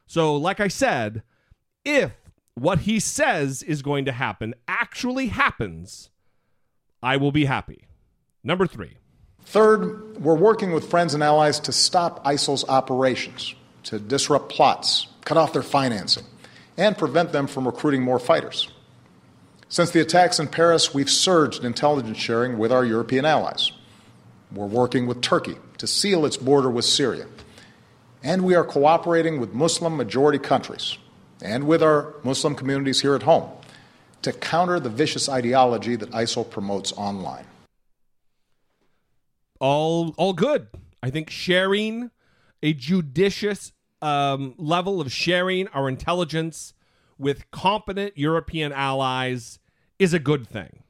So, 0.07 0.35
like 0.37 0.61
I 0.61 0.69
said, 0.69 1.23
if 1.85 2.13
what 2.55 2.81
he 2.81 2.99
says 3.01 3.63
is 3.63 3.83
going 3.83 4.05
to 4.07 4.13
happen 4.13 4.55
actually 4.67 5.29
happens, 5.29 6.11
I 7.03 7.17
will 7.17 7.33
be 7.33 7.45
happy. 7.45 7.87
Number 8.43 8.67
three. 8.67 8.97
Third, 9.43 10.19
we're 10.23 10.35
working 10.35 10.73
with 10.73 10.91
friends 10.91 11.15
and 11.15 11.23
allies 11.23 11.61
to 11.61 11.73
stop 11.73 12.21
ISIL's 12.25 12.69
operations, 12.69 13.55
to 13.85 13.99
disrupt 13.99 14.51
plots, 14.51 15.07
cut 15.25 15.37
off 15.37 15.53
their 15.53 15.63
financing, 15.63 16.25
and 16.77 16.97
prevent 16.97 17.33
them 17.33 17.47
from 17.47 17.67
recruiting 17.67 18.03
more 18.03 18.19
fighters. 18.19 18.71
Since 19.71 19.93
the 19.93 20.01
attacks 20.01 20.39
in 20.39 20.49
Paris, 20.49 20.93
we've 20.93 21.09
surged 21.09 21.65
intelligence 21.65 22.19
sharing 22.19 22.59
with 22.59 22.71
our 22.71 22.85
European 22.85 23.25
allies. 23.25 23.73
We're 24.53 24.67
working 24.67 25.07
with 25.07 25.23
Turkey 25.23 25.57
to 25.79 25.87
seal 25.87 26.27
its 26.27 26.37
border 26.37 26.69
with 26.69 26.85
Syria. 26.85 27.27
And 28.23 28.45
we 28.45 28.55
are 28.55 28.65
cooperating 28.65 29.41
with 29.41 29.55
Muslim 29.55 29.97
majority 29.97 30.39
countries 30.39 30.99
and 31.43 31.67
with 31.67 31.83
our 31.83 32.15
Muslim 32.23 32.55
communities 32.55 33.01
here 33.01 33.15
at 33.15 33.23
home 33.23 33.49
to 34.21 34.33
counter 34.35 34.79
the 34.79 34.91
vicious 34.91 35.31
ideology 35.31 35.97
that 35.97 36.11
ISIL 36.11 36.51
promotes 36.51 36.93
online 36.93 37.47
all 39.61 40.15
all 40.17 40.33
good. 40.33 40.69
I 41.03 41.11
think 41.11 41.31
sharing 41.31 42.11
a 42.63 42.73
judicious 42.73 43.73
um, 44.03 44.55
level 44.59 45.01
of 45.01 45.13
sharing 45.13 45.69
our 45.69 45.89
intelligence 45.89 46.75
with 47.19 47.51
competent 47.51 48.17
European 48.17 48.73
allies 48.73 49.59
is 50.01 50.13
a 50.15 50.19
good 50.19 50.49
thing. 50.49 50.83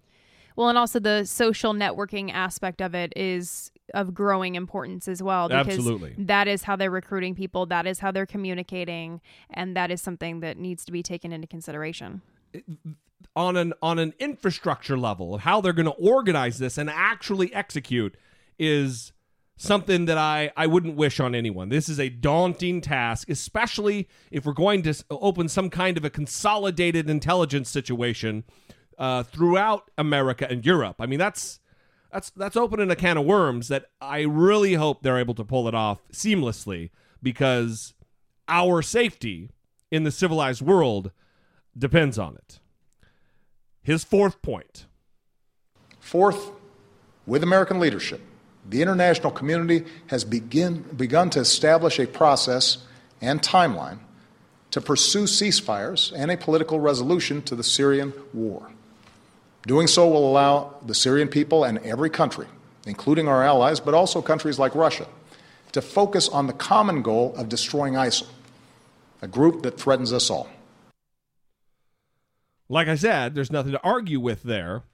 Well, 0.56 0.68
and 0.68 0.78
also 0.78 0.98
the 0.98 1.24
social 1.24 1.72
networking 1.72 2.32
aspect 2.32 2.80
of 2.82 2.94
it 2.94 3.12
is 3.16 3.70
of 3.94 4.14
growing 4.14 4.54
importance 4.54 5.08
as 5.08 5.22
well 5.22 5.48
because 5.48 5.66
Absolutely. 5.68 6.14
that 6.18 6.48
is 6.48 6.62
how 6.62 6.76
they're 6.76 6.90
recruiting 6.90 7.34
people, 7.34 7.66
that 7.66 7.86
is 7.86 7.98
how 7.98 8.10
they're 8.10 8.26
communicating, 8.26 9.20
and 9.50 9.76
that 9.76 9.90
is 9.90 10.00
something 10.00 10.40
that 10.40 10.58
needs 10.58 10.84
to 10.84 10.92
be 10.92 11.02
taken 11.02 11.32
into 11.32 11.46
consideration. 11.46 12.22
On 13.36 13.56
an 13.56 13.72
on 13.82 13.98
an 13.98 14.12
infrastructure 14.18 14.98
level 14.98 15.34
of 15.34 15.42
how 15.42 15.60
they're 15.60 15.72
going 15.72 15.86
to 15.86 15.92
organize 15.92 16.58
this 16.58 16.78
and 16.78 16.90
actually 16.90 17.52
execute 17.54 18.16
is 18.58 19.12
something 19.56 20.06
that 20.06 20.16
I, 20.16 20.50
I 20.56 20.66
wouldn't 20.66 20.96
wish 20.96 21.20
on 21.20 21.34
anyone. 21.34 21.68
This 21.68 21.88
is 21.88 22.00
a 22.00 22.08
daunting 22.08 22.80
task, 22.80 23.28
especially 23.28 24.08
if 24.30 24.46
we're 24.46 24.52
going 24.52 24.82
to 24.82 24.94
open 25.10 25.48
some 25.48 25.68
kind 25.68 25.98
of 25.98 26.04
a 26.04 26.10
consolidated 26.10 27.10
intelligence 27.10 27.68
situation 27.68 28.44
uh, 29.00 29.22
throughout 29.22 29.90
America 29.98 30.46
and 30.48 30.64
Europe. 30.64 30.96
I 31.00 31.06
mean, 31.06 31.18
that's 31.18 31.58
that's 32.12 32.30
that's 32.30 32.56
opening 32.56 32.90
a 32.90 32.96
can 32.96 33.16
of 33.16 33.24
worms 33.24 33.68
that 33.68 33.86
I 34.00 34.20
really 34.20 34.74
hope 34.74 35.02
they're 35.02 35.18
able 35.18 35.34
to 35.34 35.44
pull 35.44 35.66
it 35.66 35.74
off 35.74 36.00
seamlessly 36.12 36.90
because 37.22 37.94
our 38.46 38.82
safety 38.82 39.50
in 39.90 40.04
the 40.04 40.10
civilized 40.10 40.60
world 40.60 41.10
depends 41.76 42.18
on 42.18 42.36
it. 42.36 42.60
His 43.82 44.04
fourth 44.04 44.42
point. 44.42 44.86
Fourth, 45.98 46.50
with 47.26 47.42
American 47.42 47.80
leadership, 47.80 48.20
the 48.68 48.82
international 48.82 49.32
community 49.32 49.84
has 50.08 50.24
begin, 50.24 50.82
begun 50.96 51.30
to 51.30 51.40
establish 51.40 51.98
a 51.98 52.06
process 52.06 52.78
and 53.20 53.40
timeline 53.40 54.00
to 54.70 54.80
pursue 54.80 55.24
ceasefires 55.24 56.12
and 56.14 56.30
a 56.30 56.36
political 56.36 56.80
resolution 56.80 57.42
to 57.42 57.54
the 57.54 57.64
Syrian 57.64 58.12
war. 58.32 58.70
Doing 59.66 59.86
so 59.86 60.08
will 60.08 60.28
allow 60.28 60.76
the 60.86 60.94
Syrian 60.94 61.28
people 61.28 61.64
and 61.64 61.78
every 61.78 62.10
country, 62.10 62.46
including 62.86 63.28
our 63.28 63.44
allies, 63.44 63.78
but 63.80 63.94
also 63.94 64.22
countries 64.22 64.58
like 64.58 64.74
Russia, 64.74 65.06
to 65.72 65.82
focus 65.82 66.28
on 66.28 66.46
the 66.46 66.52
common 66.52 67.02
goal 67.02 67.34
of 67.36 67.48
destroying 67.48 67.94
ISIL, 67.94 68.26
a 69.20 69.28
group 69.28 69.62
that 69.62 69.78
threatens 69.78 70.12
us 70.12 70.30
all. 70.30 70.48
Like 72.68 72.88
I 72.88 72.94
said, 72.94 73.34
there's 73.34 73.52
nothing 73.52 73.72
to 73.72 73.82
argue 73.82 74.20
with 74.20 74.44
there 74.44 74.84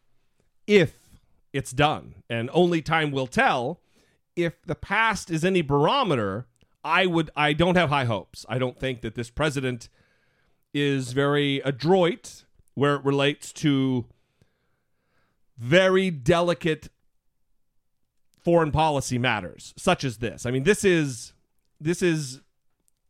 if 0.67 0.95
it's 1.53 1.73
done. 1.73 2.15
And 2.29 2.51
only 2.53 2.83
time 2.83 3.13
will 3.13 3.27
tell. 3.27 3.81
If 4.35 4.63
the 4.63 4.75
past 4.75 5.31
is 5.31 5.45
any 5.45 5.63
barometer, 5.63 6.47
I 6.85 7.07
would 7.07 7.31
I 7.37 7.53
don't 7.53 7.77
have 7.77 7.89
high 7.89 8.05
hopes. 8.05 8.45
I 8.49 8.59
don't 8.59 8.79
think 8.79 9.01
that 9.01 9.15
this 9.15 9.31
president 9.31 9.89
is 10.75 11.13
very 11.13 11.61
adroit 11.61 12.45
where 12.75 12.97
it 12.97 13.05
relates 13.05 13.53
to 13.55 14.05
very 15.59 16.11
delicate 16.11 16.89
foreign 18.43 18.71
policy 18.71 19.19
matters 19.19 19.75
such 19.77 20.05
as 20.05 20.19
this. 20.19 20.47
I 20.47 20.51
mean, 20.51 20.65
this 20.65 20.85
is 20.85 21.33
this 21.81 22.03
is 22.03 22.41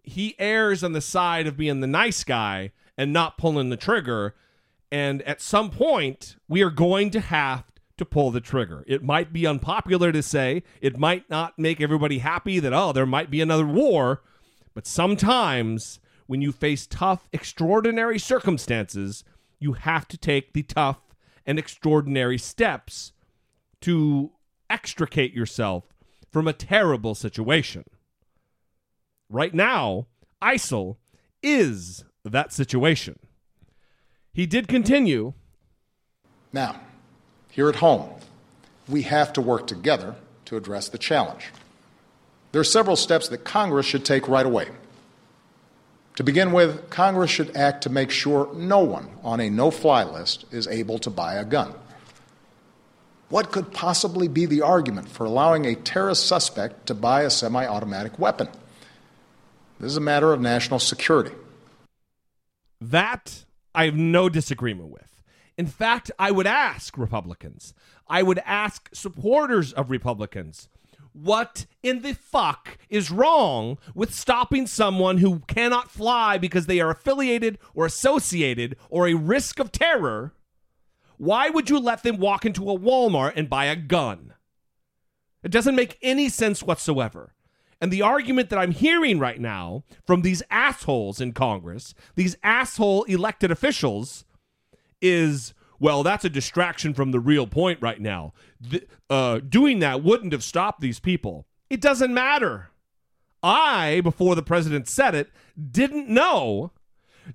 he 0.02 0.34
errs 0.38 0.82
on 0.82 0.92
the 0.92 1.00
side 1.00 1.46
of 1.46 1.56
being 1.56 1.80
the 1.80 1.86
nice 1.86 2.24
guy 2.24 2.72
and 2.96 3.12
not 3.12 3.36
pulling 3.36 3.70
the 3.70 3.76
trigger. 3.76 4.34
And 4.90 5.20
at 5.22 5.42
some 5.42 5.70
point, 5.70 6.36
we 6.48 6.62
are 6.62 6.70
going 6.70 7.10
to 7.10 7.20
have 7.20 7.64
to 7.98 8.04
pull 8.04 8.30
the 8.30 8.40
trigger. 8.40 8.84
It 8.86 9.02
might 9.02 9.32
be 9.32 9.46
unpopular 9.46 10.12
to 10.12 10.22
say, 10.22 10.62
it 10.80 10.98
might 10.98 11.28
not 11.28 11.58
make 11.58 11.80
everybody 11.80 12.18
happy 12.18 12.60
that, 12.60 12.72
oh, 12.72 12.92
there 12.92 13.06
might 13.06 13.30
be 13.30 13.40
another 13.40 13.66
war, 13.66 14.22
but 14.74 14.86
sometimes 14.86 15.98
when 16.26 16.40
you 16.40 16.52
face 16.52 16.86
tough, 16.86 17.28
extraordinary 17.32 18.18
circumstances, 18.18 19.24
you 19.58 19.72
have 19.74 20.06
to 20.08 20.18
take 20.18 20.52
the 20.52 20.62
tough 20.62 21.00
and 21.46 21.58
extraordinary 21.58 22.38
steps 22.38 23.12
to 23.80 24.32
extricate 24.68 25.32
yourself 25.32 25.84
from 26.32 26.48
a 26.48 26.52
terrible 26.52 27.14
situation. 27.14 27.84
Right 29.30 29.54
now, 29.54 30.06
ISIL 30.42 30.96
is 31.42 32.04
that 32.24 32.52
situation. 32.52 33.18
He 34.32 34.46
did 34.46 34.68
continue. 34.68 35.32
Now, 36.52 36.80
here 37.50 37.68
at 37.68 37.76
home, 37.76 38.10
we 38.88 39.02
have 39.02 39.32
to 39.34 39.40
work 39.40 39.66
together 39.66 40.14
to 40.46 40.56
address 40.56 40.88
the 40.88 40.98
challenge. 40.98 41.52
There 42.52 42.60
are 42.60 42.64
several 42.64 42.96
steps 42.96 43.28
that 43.28 43.44
Congress 43.44 43.86
should 43.86 44.04
take 44.04 44.28
right 44.28 44.46
away. 44.46 44.68
To 46.16 46.24
begin 46.24 46.52
with, 46.52 46.88
Congress 46.88 47.30
should 47.30 47.54
act 47.54 47.82
to 47.82 47.90
make 47.90 48.10
sure 48.10 48.50
no 48.54 48.80
one 48.80 49.08
on 49.22 49.38
a 49.38 49.50
no 49.50 49.70
fly 49.70 50.02
list 50.02 50.46
is 50.50 50.66
able 50.66 50.98
to 51.00 51.10
buy 51.10 51.34
a 51.34 51.44
gun. 51.44 51.74
What 53.28 53.52
could 53.52 53.72
possibly 53.72 54.26
be 54.26 54.46
the 54.46 54.62
argument 54.62 55.08
for 55.08 55.26
allowing 55.26 55.66
a 55.66 55.74
terrorist 55.74 56.26
suspect 56.26 56.86
to 56.86 56.94
buy 56.94 57.22
a 57.22 57.30
semi 57.30 57.66
automatic 57.66 58.18
weapon? 58.18 58.48
This 59.78 59.90
is 59.90 59.96
a 59.98 60.00
matter 60.00 60.32
of 60.32 60.40
national 60.40 60.78
security. 60.78 61.34
That 62.80 63.44
I 63.74 63.84
have 63.84 63.96
no 63.96 64.30
disagreement 64.30 64.88
with. 64.88 65.22
In 65.58 65.66
fact, 65.66 66.10
I 66.18 66.30
would 66.30 66.46
ask 66.46 66.96
Republicans, 66.96 67.74
I 68.08 68.22
would 68.22 68.40
ask 68.46 68.88
supporters 68.94 69.72
of 69.72 69.90
Republicans, 69.90 70.68
what 71.16 71.66
in 71.82 72.02
the 72.02 72.12
fuck 72.12 72.76
is 72.90 73.10
wrong 73.10 73.78
with 73.94 74.14
stopping 74.14 74.66
someone 74.66 75.18
who 75.18 75.40
cannot 75.46 75.90
fly 75.90 76.36
because 76.36 76.66
they 76.66 76.78
are 76.78 76.90
affiliated 76.90 77.58
or 77.74 77.86
associated 77.86 78.76
or 78.90 79.08
a 79.08 79.14
risk 79.14 79.58
of 79.58 79.72
terror? 79.72 80.34
Why 81.16 81.48
would 81.48 81.70
you 81.70 81.78
let 81.78 82.02
them 82.02 82.18
walk 82.18 82.44
into 82.44 82.70
a 82.70 82.78
Walmart 82.78 83.32
and 83.34 83.48
buy 83.48 83.64
a 83.66 83.76
gun? 83.76 84.34
It 85.42 85.50
doesn't 85.50 85.74
make 85.74 85.98
any 86.02 86.28
sense 86.28 86.62
whatsoever. 86.62 87.32
And 87.80 87.90
the 87.90 88.02
argument 88.02 88.50
that 88.50 88.58
I'm 88.58 88.72
hearing 88.72 89.18
right 89.18 89.40
now 89.40 89.84
from 90.06 90.22
these 90.22 90.42
assholes 90.50 91.20
in 91.20 91.32
Congress, 91.32 91.94
these 92.14 92.36
asshole 92.42 93.04
elected 93.04 93.50
officials, 93.50 94.24
is 95.00 95.54
well, 95.78 96.02
that's 96.02 96.24
a 96.24 96.30
distraction 96.30 96.94
from 96.94 97.10
the 97.10 97.20
real 97.20 97.46
point 97.46 97.80
right 97.82 98.00
now. 98.00 98.32
Th- 98.70 98.86
uh, 99.10 99.40
doing 99.40 99.78
that 99.80 100.02
wouldn't 100.02 100.32
have 100.32 100.44
stopped 100.44 100.80
these 100.80 101.00
people. 101.00 101.46
It 101.68 101.80
doesn't 101.80 102.14
matter. 102.14 102.70
I, 103.42 104.00
before 104.00 104.34
the 104.34 104.42
president 104.42 104.88
said 104.88 105.14
it, 105.14 105.30
didn't 105.70 106.08
know 106.08 106.72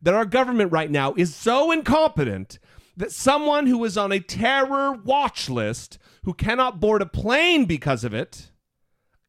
that 0.02 0.14
our 0.14 0.26
government 0.26 0.72
right 0.72 0.90
now 0.90 1.14
is 1.16 1.36
so 1.36 1.72
incompetent 1.72 2.60
that 2.98 3.12
someone 3.12 3.68
who 3.68 3.84
is 3.86 3.98
on 3.98 4.12
a 4.12 4.20
terror 4.20 4.92
watch 4.92 5.50
list, 5.50 5.98
who 6.24 6.34
cannot 6.34 6.80
board 6.80 7.02
a 7.02 7.06
plane 7.06 7.66
because 7.66 8.04
of 8.04 8.14
it, 8.14 8.52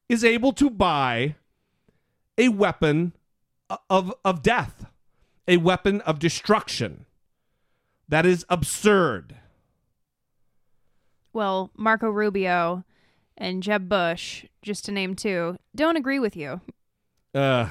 is 0.08 0.24
able 0.24 0.52
to 0.52 0.68
buy 0.68 1.36
a 2.36 2.48
weapon 2.48 3.12
of, 3.88 4.12
of 4.24 4.42
death, 4.42 4.86
a 5.46 5.56
weapon 5.58 6.00
of 6.02 6.18
destruction. 6.18 7.06
That 8.12 8.26
is 8.26 8.44
absurd. 8.50 9.36
Well, 11.32 11.70
Marco 11.74 12.10
Rubio 12.10 12.84
and 13.38 13.62
Jeb 13.62 13.88
Bush, 13.88 14.44
just 14.60 14.84
to 14.84 14.92
name 14.92 15.16
two, 15.16 15.56
don't 15.74 15.96
agree 15.96 16.18
with 16.18 16.36
you. 16.36 16.60
Uh, 17.34 17.70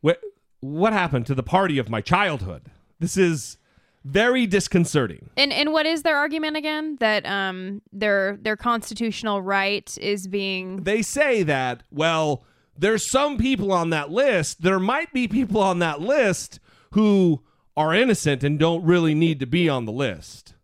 what, 0.00 0.20
what 0.60 0.92
happened 0.92 1.26
to 1.26 1.34
the 1.34 1.42
party 1.42 1.78
of 1.78 1.90
my 1.90 2.00
childhood? 2.00 2.66
This 3.00 3.16
is 3.16 3.56
very 4.04 4.46
disconcerting. 4.46 5.30
And 5.36 5.52
and 5.52 5.72
what 5.72 5.84
is 5.84 6.04
their 6.04 6.16
argument 6.16 6.56
again? 6.56 6.98
That 7.00 7.26
um 7.26 7.82
their 7.92 8.38
their 8.40 8.56
constitutional 8.56 9.42
right 9.42 9.98
is 10.00 10.28
being 10.28 10.84
They 10.84 11.02
say 11.02 11.42
that, 11.42 11.82
well, 11.90 12.44
there's 12.78 13.10
some 13.10 13.38
people 13.38 13.72
on 13.72 13.90
that 13.90 14.10
list, 14.12 14.62
there 14.62 14.78
might 14.78 15.12
be 15.12 15.26
people 15.26 15.60
on 15.60 15.80
that 15.80 16.00
list 16.00 16.60
who 16.92 17.42
are 17.78 17.94
innocent 17.94 18.42
and 18.42 18.58
don't 18.58 18.84
really 18.84 19.14
need 19.14 19.38
to 19.38 19.46
be 19.46 19.68
on 19.68 19.84
the 19.84 19.92
list. 19.92 20.54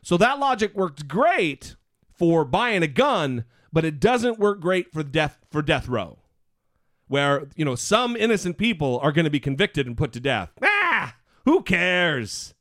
So 0.00 0.16
that 0.16 0.38
logic 0.38 0.76
works 0.76 1.02
great 1.02 1.74
for 2.16 2.44
buying 2.44 2.84
a 2.84 2.86
gun, 2.86 3.44
but 3.72 3.84
it 3.84 3.98
doesn't 3.98 4.38
work 4.38 4.60
great 4.60 4.92
for 4.92 5.02
death 5.02 5.38
for 5.50 5.60
death 5.60 5.88
row. 5.88 6.20
Where, 7.08 7.48
you 7.56 7.64
know, 7.64 7.74
some 7.74 8.14
innocent 8.14 8.58
people 8.58 9.00
are 9.02 9.10
going 9.10 9.24
to 9.24 9.30
be 9.30 9.40
convicted 9.40 9.88
and 9.88 9.96
put 9.96 10.12
to 10.12 10.20
death. 10.20 10.52
Ah, 10.62 11.16
who 11.44 11.62
cares? 11.62 12.54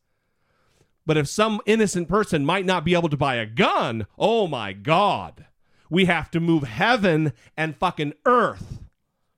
But 1.06 1.18
if 1.18 1.28
some 1.28 1.62
innocent 1.68 2.10
person 2.10 2.44
might 2.44 2.66
not 2.66 2.84
be 2.84 2.96
able 2.96 3.10
to 3.10 3.18
buy 3.18 3.36
a 3.36 3.46
gun, 3.46 4.08
oh 4.18 4.48
my 4.48 4.74
God, 4.74 5.46
we 5.92 6.06
have 6.06 6.32
to 6.32 6.40
move 6.40 6.64
heaven 6.64 7.34
and 7.56 7.78
fucking 7.78 8.14
earth 8.26 8.81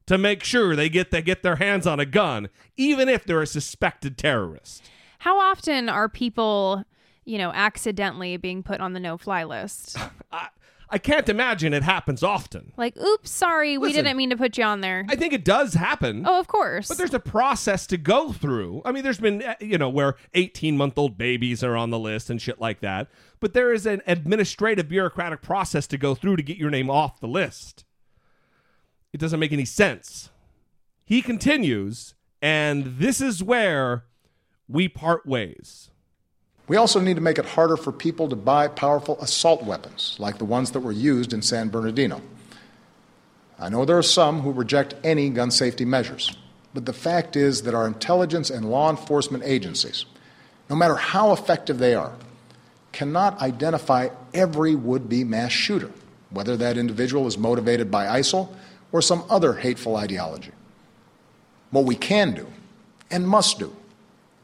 to 0.07 0.17
make 0.17 0.43
sure 0.43 0.75
they 0.75 0.89
get 0.89 1.11
they 1.11 1.21
get 1.21 1.43
their 1.43 1.57
hands 1.57 1.87
on 1.87 1.99
a 1.99 2.05
gun, 2.05 2.49
even 2.77 3.09
if 3.09 3.25
they're 3.25 3.41
a 3.41 3.47
suspected 3.47 4.17
terrorist. 4.17 4.83
How 5.19 5.39
often 5.39 5.87
are 5.87 6.09
people, 6.09 6.83
you 7.25 7.37
know, 7.37 7.51
accidentally 7.53 8.35
being 8.37 8.63
put 8.63 8.81
on 8.81 8.93
the 8.93 8.99
no-fly 8.99 9.45
list? 9.45 9.97
I, 10.31 10.49
I 10.93 10.99
can't 10.99 11.27
imagine 11.27 11.73
it 11.73 11.81
happens 11.81 12.21
often. 12.21 12.71
Like, 12.77 12.95
oops, 12.97 13.31
sorry, 13.31 13.79
we 13.79 13.87
Listen, 13.87 14.03
didn't 14.03 14.17
mean 14.17 14.29
to 14.29 14.37
put 14.37 14.59
you 14.59 14.63
on 14.63 14.81
there. 14.81 15.05
I 15.09 15.15
think 15.15 15.33
it 15.33 15.43
does 15.43 15.73
happen. 15.73 16.23
Oh, 16.27 16.39
of 16.39 16.47
course. 16.47 16.87
But 16.87 16.99
there's 16.99 17.15
a 17.15 17.19
process 17.19 17.87
to 17.87 17.97
go 17.97 18.31
through. 18.31 18.83
I 18.85 18.91
mean, 18.91 19.03
there's 19.03 19.17
been, 19.17 19.41
uh, 19.41 19.55
you 19.59 19.79
know, 19.79 19.89
where 19.89 20.17
18 20.35 20.77
month 20.77 20.95
old 20.97 21.17
babies 21.17 21.63
are 21.63 21.75
on 21.75 21.89
the 21.89 21.97
list 21.97 22.29
and 22.29 22.39
shit 22.39 22.61
like 22.61 22.81
that. 22.81 23.07
But 23.39 23.53
there 23.53 23.73
is 23.73 23.87
an 23.87 24.03
administrative 24.05 24.87
bureaucratic 24.87 25.41
process 25.41 25.87
to 25.87 25.97
go 25.97 26.13
through 26.13 26.35
to 26.35 26.43
get 26.43 26.57
your 26.57 26.69
name 26.69 26.91
off 26.91 27.19
the 27.19 27.27
list. 27.27 27.85
It 29.13 29.19
doesn't 29.19 29.39
make 29.39 29.53
any 29.53 29.65
sense. 29.65 30.31
He 31.05 31.21
continues, 31.21 32.15
and 32.41 32.97
this 32.97 33.21
is 33.21 33.43
where 33.43 34.05
we 34.67 34.87
part 34.87 35.27
ways. 35.27 35.91
We 36.67 36.77
also 36.77 36.99
need 36.99 37.15
to 37.15 37.21
make 37.21 37.37
it 37.37 37.45
harder 37.45 37.77
for 37.77 37.91
people 37.91 38.27
to 38.29 38.35
buy 38.35 38.67
powerful 38.69 39.19
assault 39.21 39.63
weapons, 39.63 40.15
like 40.17 40.39
the 40.39 40.45
ones 40.45 40.71
that 40.71 40.79
were 40.79 40.91
used 40.91 41.31
in 41.31 41.43
San 41.43 41.69
Bernardino. 41.69 42.21
I 43.59 43.69
know 43.69 43.85
there 43.85 43.97
are 43.97 44.03
some 44.03 44.41
who 44.41 44.51
reject 44.51 44.95
any 45.03 45.29
gun 45.29 45.51
safety 45.51 45.85
measures, 45.85 46.35
but 46.73 46.85
the 46.85 46.93
fact 46.93 47.35
is 47.35 47.61
that 47.63 47.75
our 47.75 47.85
intelligence 47.85 48.49
and 48.49 48.71
law 48.71 48.89
enforcement 48.89 49.43
agencies, 49.45 50.05
no 50.69 50.75
matter 50.75 50.95
how 50.95 51.33
effective 51.33 51.77
they 51.77 51.93
are, 51.93 52.13
cannot 52.93 53.39
identify 53.41 54.09
every 54.33 54.73
would 54.73 55.07
be 55.07 55.23
mass 55.23 55.51
shooter, 55.51 55.91
whether 56.31 56.57
that 56.57 56.77
individual 56.77 57.27
is 57.27 57.37
motivated 57.37 57.91
by 57.91 58.05
ISIL 58.05 58.49
or 58.93 59.01
some 59.01 59.25
other 59.29 59.55
hateful 59.55 59.97
ideology. 59.97 60.51
What 61.71 61.83
we 61.83 61.95
can 61.95 62.33
do 62.33 62.47
and 63.11 63.27
must 63.27 63.59
do 63.59 63.75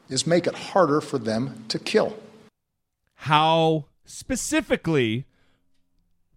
is 0.10 0.28
make 0.28 0.48
it 0.48 0.56
harder 0.56 1.00
for 1.00 1.20
them 1.20 1.64
to 1.70 1.80
kill. 1.80 2.18
How 3.16 3.86
specifically, 4.04 5.26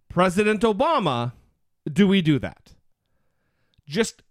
President 0.07 0.61
Obama, 0.61 1.33
do 1.91 2.07
we 2.07 2.21
do 2.21 2.39
that? 2.39 2.73
Just 3.87 4.21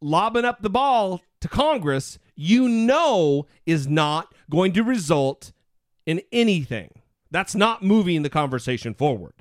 lobbing 0.00 0.44
up 0.44 0.62
the 0.62 0.70
ball 0.70 1.20
to 1.40 1.48
Congress, 1.48 2.18
you 2.36 2.68
know, 2.68 3.46
is 3.66 3.88
not 3.88 4.32
going 4.48 4.72
to 4.74 4.82
result 4.82 5.52
in 6.06 6.22
anything. 6.30 6.90
That's 7.30 7.54
not 7.54 7.82
moving 7.82 8.22
the 8.22 8.30
conversation 8.30 8.94
forward. 8.94 9.34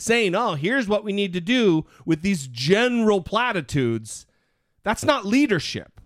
Saying, 0.00 0.34
oh, 0.34 0.54
here's 0.54 0.88
what 0.88 1.04
we 1.04 1.12
need 1.12 1.34
to 1.34 1.42
do 1.42 1.84
with 2.06 2.22
these 2.22 2.46
general 2.46 3.20
platitudes, 3.20 4.24
that's 4.82 5.04
not 5.04 5.26
leadership. 5.26 6.00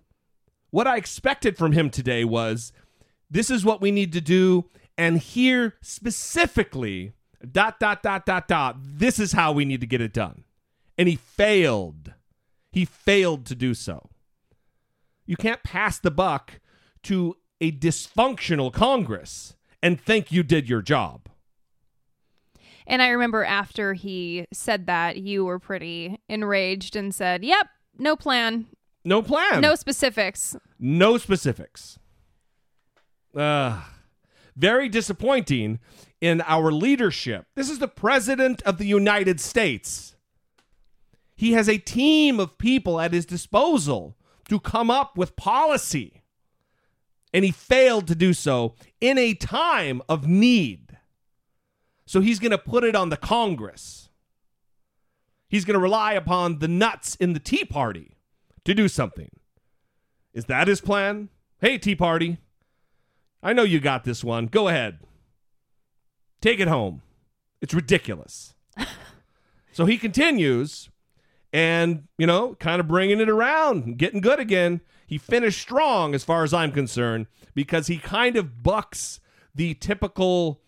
What 0.70 0.88
I 0.88 0.96
expected 0.96 1.56
from 1.56 1.70
him 1.70 1.90
today 1.90 2.24
was 2.24 2.72
this 3.30 3.50
is 3.50 3.64
what 3.64 3.80
we 3.80 3.92
need 3.92 4.12
to 4.14 4.20
do. 4.20 4.64
And 4.98 5.18
here 5.18 5.74
specifically, 5.80 7.12
dot, 7.52 7.78
dot, 7.78 8.02
dot, 8.02 8.26
dot, 8.26 8.48
dot, 8.48 8.78
this 8.80 9.20
is 9.20 9.30
how 9.30 9.52
we 9.52 9.64
need 9.64 9.80
to 9.80 9.86
get 9.86 10.00
it 10.00 10.12
done. 10.12 10.42
And 10.98 11.08
he 11.08 11.14
failed. 11.14 12.14
He 12.72 12.84
failed 12.84 13.46
to 13.46 13.54
do 13.54 13.74
so. 13.74 14.10
You 15.24 15.36
can't 15.36 15.62
pass 15.62 16.00
the 16.00 16.10
buck 16.10 16.58
to 17.04 17.36
a 17.60 17.70
dysfunctional 17.70 18.72
Congress 18.72 19.54
and 19.80 20.00
think 20.00 20.32
you 20.32 20.42
did 20.42 20.68
your 20.68 20.82
job. 20.82 21.28
And 22.86 23.00
I 23.00 23.08
remember 23.08 23.44
after 23.44 23.94
he 23.94 24.46
said 24.52 24.86
that, 24.86 25.16
you 25.16 25.44
were 25.44 25.58
pretty 25.58 26.20
enraged 26.28 26.96
and 26.96 27.14
said, 27.14 27.44
Yep, 27.44 27.66
no 27.98 28.16
plan. 28.16 28.66
No 29.04 29.22
plan. 29.22 29.60
No 29.60 29.74
specifics. 29.74 30.56
No 30.78 31.18
specifics. 31.18 31.98
Uh, 33.34 33.82
very 34.56 34.88
disappointing 34.88 35.78
in 36.20 36.40
our 36.42 36.70
leadership. 36.70 37.46
This 37.54 37.68
is 37.68 37.78
the 37.78 37.88
President 37.88 38.62
of 38.62 38.78
the 38.78 38.86
United 38.86 39.40
States. 39.40 40.14
He 41.34 41.52
has 41.52 41.68
a 41.68 41.78
team 41.78 42.38
of 42.38 42.58
people 42.58 43.00
at 43.00 43.12
his 43.12 43.26
disposal 43.26 44.16
to 44.48 44.60
come 44.60 44.90
up 44.90 45.18
with 45.18 45.36
policy. 45.36 46.22
And 47.32 47.44
he 47.44 47.50
failed 47.50 48.06
to 48.06 48.14
do 48.14 48.32
so 48.32 48.76
in 49.00 49.18
a 49.18 49.34
time 49.34 50.00
of 50.08 50.28
need. 50.28 50.83
So 52.06 52.20
he's 52.20 52.38
going 52.38 52.50
to 52.50 52.58
put 52.58 52.84
it 52.84 52.94
on 52.94 53.08
the 53.08 53.16
Congress. 53.16 54.08
He's 55.48 55.64
going 55.64 55.74
to 55.74 55.80
rely 55.80 56.12
upon 56.12 56.58
the 56.58 56.68
nuts 56.68 57.14
in 57.16 57.32
the 57.32 57.40
Tea 57.40 57.64
Party 57.64 58.16
to 58.64 58.74
do 58.74 58.88
something. 58.88 59.30
Is 60.32 60.46
that 60.46 60.68
his 60.68 60.80
plan? 60.80 61.28
Hey, 61.60 61.78
Tea 61.78 61.94
Party, 61.94 62.38
I 63.42 63.52
know 63.52 63.62
you 63.62 63.78
got 63.78 64.04
this 64.04 64.24
one. 64.24 64.46
Go 64.46 64.68
ahead. 64.68 64.98
Take 66.40 66.60
it 66.60 66.68
home. 66.68 67.02
It's 67.60 67.72
ridiculous. 67.72 68.54
so 69.72 69.86
he 69.86 69.96
continues 69.96 70.90
and, 71.52 72.08
you 72.18 72.26
know, 72.26 72.54
kind 72.56 72.80
of 72.80 72.88
bringing 72.88 73.20
it 73.20 73.28
around, 73.28 73.96
getting 73.96 74.20
good 74.20 74.40
again. 74.40 74.80
He 75.06 75.18
finished 75.18 75.60
strong 75.60 76.14
as 76.14 76.24
far 76.24 76.42
as 76.42 76.52
I'm 76.52 76.72
concerned 76.72 77.26
because 77.54 77.86
he 77.86 77.98
kind 77.98 78.36
of 78.36 78.62
bucks 78.62 79.20
the 79.54 79.74
typical 79.74 80.60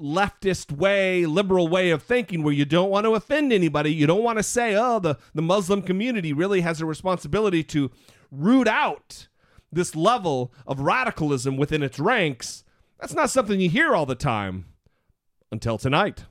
leftist 0.00 0.72
way, 0.72 1.26
liberal 1.26 1.68
way 1.68 1.90
of 1.90 2.02
thinking 2.02 2.42
where 2.42 2.54
you 2.54 2.64
don't 2.64 2.90
want 2.90 3.04
to 3.04 3.14
offend 3.14 3.52
anybody. 3.52 3.92
You 3.92 4.06
don't 4.06 4.22
want 4.22 4.38
to 4.38 4.42
say, 4.42 4.74
oh, 4.76 4.98
the, 4.98 5.16
the 5.34 5.42
Muslim 5.42 5.82
community 5.82 6.32
really 6.32 6.60
has 6.60 6.80
a 6.80 6.86
responsibility 6.86 7.62
to 7.64 7.90
root 8.30 8.68
out 8.68 9.28
this 9.72 9.94
level 9.94 10.52
of 10.66 10.80
radicalism 10.80 11.56
within 11.56 11.82
its 11.82 11.98
ranks 11.98 12.64
That's 13.00 13.14
not 13.14 13.30
something 13.30 13.60
you 13.60 13.70
hear 13.70 13.94
all 13.94 14.06
the 14.06 14.14
time 14.14 14.64
until 15.52 15.78
tonight. 15.78 16.24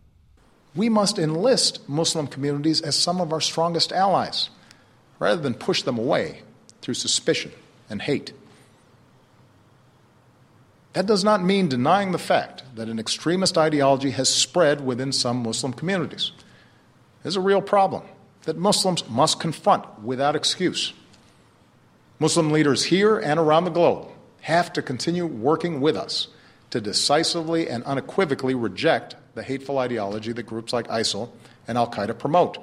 We 0.76 0.90
must 0.90 1.18
enlist 1.18 1.88
Muslim 1.88 2.28
communities 2.28 2.82
as 2.82 2.96
some 2.96 3.22
of 3.22 3.32
our 3.32 3.42
strongest 3.42 3.92
allies 3.92 4.50
rather 5.18 5.42
than 5.42 5.54
push 5.54 5.82
them 5.82 5.98
away 5.98 6.42
through 6.82 6.94
suspicion 6.96 7.52
and 7.90 8.02
hate. 8.02 8.34
That 10.98 11.06
does 11.06 11.24
not 11.24 11.44
mean 11.44 11.68
denying 11.68 12.12
the 12.12 12.18
fact 12.18 12.64
that 12.74 12.90
an 12.90 12.98
extremist 12.98 13.56
ideology 13.56 14.10
has 14.10 14.34
spread 14.34 14.84
within 14.84 15.12
some 15.12 15.44
Muslim 15.44 15.72
communities. 15.72 16.32
It 17.24 17.28
is 17.28 17.36
a 17.36 17.40
real 17.40 17.62
problem 17.62 18.02
that 18.46 18.58
Muslims 18.58 19.08
must 19.08 19.40
confront 19.40 20.02
without 20.02 20.36
excuse. 20.36 20.94
Muslim 22.18 22.50
leaders 22.50 22.86
here 22.86 23.20
and 23.20 23.40
around 23.40 23.66
the 23.66 23.70
globe 23.70 24.08
have 24.42 24.74
to 24.74 24.82
continue 24.82 25.28
working 25.28 25.82
with 25.82 25.96
us 25.96 26.30
to 26.72 26.82
decisively 26.82 27.70
and 27.70 27.84
unequivocally 27.84 28.56
reject 28.56 29.16
the 29.36 29.44
hateful 29.44 29.78
ideology 29.78 30.32
that 30.32 30.48
groups 30.48 30.74
like 30.74 30.88
ISIL 30.88 31.30
and 31.68 31.78
Al 31.78 31.92
Qaeda 31.92 32.18
promote, 32.18 32.58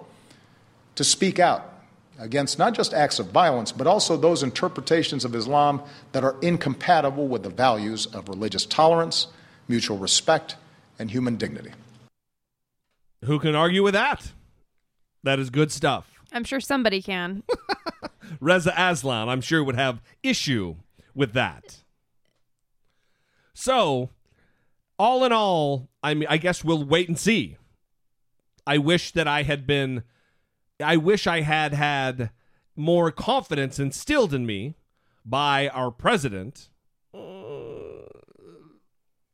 to 0.96 1.04
speak 1.04 1.38
out 1.38 1.73
against 2.18 2.58
not 2.58 2.74
just 2.74 2.94
acts 2.94 3.18
of 3.18 3.26
violence, 3.28 3.72
but 3.72 3.86
also 3.86 4.16
those 4.16 4.42
interpretations 4.42 5.24
of 5.24 5.34
Islam 5.34 5.82
that 6.12 6.24
are 6.24 6.36
incompatible 6.40 7.26
with 7.26 7.42
the 7.42 7.50
values 7.50 8.06
of 8.06 8.28
religious 8.28 8.66
tolerance, 8.66 9.28
mutual 9.68 9.98
respect, 9.98 10.56
and 10.98 11.10
human 11.10 11.36
dignity. 11.36 11.72
Who 13.24 13.38
can 13.38 13.54
argue 13.54 13.82
with 13.82 13.94
that? 13.94 14.32
That 15.22 15.38
is 15.38 15.50
good 15.50 15.72
stuff. 15.72 16.10
I'm 16.32 16.44
sure 16.44 16.60
somebody 16.60 17.00
can. 17.00 17.42
Reza 18.40 18.74
Aslan, 18.76 19.28
I'm 19.28 19.40
sure, 19.40 19.62
would 19.64 19.76
have 19.76 20.00
issue 20.22 20.76
with 21.14 21.32
that. 21.32 21.82
So, 23.54 24.10
all 24.98 25.24
in 25.24 25.32
all, 25.32 25.88
I 26.02 26.14
mean, 26.14 26.26
I 26.28 26.36
guess 26.36 26.64
we'll 26.64 26.84
wait 26.84 27.08
and 27.08 27.18
see. 27.18 27.56
I 28.66 28.78
wish 28.78 29.12
that 29.12 29.28
I 29.28 29.42
had 29.42 29.66
been, 29.66 30.02
I 30.82 30.96
wish 30.96 31.26
I 31.26 31.42
had 31.42 31.72
had 31.72 32.30
more 32.76 33.10
confidence 33.10 33.78
instilled 33.78 34.34
in 34.34 34.44
me 34.46 34.74
by 35.24 35.68
our 35.68 35.90
president, 35.90 36.68
uh, 37.12 37.18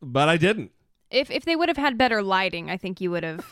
but 0.03 0.29
I 0.29 0.37
didn't. 0.37 0.73
if 1.11 1.31
if 1.31 1.45
they 1.45 1.57
would 1.57 1.69
have 1.69 1.79
had 1.79 1.97
better 1.97 2.23
lighting, 2.23 2.71
I 2.71 2.77
think 2.77 3.01
you 3.01 3.11
would 3.11 3.25
have 3.25 3.47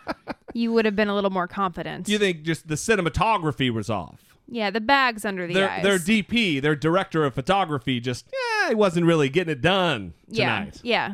you 0.54 0.72
would 0.72 0.84
have 0.84 0.94
been 0.96 1.08
a 1.08 1.14
little 1.14 1.30
more 1.30 1.48
confident. 1.48 2.08
You 2.08 2.18
think 2.18 2.42
just 2.42 2.68
the 2.68 2.76
cinematography 2.76 3.72
was 3.72 3.90
off? 3.90 4.34
yeah, 4.46 4.70
the 4.70 4.80
bags 4.80 5.24
under 5.24 5.46
the 5.46 5.54
their, 5.54 5.70
eyes. 5.70 5.82
their 5.82 5.98
DP, 5.98 6.60
their 6.60 6.76
director 6.76 7.24
of 7.24 7.34
photography, 7.34 8.00
just 8.00 8.26
yeah, 8.32 8.68
he 8.68 8.74
wasn't 8.74 9.06
really 9.06 9.28
getting 9.28 9.52
it 9.52 9.60
done 9.60 10.14
yeah, 10.28 10.58
tonight. 10.58 10.80
yeah. 10.82 11.12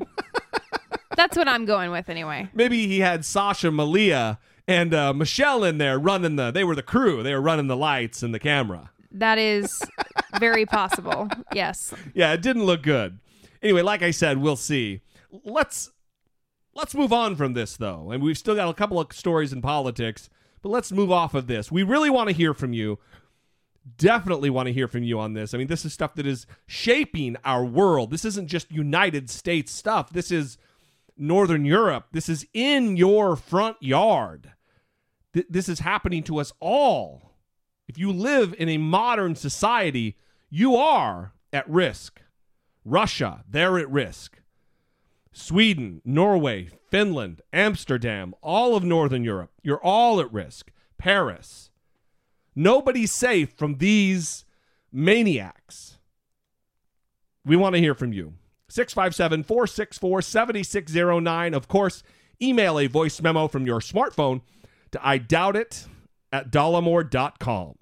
That's 1.16 1.36
what 1.36 1.48
I'm 1.48 1.64
going 1.64 1.90
with 1.90 2.08
anyway. 2.08 2.48
Maybe 2.54 2.86
he 2.86 3.00
had 3.00 3.24
Sasha 3.24 3.70
Malia 3.70 4.38
and 4.70 4.94
uh, 4.94 5.12
Michelle 5.12 5.64
in 5.64 5.78
there 5.78 5.98
running 5.98 6.36
the. 6.36 6.50
They 6.50 6.62
were 6.62 6.76
the 6.76 6.82
crew. 6.82 7.22
They 7.22 7.34
were 7.34 7.40
running 7.40 7.66
the 7.66 7.76
lights 7.76 8.22
and 8.22 8.32
the 8.32 8.38
camera. 8.38 8.90
That 9.10 9.38
is 9.38 9.82
very 10.38 10.64
possible. 10.64 11.28
Yes. 11.52 11.92
Yeah, 12.14 12.32
it 12.32 12.42
didn't 12.42 12.64
look 12.64 12.82
good. 12.82 13.18
Anyway, 13.62 13.82
like 13.82 14.02
I 14.02 14.12
said, 14.12 14.38
we'll 14.38 14.56
see. 14.56 15.00
Let's 15.44 15.90
let's 16.74 16.94
move 16.94 17.12
on 17.12 17.34
from 17.34 17.54
this 17.54 17.76
though, 17.76 18.12
and 18.12 18.22
we've 18.22 18.38
still 18.38 18.54
got 18.54 18.68
a 18.68 18.74
couple 18.74 19.00
of 19.00 19.12
stories 19.12 19.52
in 19.52 19.60
politics. 19.60 20.30
But 20.62 20.68
let's 20.68 20.92
move 20.92 21.10
off 21.10 21.34
of 21.34 21.46
this. 21.46 21.72
We 21.72 21.82
really 21.82 22.10
want 22.10 22.28
to 22.28 22.34
hear 22.34 22.54
from 22.54 22.72
you. 22.72 22.98
Definitely 23.96 24.50
want 24.50 24.66
to 24.66 24.72
hear 24.72 24.86
from 24.86 25.02
you 25.02 25.18
on 25.18 25.32
this. 25.32 25.54
I 25.54 25.58
mean, 25.58 25.66
this 25.66 25.84
is 25.84 25.92
stuff 25.92 26.14
that 26.14 26.26
is 26.26 26.46
shaping 26.66 27.36
our 27.44 27.64
world. 27.64 28.10
This 28.10 28.26
isn't 28.26 28.46
just 28.46 28.70
United 28.70 29.30
States 29.30 29.72
stuff. 29.72 30.10
This 30.10 30.30
is 30.30 30.58
Northern 31.16 31.64
Europe. 31.64 32.08
This 32.12 32.28
is 32.28 32.46
in 32.52 32.96
your 32.96 33.36
front 33.36 33.78
yard. 33.80 34.52
Th- 35.32 35.46
this 35.48 35.68
is 35.68 35.80
happening 35.80 36.22
to 36.24 36.38
us 36.38 36.52
all. 36.60 37.32
If 37.88 37.98
you 37.98 38.12
live 38.12 38.54
in 38.58 38.68
a 38.68 38.78
modern 38.78 39.34
society, 39.34 40.16
you 40.48 40.76
are 40.76 41.32
at 41.52 41.68
risk. 41.68 42.22
Russia, 42.84 43.44
they're 43.48 43.78
at 43.78 43.90
risk. 43.90 44.38
Sweden, 45.32 46.02
Norway, 46.04 46.68
Finland, 46.90 47.40
Amsterdam, 47.52 48.34
all 48.42 48.76
of 48.76 48.82
Northern 48.82 49.24
Europe, 49.24 49.52
you're 49.62 49.82
all 49.82 50.20
at 50.20 50.32
risk. 50.32 50.72
Paris. 50.98 51.70
Nobody's 52.54 53.12
safe 53.12 53.52
from 53.52 53.78
these 53.78 54.44
maniacs. 54.92 55.98
We 57.44 57.56
want 57.56 57.74
to 57.74 57.80
hear 57.80 57.94
from 57.94 58.12
you. 58.12 58.34
657 58.68 59.44
464 59.44 60.22
7609. 60.22 61.54
Of 61.54 61.68
course, 61.68 62.02
email 62.42 62.78
a 62.78 62.86
voice 62.86 63.20
memo 63.22 63.48
from 63.48 63.66
your 63.66 63.80
smartphone 63.80 64.42
to 64.92 65.06
I 65.06 65.18
doubt 65.18 65.56
it 65.56 65.86
at 66.32 66.50
dollemore.com. 66.50 67.74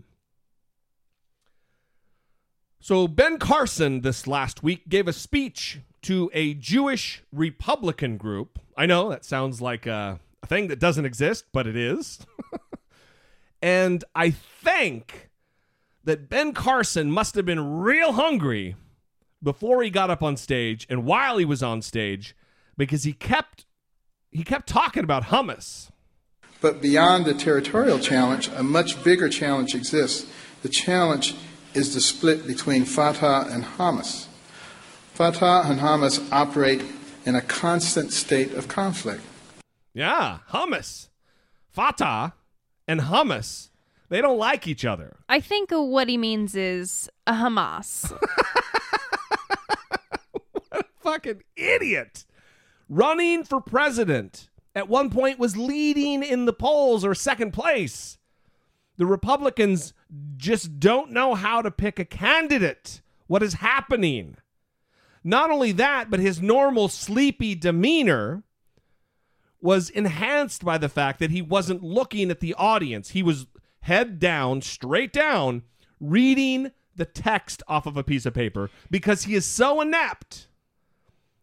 So, 2.80 3.08
Ben 3.08 3.38
Carson 3.38 4.00
this 4.00 4.26
last 4.26 4.62
week 4.62 4.88
gave 4.88 5.08
a 5.08 5.12
speech 5.12 5.80
to 6.02 6.30
a 6.32 6.54
Jewish 6.54 7.22
Republican 7.32 8.16
group. 8.16 8.58
I 8.76 8.86
know 8.86 9.10
that 9.10 9.24
sounds 9.24 9.60
like 9.60 9.86
a, 9.86 10.20
a 10.42 10.46
thing 10.46 10.68
that 10.68 10.78
doesn't 10.78 11.04
exist, 11.04 11.46
but 11.52 11.66
it 11.66 11.76
is. 11.76 12.20
and 13.62 14.04
I 14.14 14.30
think 14.30 15.28
that 16.04 16.30
Ben 16.30 16.52
Carson 16.52 17.10
must 17.10 17.34
have 17.34 17.44
been 17.44 17.80
real 17.80 18.12
hungry 18.12 18.76
before 19.42 19.82
he 19.82 19.90
got 19.90 20.10
up 20.10 20.22
on 20.22 20.36
stage 20.36 20.86
and 20.88 21.04
while 21.04 21.36
he 21.36 21.44
was 21.44 21.62
on 21.62 21.82
stage 21.82 22.34
because 22.76 23.04
he 23.04 23.12
kept 23.12 23.66
he 24.30 24.44
kept 24.44 24.68
talking 24.68 25.04
about 25.04 25.24
hummus. 25.24 25.90
But 26.60 26.82
beyond 26.82 27.24
the 27.24 27.34
territorial 27.34 27.98
challenge, 27.98 28.48
a 28.48 28.62
much 28.62 29.02
bigger 29.04 29.28
challenge 29.28 29.74
exists. 29.74 30.30
The 30.62 30.68
challenge 30.68 31.36
is 31.74 31.94
the 31.94 32.00
split 32.00 32.46
between 32.46 32.84
Fatah 32.84 33.46
and 33.50 33.64
Hamas. 33.64 34.26
Fatah 35.14 35.62
and 35.66 35.80
Hamas 35.80 36.26
operate 36.32 36.82
in 37.24 37.36
a 37.36 37.40
constant 37.40 38.12
state 38.12 38.54
of 38.54 38.66
conflict. 38.66 39.22
Yeah, 39.94 40.38
hummus. 40.50 41.08
Fatah 41.70 42.34
and 42.88 43.00
hummus, 43.02 43.68
they 44.08 44.20
don't 44.20 44.38
like 44.38 44.66
each 44.66 44.84
other. 44.84 45.16
I 45.28 45.40
think 45.40 45.70
what 45.70 46.08
he 46.08 46.16
means 46.16 46.54
is 46.56 47.08
a 47.26 47.32
Hamas. 47.32 48.12
What 50.52 50.80
a 50.80 50.84
fucking 51.00 51.42
idiot. 51.56 52.24
Running 52.88 53.44
for 53.44 53.60
president 53.60 54.48
at 54.78 54.88
one 54.88 55.10
point 55.10 55.38
was 55.38 55.56
leading 55.56 56.22
in 56.22 56.44
the 56.44 56.52
polls 56.52 57.04
or 57.04 57.14
second 57.14 57.52
place. 57.52 58.18
The 58.96 59.06
Republicans 59.06 59.92
just 60.36 60.80
don't 60.80 61.10
know 61.10 61.34
how 61.34 61.62
to 61.62 61.70
pick 61.70 61.98
a 61.98 62.04
candidate. 62.04 63.00
What 63.26 63.42
is 63.42 63.54
happening? 63.54 64.36
Not 65.22 65.50
only 65.50 65.72
that, 65.72 66.10
but 66.10 66.20
his 66.20 66.40
normal 66.40 66.88
sleepy 66.88 67.54
demeanor 67.54 68.42
was 69.60 69.90
enhanced 69.90 70.64
by 70.64 70.78
the 70.78 70.88
fact 70.88 71.18
that 71.18 71.30
he 71.30 71.42
wasn't 71.42 71.82
looking 71.82 72.30
at 72.30 72.40
the 72.40 72.54
audience. 72.54 73.10
He 73.10 73.22
was 73.22 73.46
head 73.80 74.18
down, 74.18 74.62
straight 74.62 75.12
down, 75.12 75.62
reading 76.00 76.72
the 76.94 77.04
text 77.04 77.62
off 77.68 77.86
of 77.86 77.96
a 77.96 78.04
piece 78.04 78.26
of 78.26 78.34
paper 78.34 78.70
because 78.90 79.24
he 79.24 79.34
is 79.34 79.44
so 79.44 79.80
inept 79.80 80.48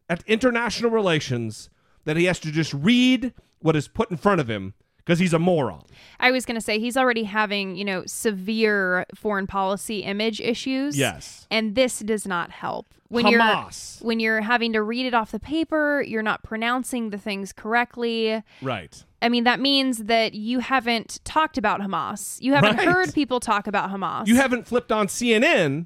at 0.10 0.24
international 0.28 0.92
relations 0.92 1.70
that 2.06 2.18
he 2.18 2.26
has 2.26 2.40
to 2.40 2.52
just 2.52 2.74
read 2.74 3.34
what 3.60 3.76
is 3.76 3.88
put 3.88 4.10
in 4.12 4.18
front 4.18 4.40
of 4.42 4.50
him 4.50 4.74
because 4.98 5.20
he's 5.20 5.34
a 5.34 5.40
moron. 5.40 5.84
I 6.20 6.32
was 6.32 6.46
going 6.46 6.56
to 6.56 6.62
say 6.62 6.80
he's 6.80 6.98
already 6.98 7.24
having, 7.24 7.76
you 7.76 7.86
know, 7.86 8.04
severe 8.06 9.06
foreign 9.14 9.46
policy 9.48 10.00
image 10.00 10.42
issues. 10.42 10.98
Yes. 10.98 11.48
And 11.52 11.76
this 11.76 12.00
does 12.00 12.26
not 12.28 12.52
help. 12.52 12.88
When 13.10 13.26
Hamas. 13.26 14.00
you're 14.02 14.08
when 14.08 14.20
you're 14.20 14.42
having 14.42 14.74
to 14.74 14.82
read 14.82 15.06
it 15.06 15.14
off 15.14 15.32
the 15.32 15.40
paper, 15.40 16.02
you're 16.02 16.24
not 16.24 16.44
pronouncing 16.44 17.12
the 17.12 17.20
things 17.20 17.54
correctly. 17.54 18.42
Right. 18.64 19.04
I 19.22 19.30
mean, 19.30 19.44
that 19.44 19.60
means 19.60 20.06
that 20.06 20.34
you 20.34 20.60
haven't 20.60 21.20
talked 21.24 21.58
about 21.60 21.82
Hamas. 21.82 22.42
You 22.42 22.54
haven't 22.54 22.78
Right. 22.78 22.88
heard 22.88 23.14
people 23.14 23.40
talk 23.40 23.68
about 23.68 23.92
Hamas. 23.92 24.26
You 24.28 24.36
haven't 24.38 24.68
flipped 24.68 24.92
on 24.92 25.06
CNN 25.08 25.86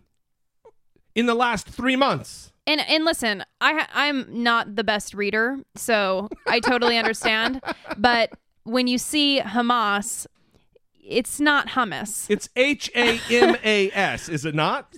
in 1.13 1.25
the 1.25 1.35
last 1.35 1.67
three 1.67 1.97
months. 1.97 2.53
And 2.69 2.81
and 2.87 3.03
listen, 3.03 3.43
I 3.59 3.87
I'm 3.93 4.43
not 4.43 4.75
the 4.75 4.83
best 4.83 5.15
reader, 5.15 5.57
so 5.75 6.29
I 6.47 6.59
totally 6.59 6.99
understand. 6.99 7.61
But 7.97 8.31
when 8.63 8.85
you 8.85 8.99
see 8.99 9.41
Hamas, 9.43 10.27
it's 11.03 11.39
not 11.39 11.69
hummus. 11.69 12.29
It's 12.29 12.47
H 12.55 12.91
A 12.95 13.19
M 13.31 13.55
A 13.63 13.89
S, 13.91 14.29
is 14.29 14.45
it 14.45 14.53
not? 14.53 14.93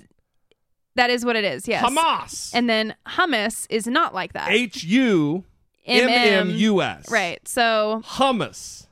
That 0.96 1.10
is 1.10 1.24
what 1.24 1.38
it 1.38 1.46
is. 1.46 1.66
Yes. 1.66 1.86
Hamas. 1.86 2.52
And 2.54 2.70
then 2.70 2.94
hummus 3.08 3.68
is 3.70 3.88
not 3.88 4.14
like 4.14 4.34
that. 4.34 4.52
H 4.52 4.84
U 4.84 5.46
M 5.86 6.10
M 6.10 6.50
U 6.50 6.82
S. 6.82 7.10
Right. 7.10 7.40
So 7.48 8.02
Hummus. 8.06 8.88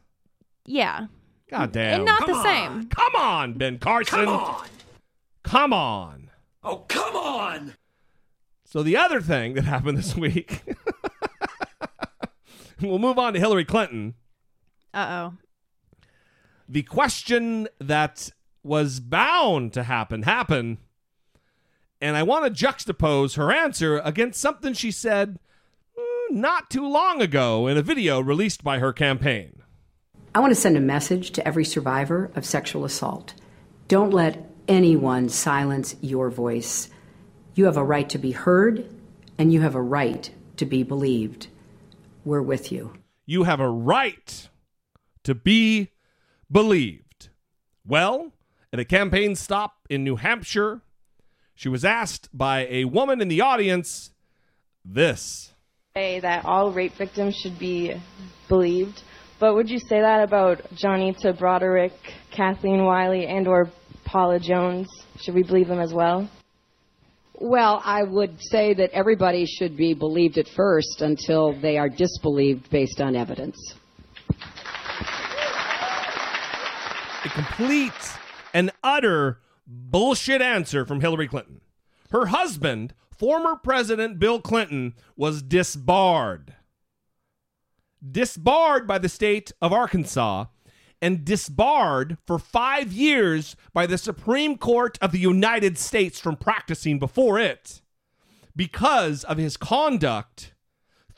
yeah. 0.66 1.08
God 1.52 1.74
damn. 1.74 1.96
And 1.96 2.06
not 2.06 2.20
Come 2.20 2.32
the 2.32 2.38
on. 2.38 2.44
same. 2.44 2.88
Come 2.88 3.16
on, 3.18 3.54
Ben 3.56 3.78
Carson. 3.80 4.20
Come 4.26 4.30
on. 4.30 4.68
Come 5.44 5.74
on. 5.74 6.30
Oh, 6.64 6.78
come 6.88 7.16
on. 7.18 7.74
So 8.70 8.84
the 8.84 8.98
other 8.98 9.20
thing 9.20 9.56
that 9.56 9.64
happened 9.64 9.98
this 9.98 10.16
week, 10.16 10.62
we'll 12.80 13.00
move 13.00 13.18
on 13.18 13.34
to 13.34 13.40
Hillary 13.40 13.66
Clinton. 13.66 14.14
Uh 14.94 15.08
oh. 15.10 15.38
The 16.68 16.84
question 16.84 17.68
that 17.80 18.30
was 18.62 19.00
bound 19.00 19.74
to 19.74 19.82
happen 19.82 20.22
happened, 20.22 20.78
and 22.00 22.16
I 22.16 22.22
want 22.22 22.46
to 22.46 22.66
juxtapose 22.66 23.38
her 23.38 23.52
answer 23.52 23.98
against 24.04 24.40
something 24.40 24.74
she 24.74 24.92
said 24.92 25.40
mm, 25.98 26.36
not 26.36 26.70
too 26.70 26.88
long 26.88 27.24
ago 27.24 27.66
in 27.66 27.76
a 27.76 27.82
video 27.82 28.20
released 28.20 28.64
by 28.64 28.78
her 28.78 28.94
campaign. 28.94 29.64
I 30.36 30.42
want 30.42 30.52
to 30.52 30.62
send 30.62 30.78
a 30.78 30.82
message 30.82 31.32
to 31.32 31.48
every 31.48 31.66
survivor 31.66 32.30
of 32.36 32.46
sexual 32.46 32.86
assault. 32.86 33.34
Don't 33.88 34.12
let 34.12 34.48
anyone 34.68 35.28
silence 35.28 35.96
your 36.02 36.30
voice. 36.30 36.90
You 37.60 37.66
have 37.66 37.76
a 37.76 37.84
right 37.84 38.08
to 38.08 38.18
be 38.18 38.32
heard, 38.32 38.86
and 39.38 39.52
you 39.52 39.60
have 39.60 39.76
a 39.76 39.82
right 39.82 40.32
to 40.56 40.66
be 40.66 40.82
believed. 40.82 41.48
We're 42.24 42.42
with 42.42 42.72
you. 42.72 42.94
You 43.26 43.44
have 43.44 43.60
a 43.60 43.70
right 43.70 44.48
to 45.26 45.36
be 45.36 45.90
believed. 46.50 47.28
Well, 47.86 48.32
at 48.72 48.80
a 48.80 48.86
campaign 48.86 49.36
stop 49.36 49.74
in 49.90 50.06
New 50.06 50.16
Hampshire, 50.16 50.80
she 51.54 51.68
was 51.68 51.84
asked 51.84 52.30
by 52.32 52.66
a 52.68 52.86
woman 52.86 53.20
in 53.20 53.28
the 53.28 53.42
audience 53.42 54.12
this. 54.86 55.52
Say 55.98 56.22
that 56.22 56.46
all 56.46 56.72
rape 56.72 56.94
victims 56.94 57.36
should 57.36 57.60
be 57.60 57.94
believed, 58.48 59.04
but 59.38 59.54
would 59.54 59.70
you 59.70 59.80
say 59.80 60.00
that 60.00 60.24
about 60.24 60.62
Johnny 60.76 61.12
to 61.24 61.34
Broaddrick, 61.34 61.92
Kathleen 62.32 62.86
Wiley, 62.86 63.28
and 63.28 63.50
or 63.50 63.70
Paula 64.06 64.40
Jones? 64.40 64.88
Should 65.20 65.36
we 65.36 65.44
believe 65.44 65.68
them 65.68 65.82
as 65.82 65.94
well? 65.94 66.30
Well, 67.42 67.82
I 67.86 68.04
would 68.04 68.42
say 68.42 68.74
that 68.74 68.92
everybody 68.92 69.46
should 69.46 69.78
be 69.78 69.94
believed 69.94 70.38
at 70.38 70.50
first 70.50 71.02
until 71.02 71.54
they 71.62 71.78
are 71.78 71.88
disbelieved 71.88 72.70
based 72.70 73.00
on 73.00 73.16
evidence. 73.16 73.58
A 77.24 77.30
complete 77.30 77.94
and 78.54 78.72
utter 78.84 79.40
bullshit 79.66 80.42
answer 80.42 80.86
from 80.86 81.00
Hillary 81.00 81.30
Clinton. 81.30 81.62
Her 82.12 82.26
husband, 82.26 82.94
former 83.18 83.56
President 83.56 84.20
Bill 84.20 84.42
Clinton, 84.42 84.96
was 85.16 85.42
disbarred. 85.42 86.56
Disbarred 88.06 88.86
by 88.86 88.98
the 88.98 89.10
state 89.10 89.54
of 89.62 89.72
Arkansas 89.72 90.46
and 91.02 91.24
disbarred 91.24 92.18
for 92.26 92.38
five 92.38 92.92
years 92.92 93.56
by 93.74 93.86
the 93.86 93.98
Supreme 93.98 94.58
Court 94.58 94.98
of 95.02 95.12
the 95.12 95.20
United 95.20 95.78
States 95.78 96.20
from 96.20 96.36
practicing 96.36 97.00
before 97.00 97.40
it 97.40 97.82
because 98.56 99.24
of 99.24 99.38
his 99.38 99.56
conduct 99.58 100.54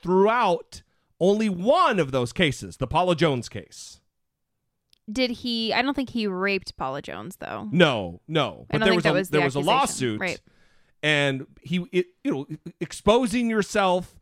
throughout 0.01 0.83
only 1.19 1.49
one 1.49 1.99
of 1.99 2.11
those 2.11 2.33
cases, 2.33 2.77
the 2.77 2.87
Paula 2.87 3.15
Jones 3.15 3.49
case. 3.49 3.99
Did 5.11 5.31
he? 5.31 5.73
I 5.73 5.81
don't 5.81 5.95
think 5.95 6.11
he 6.11 6.27
raped 6.27 6.77
Paula 6.77 7.01
Jones, 7.01 7.37
though. 7.37 7.67
No, 7.71 8.21
no. 8.27 8.65
I 8.71 8.77
But 8.77 8.85
there 8.85 8.93
was 8.95 9.03
that 9.03 9.09
a 9.09 9.13
was 9.13 9.29
the 9.29 9.37
there 9.37 9.45
was 9.45 9.55
a 9.55 9.59
lawsuit, 9.59 10.19
Right. 10.21 10.39
and 11.03 11.47
he, 11.61 11.85
it, 11.91 12.05
you 12.23 12.31
know, 12.31 12.47
exposing 12.79 13.49
yourself. 13.49 14.15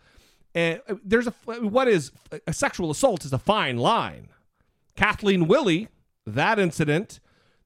And 0.56 0.82
uh, 0.90 0.96
there's 1.04 1.28
a 1.28 1.32
what 1.62 1.88
is 1.88 2.12
a 2.48 2.54
sexual 2.54 2.90
assault 2.90 3.24
is 3.24 3.34
a 3.34 3.38
fine 3.38 3.78
line. 3.78 4.30
Kathleen 5.00 5.48
Willey, 5.48 5.88
that 6.26 6.60
incident, 6.60 7.22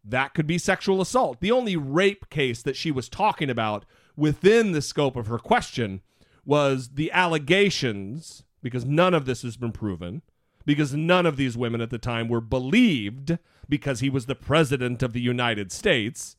that 0.05 0.35
could 0.35 0.45
be 0.45 0.59
sexual 0.59 1.01
assault. 1.01 1.39
The 1.39 1.51
only 1.51 1.75
rape 1.75 2.29
case 2.29 2.61
that 2.61 2.75
she 2.75 2.91
was 2.91 3.09
talking 3.09 3.49
about 3.49 3.85
within 4.15 4.71
the 4.71 4.83
scope 4.83 5.15
of 5.15 5.25
her 5.25 5.39
question 5.39 6.01
was 6.45 6.89
the 6.89 7.11
allegations, 7.11 8.43
because 8.61 8.85
none 8.85 9.15
of 9.15 9.25
this 9.25 9.41
has 9.41 9.57
been 9.57 9.71
proven, 9.71 10.21
because 10.63 10.93
none 10.93 11.25
of 11.25 11.35
these 11.35 11.57
women 11.57 11.81
at 11.81 11.89
the 11.89 11.97
time 11.97 12.27
were 12.27 12.39
believed 12.39 13.39
because 13.67 13.99
he 13.99 14.11
was 14.11 14.27
the 14.27 14.35
president 14.35 15.01
of 15.01 15.13
the 15.13 15.21
United 15.21 15.71
States, 15.71 16.35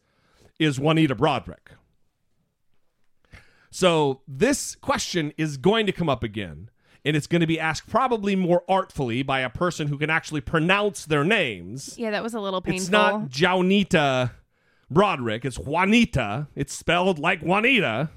is 0.60 0.78
Juanita 0.78 1.16
Broaddrick. 1.16 1.72
So 3.68 4.20
this 4.28 4.76
question 4.76 5.32
is 5.36 5.56
going 5.56 5.86
to 5.86 5.92
come 5.92 6.08
up 6.08 6.22
again, 6.22 6.70
and 7.04 7.16
it's 7.16 7.26
going 7.26 7.40
to 7.40 7.46
be 7.46 7.58
asked 7.60 7.88
probably 7.88 8.34
more 8.36 8.62
artfully 8.68 9.22
by 9.22 9.40
a 9.40 9.50
person 9.50 9.88
who 9.88 9.98
can 9.98 10.10
actually 10.10 10.40
pronounce 10.40 11.04
their 11.04 11.24
names. 11.24 11.94
Yeah, 11.98 12.10
that 12.12 12.22
was 12.22 12.34
a 12.34 12.40
little 12.40 12.60
painful. 12.60 12.82
It's 12.82 12.90
not 12.90 13.28
Jaunita 13.28 14.30
Broaddrick. 14.92 15.44
It's 15.44 15.58
Juanita. 15.58 16.48
It's 16.54 16.72
spelled 16.74 17.18
like 17.18 17.40
Juanita. 17.42 18.10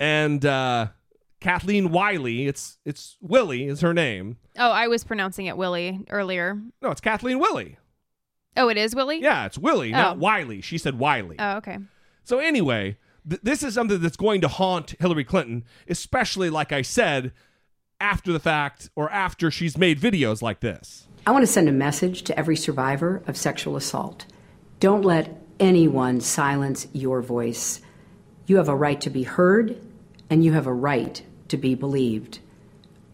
And 0.00 0.44
uh, 0.44 0.88
Kathleen 1.40 1.90
Wiley. 1.90 2.46
It's 2.46 2.78
it's 2.84 3.16
Willey 3.20 3.64
is 3.66 3.80
her 3.80 3.92
name. 3.94 4.36
Oh, 4.56 4.70
I 4.70 4.88
was 4.88 5.04
pronouncing 5.04 5.46
it 5.46 5.56
Willie 5.56 6.00
earlier. 6.10 6.60
No, 6.82 6.90
it's 6.90 7.00
Kathleen 7.00 7.38
Willey. 7.38 7.78
Oh, 8.56 8.68
it 8.68 8.76
is 8.76 8.94
Willey. 8.94 9.20
Yeah, 9.20 9.46
it's 9.46 9.58
Willey, 9.58 9.92
Oh. 9.94 9.96
not 9.96 10.18
Wiley. 10.18 10.60
She 10.60 10.78
said 10.78 10.98
Wiley. 10.98 11.36
Oh, 11.38 11.58
okay. 11.58 11.78
So 12.24 12.38
anyway, 12.40 12.96
th- 13.28 13.40
this 13.42 13.62
is 13.62 13.74
something 13.74 14.00
that's 14.00 14.16
going 14.16 14.40
to 14.40 14.48
haunt 14.48 14.94
Hillary 14.98 15.24
Clinton, 15.24 15.64
especially 15.88 16.50
like 16.50 16.72
I 16.72 16.82
said, 16.82 17.32
after 18.00 18.32
the 18.32 18.40
fact 18.40 18.90
or 18.94 19.10
after 19.10 19.50
she's 19.50 19.76
made 19.76 20.00
videos 20.00 20.42
like 20.42 20.60
this. 20.60 21.08
I 21.26 21.30
want 21.30 21.42
to 21.42 21.52
send 21.52 21.68
a 21.68 21.72
message 21.72 22.22
to 22.22 22.38
every 22.38 22.56
survivor 22.56 23.22
of 23.26 23.36
sexual 23.36 23.76
assault. 23.76 24.24
Don't 24.80 25.02
let 25.02 25.40
anyone 25.60 26.20
silence 26.20 26.86
your 26.92 27.20
voice. 27.20 27.80
You 28.46 28.56
have 28.56 28.68
a 28.68 28.76
right 28.76 29.00
to 29.02 29.10
be 29.10 29.24
heard, 29.24 29.78
and 30.30 30.44
you 30.44 30.52
have 30.52 30.66
a 30.66 30.72
right 30.72 31.22
to 31.48 31.56
be 31.56 31.74
believed. 31.74 32.38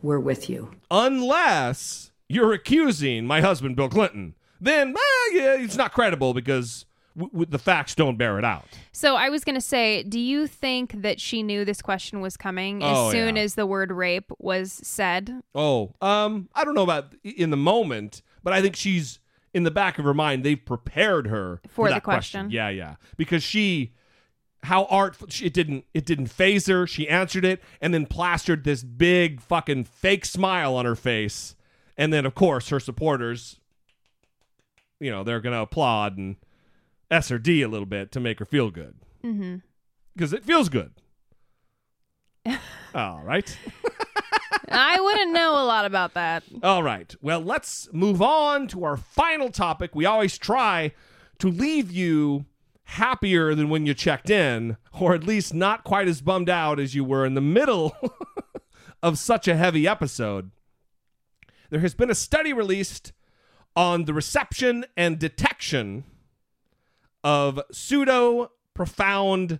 We're 0.02 0.20
with 0.20 0.48
you. 0.48 0.70
Unless 0.90 2.12
you're 2.28 2.52
accusing 2.52 3.26
my 3.26 3.40
husband 3.40 3.76
Bill 3.76 3.88
Clinton, 3.88 4.34
then 4.60 4.94
yeah, 5.32 5.54
it's 5.54 5.76
not 5.76 5.92
credible 5.92 6.34
because 6.34 6.84
w- 7.16 7.30
w- 7.30 7.46
the 7.48 7.58
facts 7.58 7.94
don't 7.94 8.16
bear 8.16 8.38
it 8.38 8.44
out. 8.44 8.66
So 8.92 9.16
I 9.16 9.28
was 9.28 9.44
going 9.44 9.54
to 9.54 9.60
say, 9.60 10.02
do 10.02 10.18
you 10.18 10.46
think 10.46 11.02
that 11.02 11.20
she 11.20 11.42
knew 11.42 11.64
this 11.64 11.82
question 11.82 12.20
was 12.20 12.36
coming 12.36 12.82
as 12.82 12.96
Oh, 12.96 13.10
soon 13.10 13.36
yeah. 13.36 13.42
as 13.42 13.54
the 13.54 13.66
word 13.66 13.90
rape 13.92 14.30
was 14.38 14.72
said? 14.72 15.42
Oh, 15.54 15.94
um, 16.00 16.48
I 16.54 16.64
don't 16.64 16.74
know 16.74 16.82
about 16.82 17.14
in 17.22 17.50
the 17.50 17.56
moment, 17.56 18.22
but 18.42 18.52
I 18.52 18.60
think 18.62 18.76
she's 18.76 19.18
in 19.52 19.62
the 19.62 19.70
back 19.70 19.98
of 19.98 20.04
her 20.04 20.14
mind. 20.14 20.44
They've 20.44 20.64
prepared 20.64 21.28
her 21.28 21.60
For 21.68 21.88
the 21.88 21.94
that 21.94 22.02
question. 22.02 22.50
Yeah, 22.50 22.68
yeah, 22.70 22.96
because 23.16 23.42
she, 23.42 23.92
how 24.64 24.84
artful 24.86 25.28
it 25.42 25.52
didn't 25.52 25.84
it 25.94 26.04
didn't 26.06 26.26
faze 26.26 26.66
her. 26.66 26.86
She 26.86 27.08
answered 27.08 27.44
it 27.44 27.62
and 27.80 27.92
then 27.94 28.06
plastered 28.06 28.64
this 28.64 28.82
big 28.82 29.40
fucking 29.40 29.84
fake 29.84 30.24
smile 30.24 30.74
on 30.74 30.86
her 30.86 30.96
face, 30.96 31.54
and 31.96 32.12
then 32.12 32.26
of 32.26 32.34
course 32.34 32.70
her 32.70 32.80
supporters, 32.80 33.60
you 35.00 35.10
know, 35.10 35.22
they're 35.22 35.40
gonna 35.40 35.62
applaud 35.62 36.16
and 36.18 36.36
S 37.10 37.30
or 37.30 37.38
D 37.38 37.62
a 37.62 37.68
little 37.68 37.86
bit 37.86 38.10
to 38.12 38.20
make 38.20 38.38
her 38.38 38.44
feel 38.44 38.70
good 38.70 38.94
Mm-hmm. 39.24 39.56
because 40.14 40.32
it 40.32 40.44
feels 40.44 40.68
good. 40.68 40.92
All 42.94 43.22
right. 43.24 43.56
I 44.70 45.00
wouldn't 45.00 45.32
know 45.32 45.52
a 45.52 45.64
lot 45.64 45.84
about 45.84 46.14
that. 46.14 46.42
All 46.62 46.82
right. 46.82 47.14
Well, 47.20 47.40
let's 47.40 47.88
move 47.92 48.20
on 48.20 48.66
to 48.68 48.84
our 48.84 48.96
final 48.96 49.50
topic. 49.50 49.94
We 49.94 50.04
always 50.04 50.36
try 50.38 50.92
to 51.38 51.48
leave 51.48 51.90
you 51.90 52.44
happier 52.84 53.54
than 53.54 53.68
when 53.70 53.86
you 53.86 53.94
checked 53.94 54.28
in, 54.30 54.76
or 55.00 55.14
at 55.14 55.24
least 55.24 55.54
not 55.54 55.84
quite 55.84 56.06
as 56.08 56.20
bummed 56.20 56.50
out 56.50 56.78
as 56.78 56.94
you 56.94 57.02
were 57.04 57.24
in 57.24 57.34
the 57.34 57.40
middle 57.40 57.96
of 59.02 59.18
such 59.18 59.48
a 59.48 59.56
heavy 59.56 59.86
episode. 59.88 60.50
There 61.70 61.80
has 61.80 61.94
been 61.94 62.10
a 62.10 62.14
study 62.14 62.52
released 62.52 63.12
on 63.74 64.04
the 64.04 64.14
reception 64.14 64.84
and 64.96 65.18
detection 65.18 66.04
of 67.24 67.60
pseudo 67.72 68.52
profound 68.74 69.58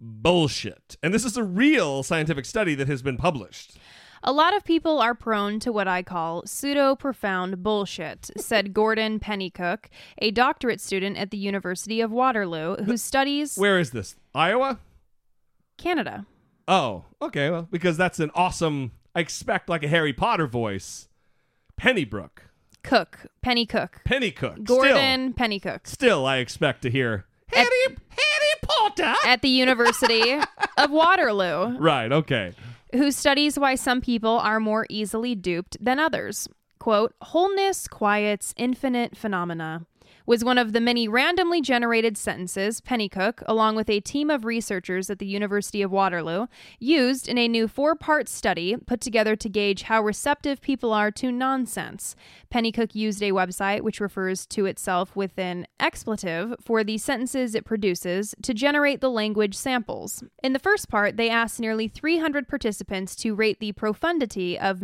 bullshit. 0.00 0.96
And 1.02 1.14
this 1.14 1.24
is 1.24 1.36
a 1.36 1.44
real 1.44 2.02
scientific 2.02 2.44
study 2.44 2.74
that 2.74 2.88
has 2.88 3.02
been 3.02 3.16
published. 3.16 3.76
A 4.24 4.32
lot 4.32 4.56
of 4.56 4.64
people 4.64 5.00
are 5.00 5.14
prone 5.14 5.58
to 5.60 5.72
what 5.72 5.88
I 5.88 6.02
call 6.02 6.44
pseudo 6.46 6.94
profound 6.94 7.62
bullshit, 7.62 8.30
said 8.36 8.72
Gordon 8.72 9.18
Pennycook, 9.18 9.86
a 10.18 10.30
doctorate 10.30 10.80
student 10.80 11.16
at 11.16 11.32
the 11.32 11.38
University 11.38 12.00
of 12.00 12.12
Waterloo 12.12 12.76
who 12.76 12.96
studies 12.96 13.56
Where 13.56 13.80
is 13.80 13.90
this? 13.90 14.14
Iowa? 14.34 14.78
Canada. 15.76 16.26
Oh, 16.68 17.04
okay. 17.20 17.50
Well, 17.50 17.66
because 17.70 17.96
that's 17.96 18.20
an 18.20 18.30
awesome, 18.34 18.92
I 19.14 19.20
expect 19.20 19.68
like 19.68 19.82
a 19.82 19.88
Harry 19.88 20.12
Potter 20.12 20.46
voice. 20.46 21.08
Pennybrook. 21.80 22.38
Cook, 22.82 23.26
Penny 23.42 23.66
Cook. 23.66 24.00
Penny 24.04 24.30
Cook. 24.30 24.62
Gordon 24.64 25.32
Pennycook. 25.34 25.86
Still, 25.86 25.94
still, 26.08 26.26
I 26.26 26.38
expect 26.38 26.82
to 26.82 26.90
hear 26.90 27.24
Harry, 27.48 27.68
Harry 27.86 28.54
Potter 28.62 29.14
at 29.26 29.42
the 29.42 29.48
University 29.48 30.38
of 30.78 30.90
Waterloo, 30.90 31.76
Right, 31.78 32.10
okay. 32.12 32.54
who 32.92 33.10
studies 33.10 33.58
why 33.58 33.74
some 33.74 34.00
people 34.00 34.38
are 34.38 34.60
more 34.60 34.86
easily 34.88 35.34
duped 35.34 35.76
than 35.82 35.98
others. 35.98 36.48
Quote, 36.78 37.14
wholeness 37.22 37.86
quiets 37.86 38.54
infinite 38.56 39.16
phenomena. 39.16 39.86
Was 40.32 40.42
one 40.42 40.56
of 40.56 40.72
the 40.72 40.80
many 40.80 41.06
randomly 41.06 41.60
generated 41.60 42.16
sentences 42.16 42.80
Pennycook, 42.80 43.42
along 43.44 43.76
with 43.76 43.90
a 43.90 44.00
team 44.00 44.30
of 44.30 44.46
researchers 44.46 45.10
at 45.10 45.18
the 45.18 45.26
University 45.26 45.82
of 45.82 45.90
Waterloo, 45.90 46.46
used 46.80 47.28
in 47.28 47.36
a 47.36 47.46
new 47.46 47.68
four 47.68 47.94
part 47.94 48.30
study 48.30 48.74
put 48.86 49.02
together 49.02 49.36
to 49.36 49.50
gauge 49.50 49.82
how 49.82 50.00
receptive 50.02 50.62
people 50.62 50.90
are 50.90 51.10
to 51.10 51.30
nonsense. 51.30 52.16
Pennycook 52.50 52.94
used 52.94 53.22
a 53.22 53.32
website 53.32 53.82
which 53.82 54.00
refers 54.00 54.46
to 54.46 54.64
itself 54.64 55.14
with 55.14 55.38
an 55.38 55.66
expletive 55.78 56.54
for 56.62 56.82
the 56.82 56.96
sentences 56.96 57.54
it 57.54 57.66
produces 57.66 58.34
to 58.40 58.54
generate 58.54 59.02
the 59.02 59.10
language 59.10 59.54
samples. 59.54 60.24
In 60.42 60.54
the 60.54 60.58
first 60.58 60.88
part, 60.88 61.18
they 61.18 61.28
asked 61.28 61.60
nearly 61.60 61.88
300 61.88 62.48
participants 62.48 63.14
to 63.16 63.34
rate 63.34 63.60
the 63.60 63.72
profundity 63.72 64.58
of 64.58 64.82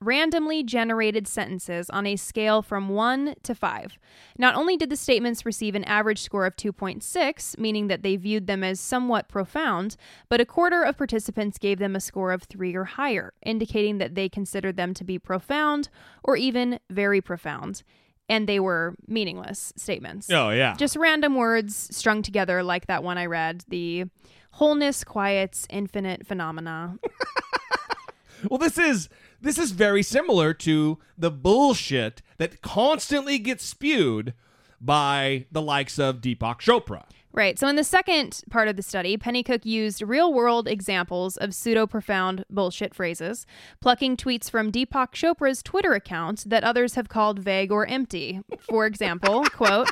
randomly 0.00 0.62
generated 0.62 1.28
sentences 1.28 1.90
on 1.90 2.06
a 2.06 2.16
scale 2.16 2.62
from 2.62 2.88
1 2.88 3.34
to 3.42 3.54
5. 3.54 3.98
Not 4.38 4.54
only 4.54 4.76
did 4.76 4.88
the 4.90 4.96
statements 4.96 5.44
receive 5.44 5.74
an 5.74 5.84
average 5.84 6.22
score 6.22 6.46
of 6.46 6.56
2.6, 6.56 7.58
meaning 7.58 7.88
that 7.88 8.02
they 8.02 8.16
viewed 8.16 8.46
them 8.46 8.64
as 8.64 8.80
somewhat 8.80 9.28
profound, 9.28 9.96
but 10.28 10.40
a 10.40 10.46
quarter 10.46 10.82
of 10.82 10.96
participants 10.96 11.58
gave 11.58 11.78
them 11.78 11.94
a 11.94 12.00
score 12.00 12.32
of 12.32 12.44
3 12.44 12.74
or 12.74 12.84
higher, 12.84 13.34
indicating 13.44 13.98
that 13.98 14.14
they 14.14 14.28
considered 14.28 14.76
them 14.76 14.94
to 14.94 15.04
be 15.04 15.18
profound 15.18 15.90
or 16.24 16.36
even 16.36 16.80
very 16.88 17.20
profound. 17.20 17.82
And 18.28 18.48
they 18.48 18.60
were 18.60 18.94
meaningless 19.08 19.72
statements. 19.76 20.30
Oh, 20.30 20.50
yeah. 20.50 20.76
Just 20.76 20.96
random 20.96 21.34
words 21.34 21.88
strung 21.90 22.22
together, 22.22 22.62
like 22.62 22.86
that 22.86 23.02
one 23.02 23.18
I 23.18 23.26
read 23.26 23.64
the 23.68 24.04
wholeness 24.52 25.04
quiets 25.04 25.66
infinite 25.68 26.26
phenomena. 26.26 26.96
Well, 28.48 28.58
this 28.58 28.78
is 28.78 29.08
this 29.40 29.58
is 29.58 29.72
very 29.72 30.02
similar 30.02 30.52
to 30.54 30.98
the 31.16 31.30
bullshit 31.30 32.22
that 32.38 32.62
constantly 32.62 33.38
gets 33.38 33.64
spewed 33.64 34.34
by 34.80 35.46
the 35.52 35.62
likes 35.62 35.98
of 35.98 36.20
Deepak 36.20 36.60
Chopra. 36.60 37.04
Right. 37.32 37.58
So, 37.60 37.68
in 37.68 37.76
the 37.76 37.84
second 37.84 38.42
part 38.50 38.66
of 38.66 38.74
the 38.74 38.82
study, 38.82 39.16
Pennycook 39.16 39.64
used 39.64 40.02
real 40.02 40.34
world 40.34 40.66
examples 40.66 41.36
of 41.36 41.54
pseudo 41.54 41.86
profound 41.86 42.44
bullshit 42.50 42.92
phrases, 42.92 43.46
plucking 43.80 44.16
tweets 44.16 44.50
from 44.50 44.72
Deepak 44.72 45.12
Chopra's 45.12 45.62
Twitter 45.62 45.92
account 45.92 46.42
that 46.50 46.64
others 46.64 46.94
have 46.96 47.08
called 47.08 47.38
vague 47.38 47.70
or 47.70 47.86
empty. 47.86 48.40
For 48.68 48.84
example, 48.84 49.44
quote, 49.52 49.88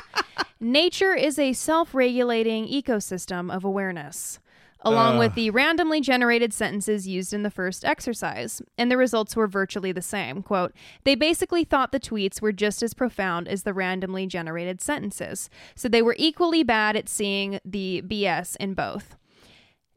Nature 0.59 1.13
is 1.13 1.39
a 1.39 1.53
self 1.53 1.95
regulating 1.95 2.67
ecosystem 2.67 3.49
of 3.53 3.63
awareness. 3.63 4.39
Along 4.81 5.17
Uh. 5.17 5.19
with 5.19 5.35
the 5.35 5.49
randomly 5.49 5.99
generated 5.99 6.53
sentences 6.53 7.07
used 7.07 7.33
in 7.33 7.43
the 7.43 7.51
first 7.51 7.83
exercise, 7.83 8.61
and 8.77 8.89
the 8.89 8.95
results 8.97 9.35
were 9.35 9.47
virtually 9.47 9.91
the 9.91 10.01
same. 10.01 10.41
Quote, 10.41 10.73
they 11.03 11.15
basically 11.15 11.65
thought 11.65 11.91
the 11.91 11.99
tweets 11.99 12.41
were 12.41 12.53
just 12.53 12.81
as 12.81 12.93
profound 12.93 13.47
as 13.49 13.63
the 13.63 13.73
randomly 13.73 14.25
generated 14.25 14.79
sentences, 14.79 15.49
so 15.75 15.89
they 15.89 16.01
were 16.01 16.15
equally 16.17 16.63
bad 16.63 16.95
at 16.95 17.09
seeing 17.09 17.59
the 17.65 18.01
BS 18.07 18.55
in 18.57 18.73
both. 18.73 19.17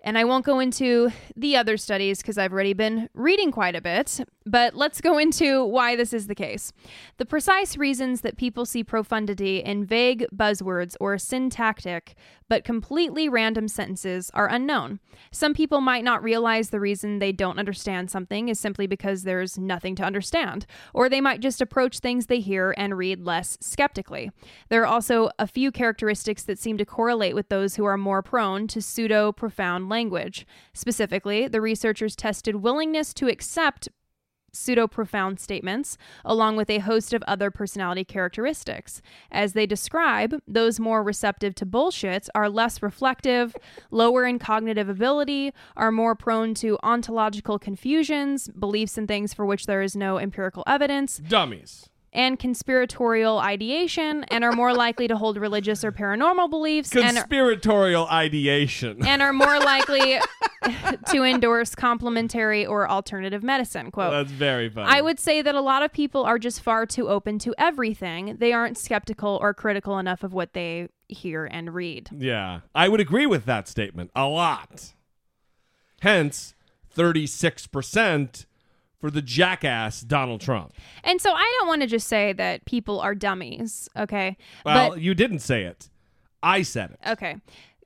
And 0.05 0.19
I 0.19 0.25
won't 0.25 0.45
go 0.45 0.59
into 0.59 1.13
the 1.37 1.57
other 1.57 1.77
studies 1.77 2.19
because 2.21 2.37
I've 2.37 2.53
already 2.53 2.73
been 2.73 3.09
reading 3.15 3.53
quite 3.53 3.77
a 3.77 3.81
bit, 3.81 4.19
but 4.47 4.75
let's 4.75 5.01
go 5.01 5.19
into 5.19 5.65
why 5.65 5.97
this 5.97 6.13
is 6.13 6.27
the 6.27 6.35
case. 6.35 6.73
The 7.19 7.27
precise 7.27 7.77
reasons 7.77 8.23
that 8.23 8.37
people 8.37 8.65
see 8.65 8.85
profundity 8.85 9.59
in 9.59 9.85
vague 9.85 10.27
buzzwords 10.35 10.97
or 11.01 11.19
syntactic 11.19 12.15
but 12.53 12.65
completely 12.65 13.31
random 13.31 13.67
sentences 13.67 14.31
are 14.35 14.47
unknown. 14.47 15.01
Some 15.31 15.55
people 15.55 15.81
might 15.81 16.05
not 16.05 16.23
realize 16.23 16.69
the 16.69 16.81
reason 16.81 17.19
they 17.19 17.33
don't 17.33 17.59
understand 17.59 18.11
something 18.11 18.51
is 18.51 18.61
simply 18.61 18.87
because 18.87 19.23
there's 19.23 19.57
nothing 19.57 19.95
to 19.97 20.03
understand, 20.03 20.67
or 20.93 21.09
they 21.09 21.23
might 21.23 21.41
just 21.41 21.63
approach 21.63 22.01
things 22.01 22.27
they 22.27 22.41
hear 22.41 22.75
and 22.77 22.99
read 22.99 23.25
less 23.25 23.57
skeptically. 23.63 24.31
There 24.69 24.83
are 24.83 24.87
also 24.87 25.31
a 25.39 25.47
few 25.47 25.73
characteristics 25.73 26.43
that 26.43 26.59
seem 26.59 26.77
to 26.77 26.85
correlate 26.85 27.35
with 27.35 27.49
those 27.49 27.77
who 27.77 27.87
are 27.87 27.97
more 27.97 28.21
prone 28.21 28.67
to 28.69 28.83
pseudo 28.83 29.33
profound 29.33 29.89
language. 29.89 30.47
Specifically, 30.75 31.49
the 31.49 31.63
researchers 31.63 32.15
tested 32.15 32.57
willingness 32.57 33.15
to 33.15 33.29
accept 33.29 33.89
pseudo 34.53 34.87
profound 34.87 35.41
statements, 35.41 35.97
along 36.25 36.57
with 36.57 36.71
a 36.71 36.79
host 36.79 37.13
of 37.13 37.23
other 37.25 37.51
personality 37.51 38.05
characteristics. 38.05 39.03
As 39.31 39.53
they 39.53 39.67
describe, 39.67 40.41
those 40.47 40.79
more 40.79 41.03
receptive 41.03 41.55
to 41.57 41.67
bullshit 41.67 42.29
are 42.35 42.49
less 42.49 42.83
reflective, 42.83 43.57
lower 43.91 44.25
in 44.25 44.39
cognitive 44.39 44.89
ability, 44.89 45.53
are 45.77 45.93
more 45.93 46.15
prone 46.15 46.55
to 46.55 46.79
ontological 46.83 47.59
confusions, 47.59 48.49
beliefs 48.49 48.99
in 48.99 49.07
things 49.07 49.35
for 49.35 49.47
which 49.47 49.67
there 49.67 49.83
is 49.83 49.97
no 49.97 50.19
empirical 50.19 50.65
evidence, 50.67 51.19
Dummies. 51.19 51.89
And 52.15 52.39
conspiratorial 52.39 53.39
ideation, 53.39 54.25
and 54.25 54.45
are 54.45 54.53
more 54.53 54.75
likely 54.75 55.09
to 55.09 55.17
hold 55.17 55.39
religious 55.39 55.83
or 55.83 55.91
paranormal 55.93 56.51
beliefs 56.51 56.95
and 56.95 57.05
are- 57.17 57.23
Conspiratorial 57.23 58.07
ideation. 58.09 59.05
and 59.07 59.23
are 59.23 59.33
more 59.33 59.59
likely 59.65 60.19
to 61.09 61.23
endorse 61.23 61.75
complementary 61.75 62.67
or 62.67 62.89
alternative 62.89 63.43
medicine. 63.43 63.91
Quote. 63.91 64.11
That's 64.13 64.31
very 64.31 64.69
funny. 64.69 64.91
I 64.91 65.01
would 65.01 65.19
say 65.19 65.41
that 65.43 65.55
a 65.55 65.61
lot 65.63 65.83
of 65.83 65.93
people 65.93 66.23
are 66.25 66.39
just 66.39 66.61
far 66.61 66.85
too 66.85 67.09
open 67.09 67.39
to 67.41 67.55
everything. 67.57 68.37
They 68.39 68.53
aren't 68.53 68.77
skeptical 68.77 69.39
or 69.41 69.55
critical 69.55 69.99
enough 69.99 70.23
of 70.23 70.35
what 70.35 70.53
they 70.53 70.89
hear 71.09 71.47
and 71.47 71.73
read. 71.75 72.11
Yeah, 72.17 72.61
I 72.75 72.89
would 72.89 73.01
agree 73.01 73.27
with 73.27 73.45
that 73.47 73.69
statement 73.69 74.11
a 74.15 74.27
lot. 74.27 74.93
Hence, 76.03 76.55
36% 76.95 78.47
for 79.03 79.11
the 79.11 79.21
jackass 79.21 80.01
Donald 80.01 80.41
Trump. 80.41 80.73
And 81.03 81.21
so 81.21 81.33
I 81.33 81.57
don't 81.59 81.67
want 81.67 81.83
to 81.83 81.89
just 81.89 82.07
say 82.07 82.33
that 82.35 82.65
people 82.67 83.01
are 83.01 83.17
dummies, 83.17 83.89
okay? 83.99 84.37
Well, 84.65 84.91
but 84.91 85.01
you 85.01 85.13
didn't 85.15 85.41
say 85.41 85.65
it. 85.65 85.91
I 86.41 86.63
said 86.63 86.93
it. 86.93 87.01
okay. 87.11 87.37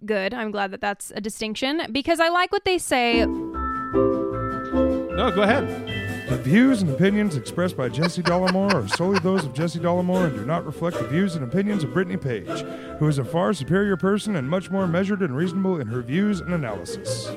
Good. 0.05 0.35
I'm 0.35 0.51
glad 0.51 0.73
that 0.73 0.83
that's 0.83 1.11
a 1.17 1.23
distinction 1.23 1.81
because 1.91 2.21
I 2.21 2.29
like 2.29 2.53
what 2.53 2.67
they 2.67 2.77
say. 2.77 3.25
No, 3.25 5.33
go 5.35 5.41
ahead. 5.41 6.06
The 6.29 6.39
views 6.39 6.83
and 6.83 6.91
opinions 6.91 7.37
expressed 7.37 7.77
by 7.77 7.89
Jesse 7.89 8.21
Dollemore 8.21 8.75
are 8.75 8.89
solely 8.89 9.21
those 9.21 9.45
of 9.45 9.55
Jesse 9.55 9.79
Dollemore 9.79 10.27
and 10.27 10.35
do 10.35 10.45
not 10.45 10.67
reflect 10.67 10.99
the 10.99 11.07
views 11.07 11.37
and 11.37 11.45
opinions 11.45 11.85
of 11.85 11.93
Brittany 11.93 12.17
Page, 12.17 12.63
who 12.99 13.07
is 13.07 13.19
a 13.19 13.25
far 13.25 13.53
superior 13.53 13.97
person 13.97 14.35
and 14.35 14.51
much 14.51 14.69
more 14.69 14.89
measured 14.89 15.23
and 15.23 15.37
reasonable 15.37 15.79
in 15.81 15.87
her 15.87 16.03
views 16.03 16.41
and 16.41 16.53
analysis. 16.53 17.31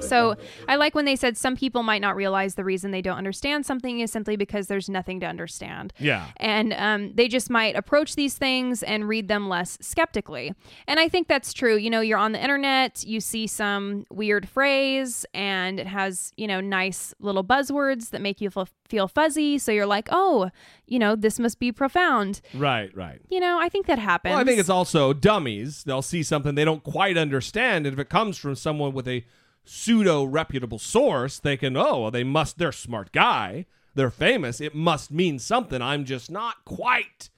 So 0.00 0.36
I 0.68 0.76
like 0.76 0.94
when 0.94 1.04
they 1.04 1.16
said 1.16 1.36
some 1.36 1.56
people 1.56 1.82
might 1.82 2.00
not 2.00 2.16
realize 2.16 2.54
the 2.54 2.64
reason 2.64 2.90
they 2.90 3.02
don't 3.02 3.16
understand 3.16 3.66
something 3.66 4.00
is 4.00 4.12
simply 4.12 4.36
because 4.36 4.66
there's 4.66 4.88
nothing 4.88 5.20
to 5.20 5.26
understand. 5.26 5.92
Yeah. 5.98 6.26
And 6.36 6.72
um, 6.74 7.12
they 7.14 7.28
just 7.28 7.50
might 7.50 7.76
approach 7.76 8.14
these 8.14 8.34
things 8.34 8.82
and 8.82 9.08
read 9.08 9.28
them 9.28 9.48
less 9.48 9.78
skeptically. 9.80 10.52
And 10.86 11.00
I 11.00 11.08
think 11.08 11.28
that's 11.28 11.52
true. 11.52 11.76
You 11.76 11.90
know, 11.90 12.00
you're 12.00 12.18
on 12.18 12.32
the 12.32 12.42
internet, 12.42 13.04
you 13.04 13.20
see 13.20 13.46
some 13.46 14.04
weird 14.10 14.48
phrase, 14.48 15.24
and 15.34 15.80
it 15.80 15.86
has, 15.86 16.32
you 16.36 16.46
know, 16.46 16.60
nice 16.60 17.14
little 17.20 17.44
buzzwords 17.44 17.73
that 18.10 18.20
make 18.20 18.40
you 18.40 18.50
feel, 18.50 18.68
feel 18.88 19.08
fuzzy. 19.08 19.58
So 19.58 19.72
you're 19.72 19.86
like, 19.86 20.08
oh, 20.10 20.50
you 20.86 20.98
know, 20.98 21.16
this 21.16 21.38
must 21.38 21.58
be 21.58 21.72
profound. 21.72 22.40
Right, 22.54 22.94
right. 22.96 23.20
You 23.28 23.40
know, 23.40 23.58
I 23.60 23.68
think 23.68 23.86
that 23.86 23.98
happens. 23.98 24.32
Well, 24.32 24.40
I 24.40 24.44
think 24.44 24.58
it's 24.58 24.70
also 24.70 25.12
dummies. 25.12 25.84
They'll 25.84 26.02
see 26.02 26.22
something 26.22 26.54
they 26.54 26.64
don't 26.64 26.82
quite 26.82 27.16
understand, 27.16 27.86
and 27.86 27.92
if 27.94 27.98
it 27.98 28.08
comes 28.08 28.38
from 28.38 28.54
someone 28.54 28.92
with 28.92 29.06
a 29.08 29.24
pseudo 29.64 30.24
reputable 30.24 30.78
source, 30.78 31.38
they 31.38 31.56
can, 31.56 31.76
oh, 31.76 32.02
well, 32.02 32.10
they 32.10 32.24
must, 32.24 32.58
they're 32.58 32.68
a 32.68 32.72
smart 32.72 33.12
guy, 33.12 33.66
they're 33.94 34.10
famous, 34.10 34.60
it 34.60 34.74
must 34.74 35.10
mean 35.10 35.38
something. 35.38 35.80
I'm 35.80 36.04
just 36.04 36.30
not 36.30 36.64
quite 36.64 37.30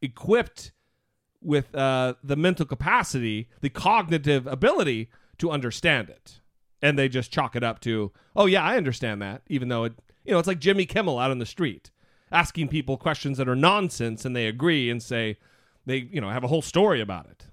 equipped 0.00 0.72
with 1.42 1.74
uh, 1.74 2.14
the 2.22 2.36
mental 2.36 2.64
capacity, 2.64 3.48
the 3.60 3.68
cognitive 3.68 4.46
ability 4.46 5.10
to 5.38 5.50
understand 5.50 6.08
it. 6.08 6.40
And 6.84 6.98
they 6.98 7.08
just 7.08 7.32
chalk 7.32 7.56
it 7.56 7.64
up 7.64 7.80
to, 7.80 8.12
oh, 8.36 8.44
yeah, 8.44 8.62
I 8.62 8.76
understand 8.76 9.22
that, 9.22 9.40
even 9.48 9.68
though 9.68 9.84
it, 9.84 9.94
you 10.24 10.32
know, 10.32 10.38
it's 10.38 10.48
like 10.48 10.58
Jimmy 10.58 10.84
Kimmel 10.84 11.18
out 11.18 11.30
on 11.30 11.38
the 11.38 11.46
street 11.46 11.90
asking 12.34 12.68
people 12.68 12.96
questions 12.96 13.38
that 13.38 13.48
are 13.48 13.56
nonsense 13.56 14.24
and 14.24 14.34
they 14.34 14.46
agree 14.46 14.90
and 14.90 15.02
say, 15.02 15.38
they, 15.86 15.96
you 15.96 16.20
know, 16.20 16.28
have 16.28 16.44
a 16.44 16.48
whole 16.48 16.62
story 16.62 17.00
about 17.00 17.26
it. 17.26 17.46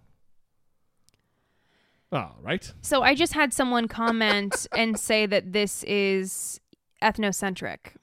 Oh, 2.12 2.32
right. 2.42 2.74
So 2.82 3.04
I 3.04 3.16
just 3.16 3.34
had 3.34 3.54
someone 3.54 3.88
comment 3.88 4.68
and 4.76 5.00
say 5.00 5.26
that 5.28 5.54
this 5.54 5.84
is 5.84 6.60
ethnocentric. 7.02 7.96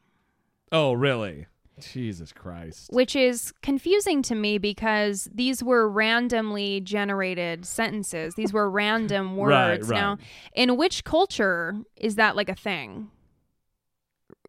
Oh, 0.73 0.93
really? 0.93 1.47
Jesus 1.81 2.33
Christ. 2.33 2.91
which 2.93 3.15
is 3.17 3.53
confusing 3.63 4.23
to 4.23 4.35
me 4.35 4.59
because 4.59 5.29
these 5.35 5.63
were 5.63 5.89
randomly 5.89 6.81
generated 6.81 7.65
sentences. 7.67 8.35
These 8.35 8.53
were 8.53 8.71
random 8.71 9.37
Right, 9.37 9.79
words. 9.79 9.89
right. 9.89 9.97
Now, 10.01 10.19
in 10.55 10.77
which 10.77 11.05
culture 11.05 11.77
is 11.97 12.17
that 12.17 12.37
like 12.37 12.49
a 12.49 12.55
thing? 12.55 13.11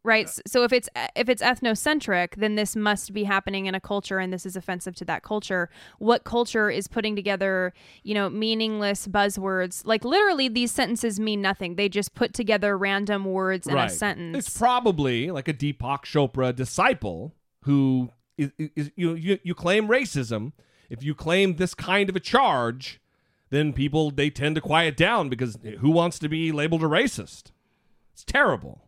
Right? 0.04 0.26
S- 0.26 0.42
So 0.48 0.64
if 0.64 0.72
it's 0.72 0.88
if 1.16 1.28
it's 1.30 1.42
ethnocentric, 1.42 2.36
then 2.38 2.56
this 2.56 2.76
must 2.76 3.14
be 3.14 3.26
happening 3.26 3.66
in 3.66 3.76
a 3.76 3.82
culture 3.82 4.20
and 4.20 4.32
this 4.32 4.46
is 4.46 4.56
offensive 4.56 4.96
to 4.96 5.06
that 5.06 5.24
culture. 5.24 5.70
What 5.98 6.24
culture 6.24 6.70
is 6.70 6.88
putting 6.88 7.16
together, 7.16 7.74
you 8.04 8.14
know, 8.14 8.30
meaningless 8.30 9.08
buzzwords? 9.08 9.86
Like 9.86 10.06
literally 10.06 10.48
these 10.48 10.72
sentences 10.72 11.20
mean 11.20 11.42
nothing. 11.42 11.76
They 11.76 11.90
just 11.90 12.14
put 12.16 12.34
together 12.34 12.78
random 12.78 13.26
words 13.26 13.68
in 13.68 13.74
a 13.88 13.90
sentence. 13.90 14.38
It's 14.48 14.58
probably 14.58 15.32
like 15.32 15.48
a 15.48 15.54
Deepak 15.54 16.04
Chopra 16.06 16.56
disciple 16.56 17.36
who 17.64 18.10
is, 18.38 18.52
is 18.58 18.92
you, 18.96 19.16
you 19.16 19.38
you 19.44 19.54
claim 19.54 19.88
racism 19.90 20.54
if 20.90 21.04
you 21.04 21.14
claim 21.14 21.58
this 21.58 21.74
kind 21.76 22.10
of 22.10 22.16
a 22.16 22.20
charge, 22.20 23.00
then 23.50 23.74
people 23.74 24.12
they 24.12 24.30
tend 24.30 24.56
to 24.56 24.62
quiet 24.62 24.96
down 24.98 25.30
because 25.30 25.58
who 25.80 25.92
wants 25.92 26.18
to 26.20 26.30
be 26.30 26.52
labeled 26.52 26.84
a 26.84 26.88
racist? 26.88 27.52
It's 28.14 28.24
terrible. 28.24 28.82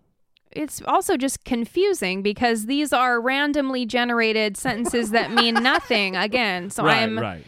It's 0.53 0.81
also 0.85 1.17
just 1.17 1.43
confusing 1.45 2.21
because 2.21 2.65
these 2.65 2.91
are 2.93 3.19
randomly 3.21 3.85
generated 3.85 4.57
sentences 4.57 5.11
that 5.11 5.31
mean 5.31 5.53
nothing 5.63 6.15
again. 6.15 6.69
So 6.69 6.83
right, 6.83 7.03
I'm 7.03 7.17
right. 7.19 7.45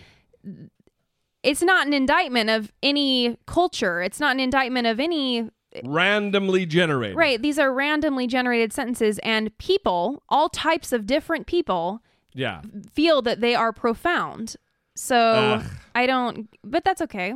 it's 1.44 1.62
not 1.62 1.88
an 1.88 1.94
indictment 1.94 2.50
of 2.50 2.72
any 2.82 3.38
culture. 3.46 4.02
It's 4.02 4.20
not 4.20 4.36
an 4.36 4.40
indictment 4.40 4.88
of 4.88 5.00
any 5.00 5.50
Randomly 5.84 6.68
generated. 6.68 7.18
Right, 7.18 7.42
these 7.42 7.58
are 7.58 7.74
randomly 7.74 8.28
generated 8.28 8.72
sentences 8.72 9.20
and 9.24 9.58
people, 9.58 10.22
all 10.30 10.48
types 10.48 10.92
of 10.92 11.08
different 11.08 11.48
people 11.48 12.04
Yeah. 12.34 12.62
feel 12.94 13.24
that 13.24 13.42
they 13.42 13.56
are 13.56 13.74
profound. 13.74 14.56
So 14.96 15.18
Ugh. 15.18 15.72
I 15.96 16.06
don't 16.06 16.48
but 16.64 16.84
that's 16.84 17.02
okay. 17.02 17.34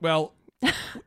Well, 0.00 0.32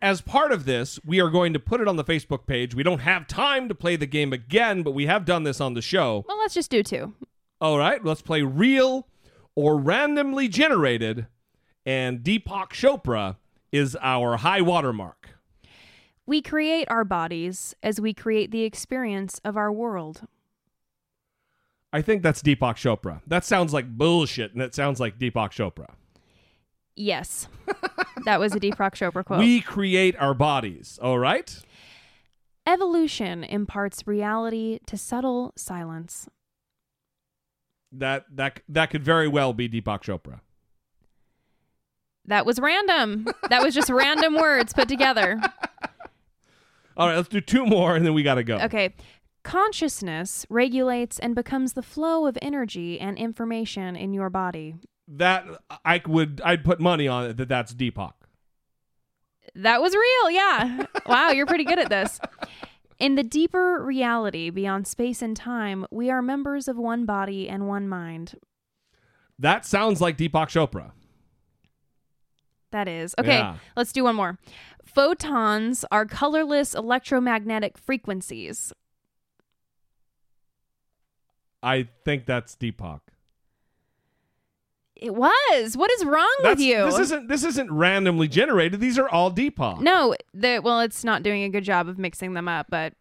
as 0.01 0.21
part 0.21 0.51
of 0.51 0.65
this, 0.65 0.99
we 1.03 1.19
are 1.19 1.30
going 1.30 1.53
to 1.53 1.59
put 1.59 1.81
it 1.81 1.88
on 1.88 1.95
the 1.95 2.03
Facebook 2.03 2.45
page. 2.45 2.76
We 2.76 2.84
don't 2.84 2.99
have 2.99 3.27
time 3.27 3.67
to 3.69 3.76
play 3.76 3.95
the 3.95 4.05
game 4.05 4.34
again, 4.34 4.84
but 4.84 4.91
we 4.91 5.05
have 5.07 5.26
done 5.26 5.43
this 5.43 5.59
on 5.59 5.73
the 5.73 5.81
show. 5.81 6.26
Well, 6.27 6.38
let's 6.39 6.53
just 6.53 6.71
do 6.71 6.84
two. 6.84 7.13
All 7.61 7.77
right, 7.77 8.03
let's 8.03 8.21
play 8.21 8.41
real 8.41 9.07
or 9.55 9.77
randomly 9.77 10.47
generated, 10.47 11.27
and 11.85 12.19
Deepak 12.19 12.69
Chopra 12.69 13.38
is 13.71 13.97
our 14.01 14.38
high 14.38 14.61
watermark. 14.61 15.31
We 16.26 16.41
create 16.41 16.88
our 16.89 17.03
bodies 17.03 17.76
as 17.81 17.99
we 17.99 18.13
create 18.13 18.51
the 18.51 18.63
experience 18.63 19.41
of 19.43 19.57
our 19.57 19.71
world. 19.71 20.21
I 21.91 22.03
think 22.03 22.21
that's 22.21 22.43
Deepak 22.43 22.76
Chopra. 22.76 23.21
That 23.26 23.43
sounds 23.43 23.73
like 23.73 23.97
bullshit, 23.97 24.53
and 24.53 24.61
it 24.61 24.76
sounds 24.76 24.99
like 24.99 25.17
Deepak 25.17 25.49
Chopra. 25.49 25.88
Yes. 26.99 27.47
that 28.26 28.41
was 28.41 28.53
a 28.53 28.59
Deepak 28.59 28.91
Chopra 28.93 29.23
quote. 29.23 29.39
We 29.39 29.61
create 29.61 30.17
our 30.19 30.34
bodies, 30.34 30.99
all 31.01 31.17
right? 31.17 31.57
Evolution 32.67 33.45
imparts 33.45 34.05
reality 34.05 34.80
to 34.85 34.97
subtle 34.97 35.53
silence. 35.55 36.27
That 37.93 38.26
that 38.35 38.59
that 38.67 38.89
could 38.89 39.03
very 39.03 39.30
well 39.30 39.53
be 39.53 39.69
Deepak 39.69 40.03
Chopra. 40.03 40.41
That 42.26 42.45
was 42.45 42.59
random. 42.59 43.27
That 43.49 43.63
was 43.63 43.73
just 43.73 43.89
random 43.89 44.35
words 44.35 44.73
put 44.73 44.89
together. 44.89 45.39
All 46.97 47.07
right, 47.07 47.15
let's 47.15 47.30
do 47.30 47.39
two 47.39 47.65
more, 47.65 47.95
and 47.95 48.05
then 48.05 48.13
we 48.13 48.23
got 48.23 48.35
to 48.35 48.43
go. 48.43 48.57
Okay. 48.57 48.93
Consciousness 49.43 50.45
regulates 50.49 51.17
and 51.17 51.34
becomes 51.34 51.73
the 51.73 51.81
flow 51.81 52.27
of 52.27 52.38
energy 52.41 52.99
and 52.99 53.17
information 53.17 53.95
in 53.95 54.13
your 54.13 54.30
body. 54.30 54.76
That 55.11 55.45
I 55.84 56.02
would 56.06 56.40
I'd 56.45 56.64
put 56.64 56.80
money 56.80 57.07
on 57.07 57.26
it 57.31 57.38
that 57.38 57.49
that's 57.49 57.73
Deepak. 57.73 58.14
That 59.56 59.81
was 59.81 59.94
real, 59.95 60.30
yeah. 60.31 60.86
wow, 61.07 61.31
you're 61.31 61.48
pretty 61.48 61.64
good 61.64 61.80
at 61.80 61.90
this. 61.90 62.19
In 62.99 63.15
the 63.15 63.23
deeper 63.23 63.84
reality 63.84 64.49
beyond 64.52 64.86
space 64.86 65.22
and 65.23 65.36
time, 65.36 65.88
we 65.90 66.11
are 66.11 66.22
members 66.22 66.68
of 66.68 66.77
one 66.77 67.06
body 67.06 67.49
and 67.49 67.68
one 67.68 67.90
mind. 67.90 68.36
That 69.40 69.65
sounds 69.65 70.02
like 70.02 70.18
Deepak 70.18 70.48
Chopra. 70.49 70.91
That 72.72 72.88
is. 72.88 73.15
Okay, 73.18 73.38
Yeah. 73.40 73.56
let's 73.76 73.91
do 73.91 74.03
one 74.03 74.15
more. 74.15 74.38
Photons 74.86 75.84
are 75.91 76.06
colorless 76.06 76.76
electromagnetic 76.76 77.77
frequencies. 77.77 78.72
I 81.64 81.88
think 82.06 82.26
that's 82.26 82.56
Deepak. 82.56 83.02
It 84.99 85.15
was. 85.15 85.77
What 85.77 85.89
is 85.91 86.03
wrong 86.03 86.27
That's, 86.43 86.57
with 86.57 86.65
you? 86.65 86.85
This 86.85 86.99
isn't 86.99 87.27
this 87.30 87.43
isn't 87.45 87.71
randomly 87.71 88.27
generated. 88.27 88.81
These 88.81 88.99
are 88.99 89.07
all 89.07 89.31
Deepak. 89.31 89.80
No, 89.80 90.13
the 90.34 90.59
well, 90.63 90.81
it's 90.81 91.03
not 91.03 91.23
doing 91.23 91.43
a 91.43 91.49
good 91.49 91.63
job 91.63 91.88
of 91.88 91.97
mixing 91.97 92.34
them 92.34 92.47
up, 92.47 92.67
but 92.69 92.93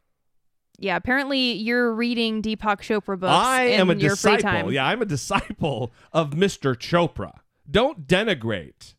yeah, 0.79 0.97
apparently 0.97 1.53
you're 1.53 1.93
reading 1.93 2.41
Deepak 2.41 2.79
Chopra 2.79 3.19
books 3.19 3.33
I 3.33 3.65
am 3.65 3.91
a 3.91 3.97
disciple. 3.97 4.73
Yeah, 4.73 4.87
I'm 4.87 5.03
a 5.03 5.07
disciple 5.07 5.93
of 6.13 6.31
Mr. 6.31 6.77
Chopra. 6.77 7.41
Don't 7.69 8.07
denigrate 8.07 8.95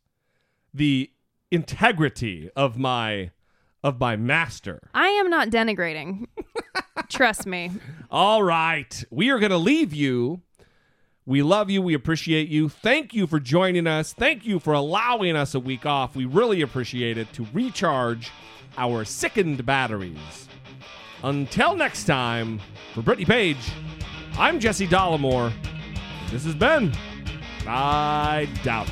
the 0.74 1.10
integrity 1.52 2.50
of 2.56 2.78
my 2.78 3.32
of 3.82 4.00
my 4.00 4.18
master. 4.18 4.90
I 4.94 5.08
am 5.08 5.30
not 5.30 5.50
denigrating. 5.50 6.28
Trust 7.10 7.46
me. 7.46 7.72
All 8.12 8.44
right. 8.44 9.04
We 9.10 9.30
are 9.30 9.40
going 9.40 9.52
to 9.52 9.58
leave 9.58 9.94
you. 9.94 10.42
We 11.30 11.44
love 11.44 11.70
you. 11.70 11.84
We 11.84 11.94
appreciate 11.94 12.50
you. 12.50 12.70
Thank 12.70 13.14
you 13.14 13.28
for 13.28 13.40
joining 13.40 13.86
us. 13.86 14.14
Thank 14.14 14.48
you 14.48 14.58
for 14.58 14.74
allowing 14.74 15.36
us 15.36 15.54
a 15.54 15.60
week 15.60 15.86
off. 15.86 16.16
We 16.16 16.26
really 16.26 16.62
appreciate 16.62 17.20
it 17.20 17.32
to 17.34 17.46
recharge 17.54 18.32
our 18.80 19.06
sickened 19.06 19.64
batteries. 19.64 20.50
Until 21.22 21.76
next 21.76 22.06
time, 22.06 22.60
for 22.96 23.04
Brittany 23.04 23.26
Page, 23.26 23.60
I'm 24.40 24.60
Jesse 24.60 24.88
Dollemore. 24.88 25.54
This 26.32 26.46
has 26.46 26.56
been 26.56 26.92
I 27.68 28.50
Doubt. 28.64 28.90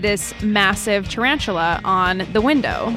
This 0.00 0.32
massive 0.42 1.08
tarantula 1.08 1.80
on 1.84 2.28
the 2.32 2.40
window. 2.40 2.96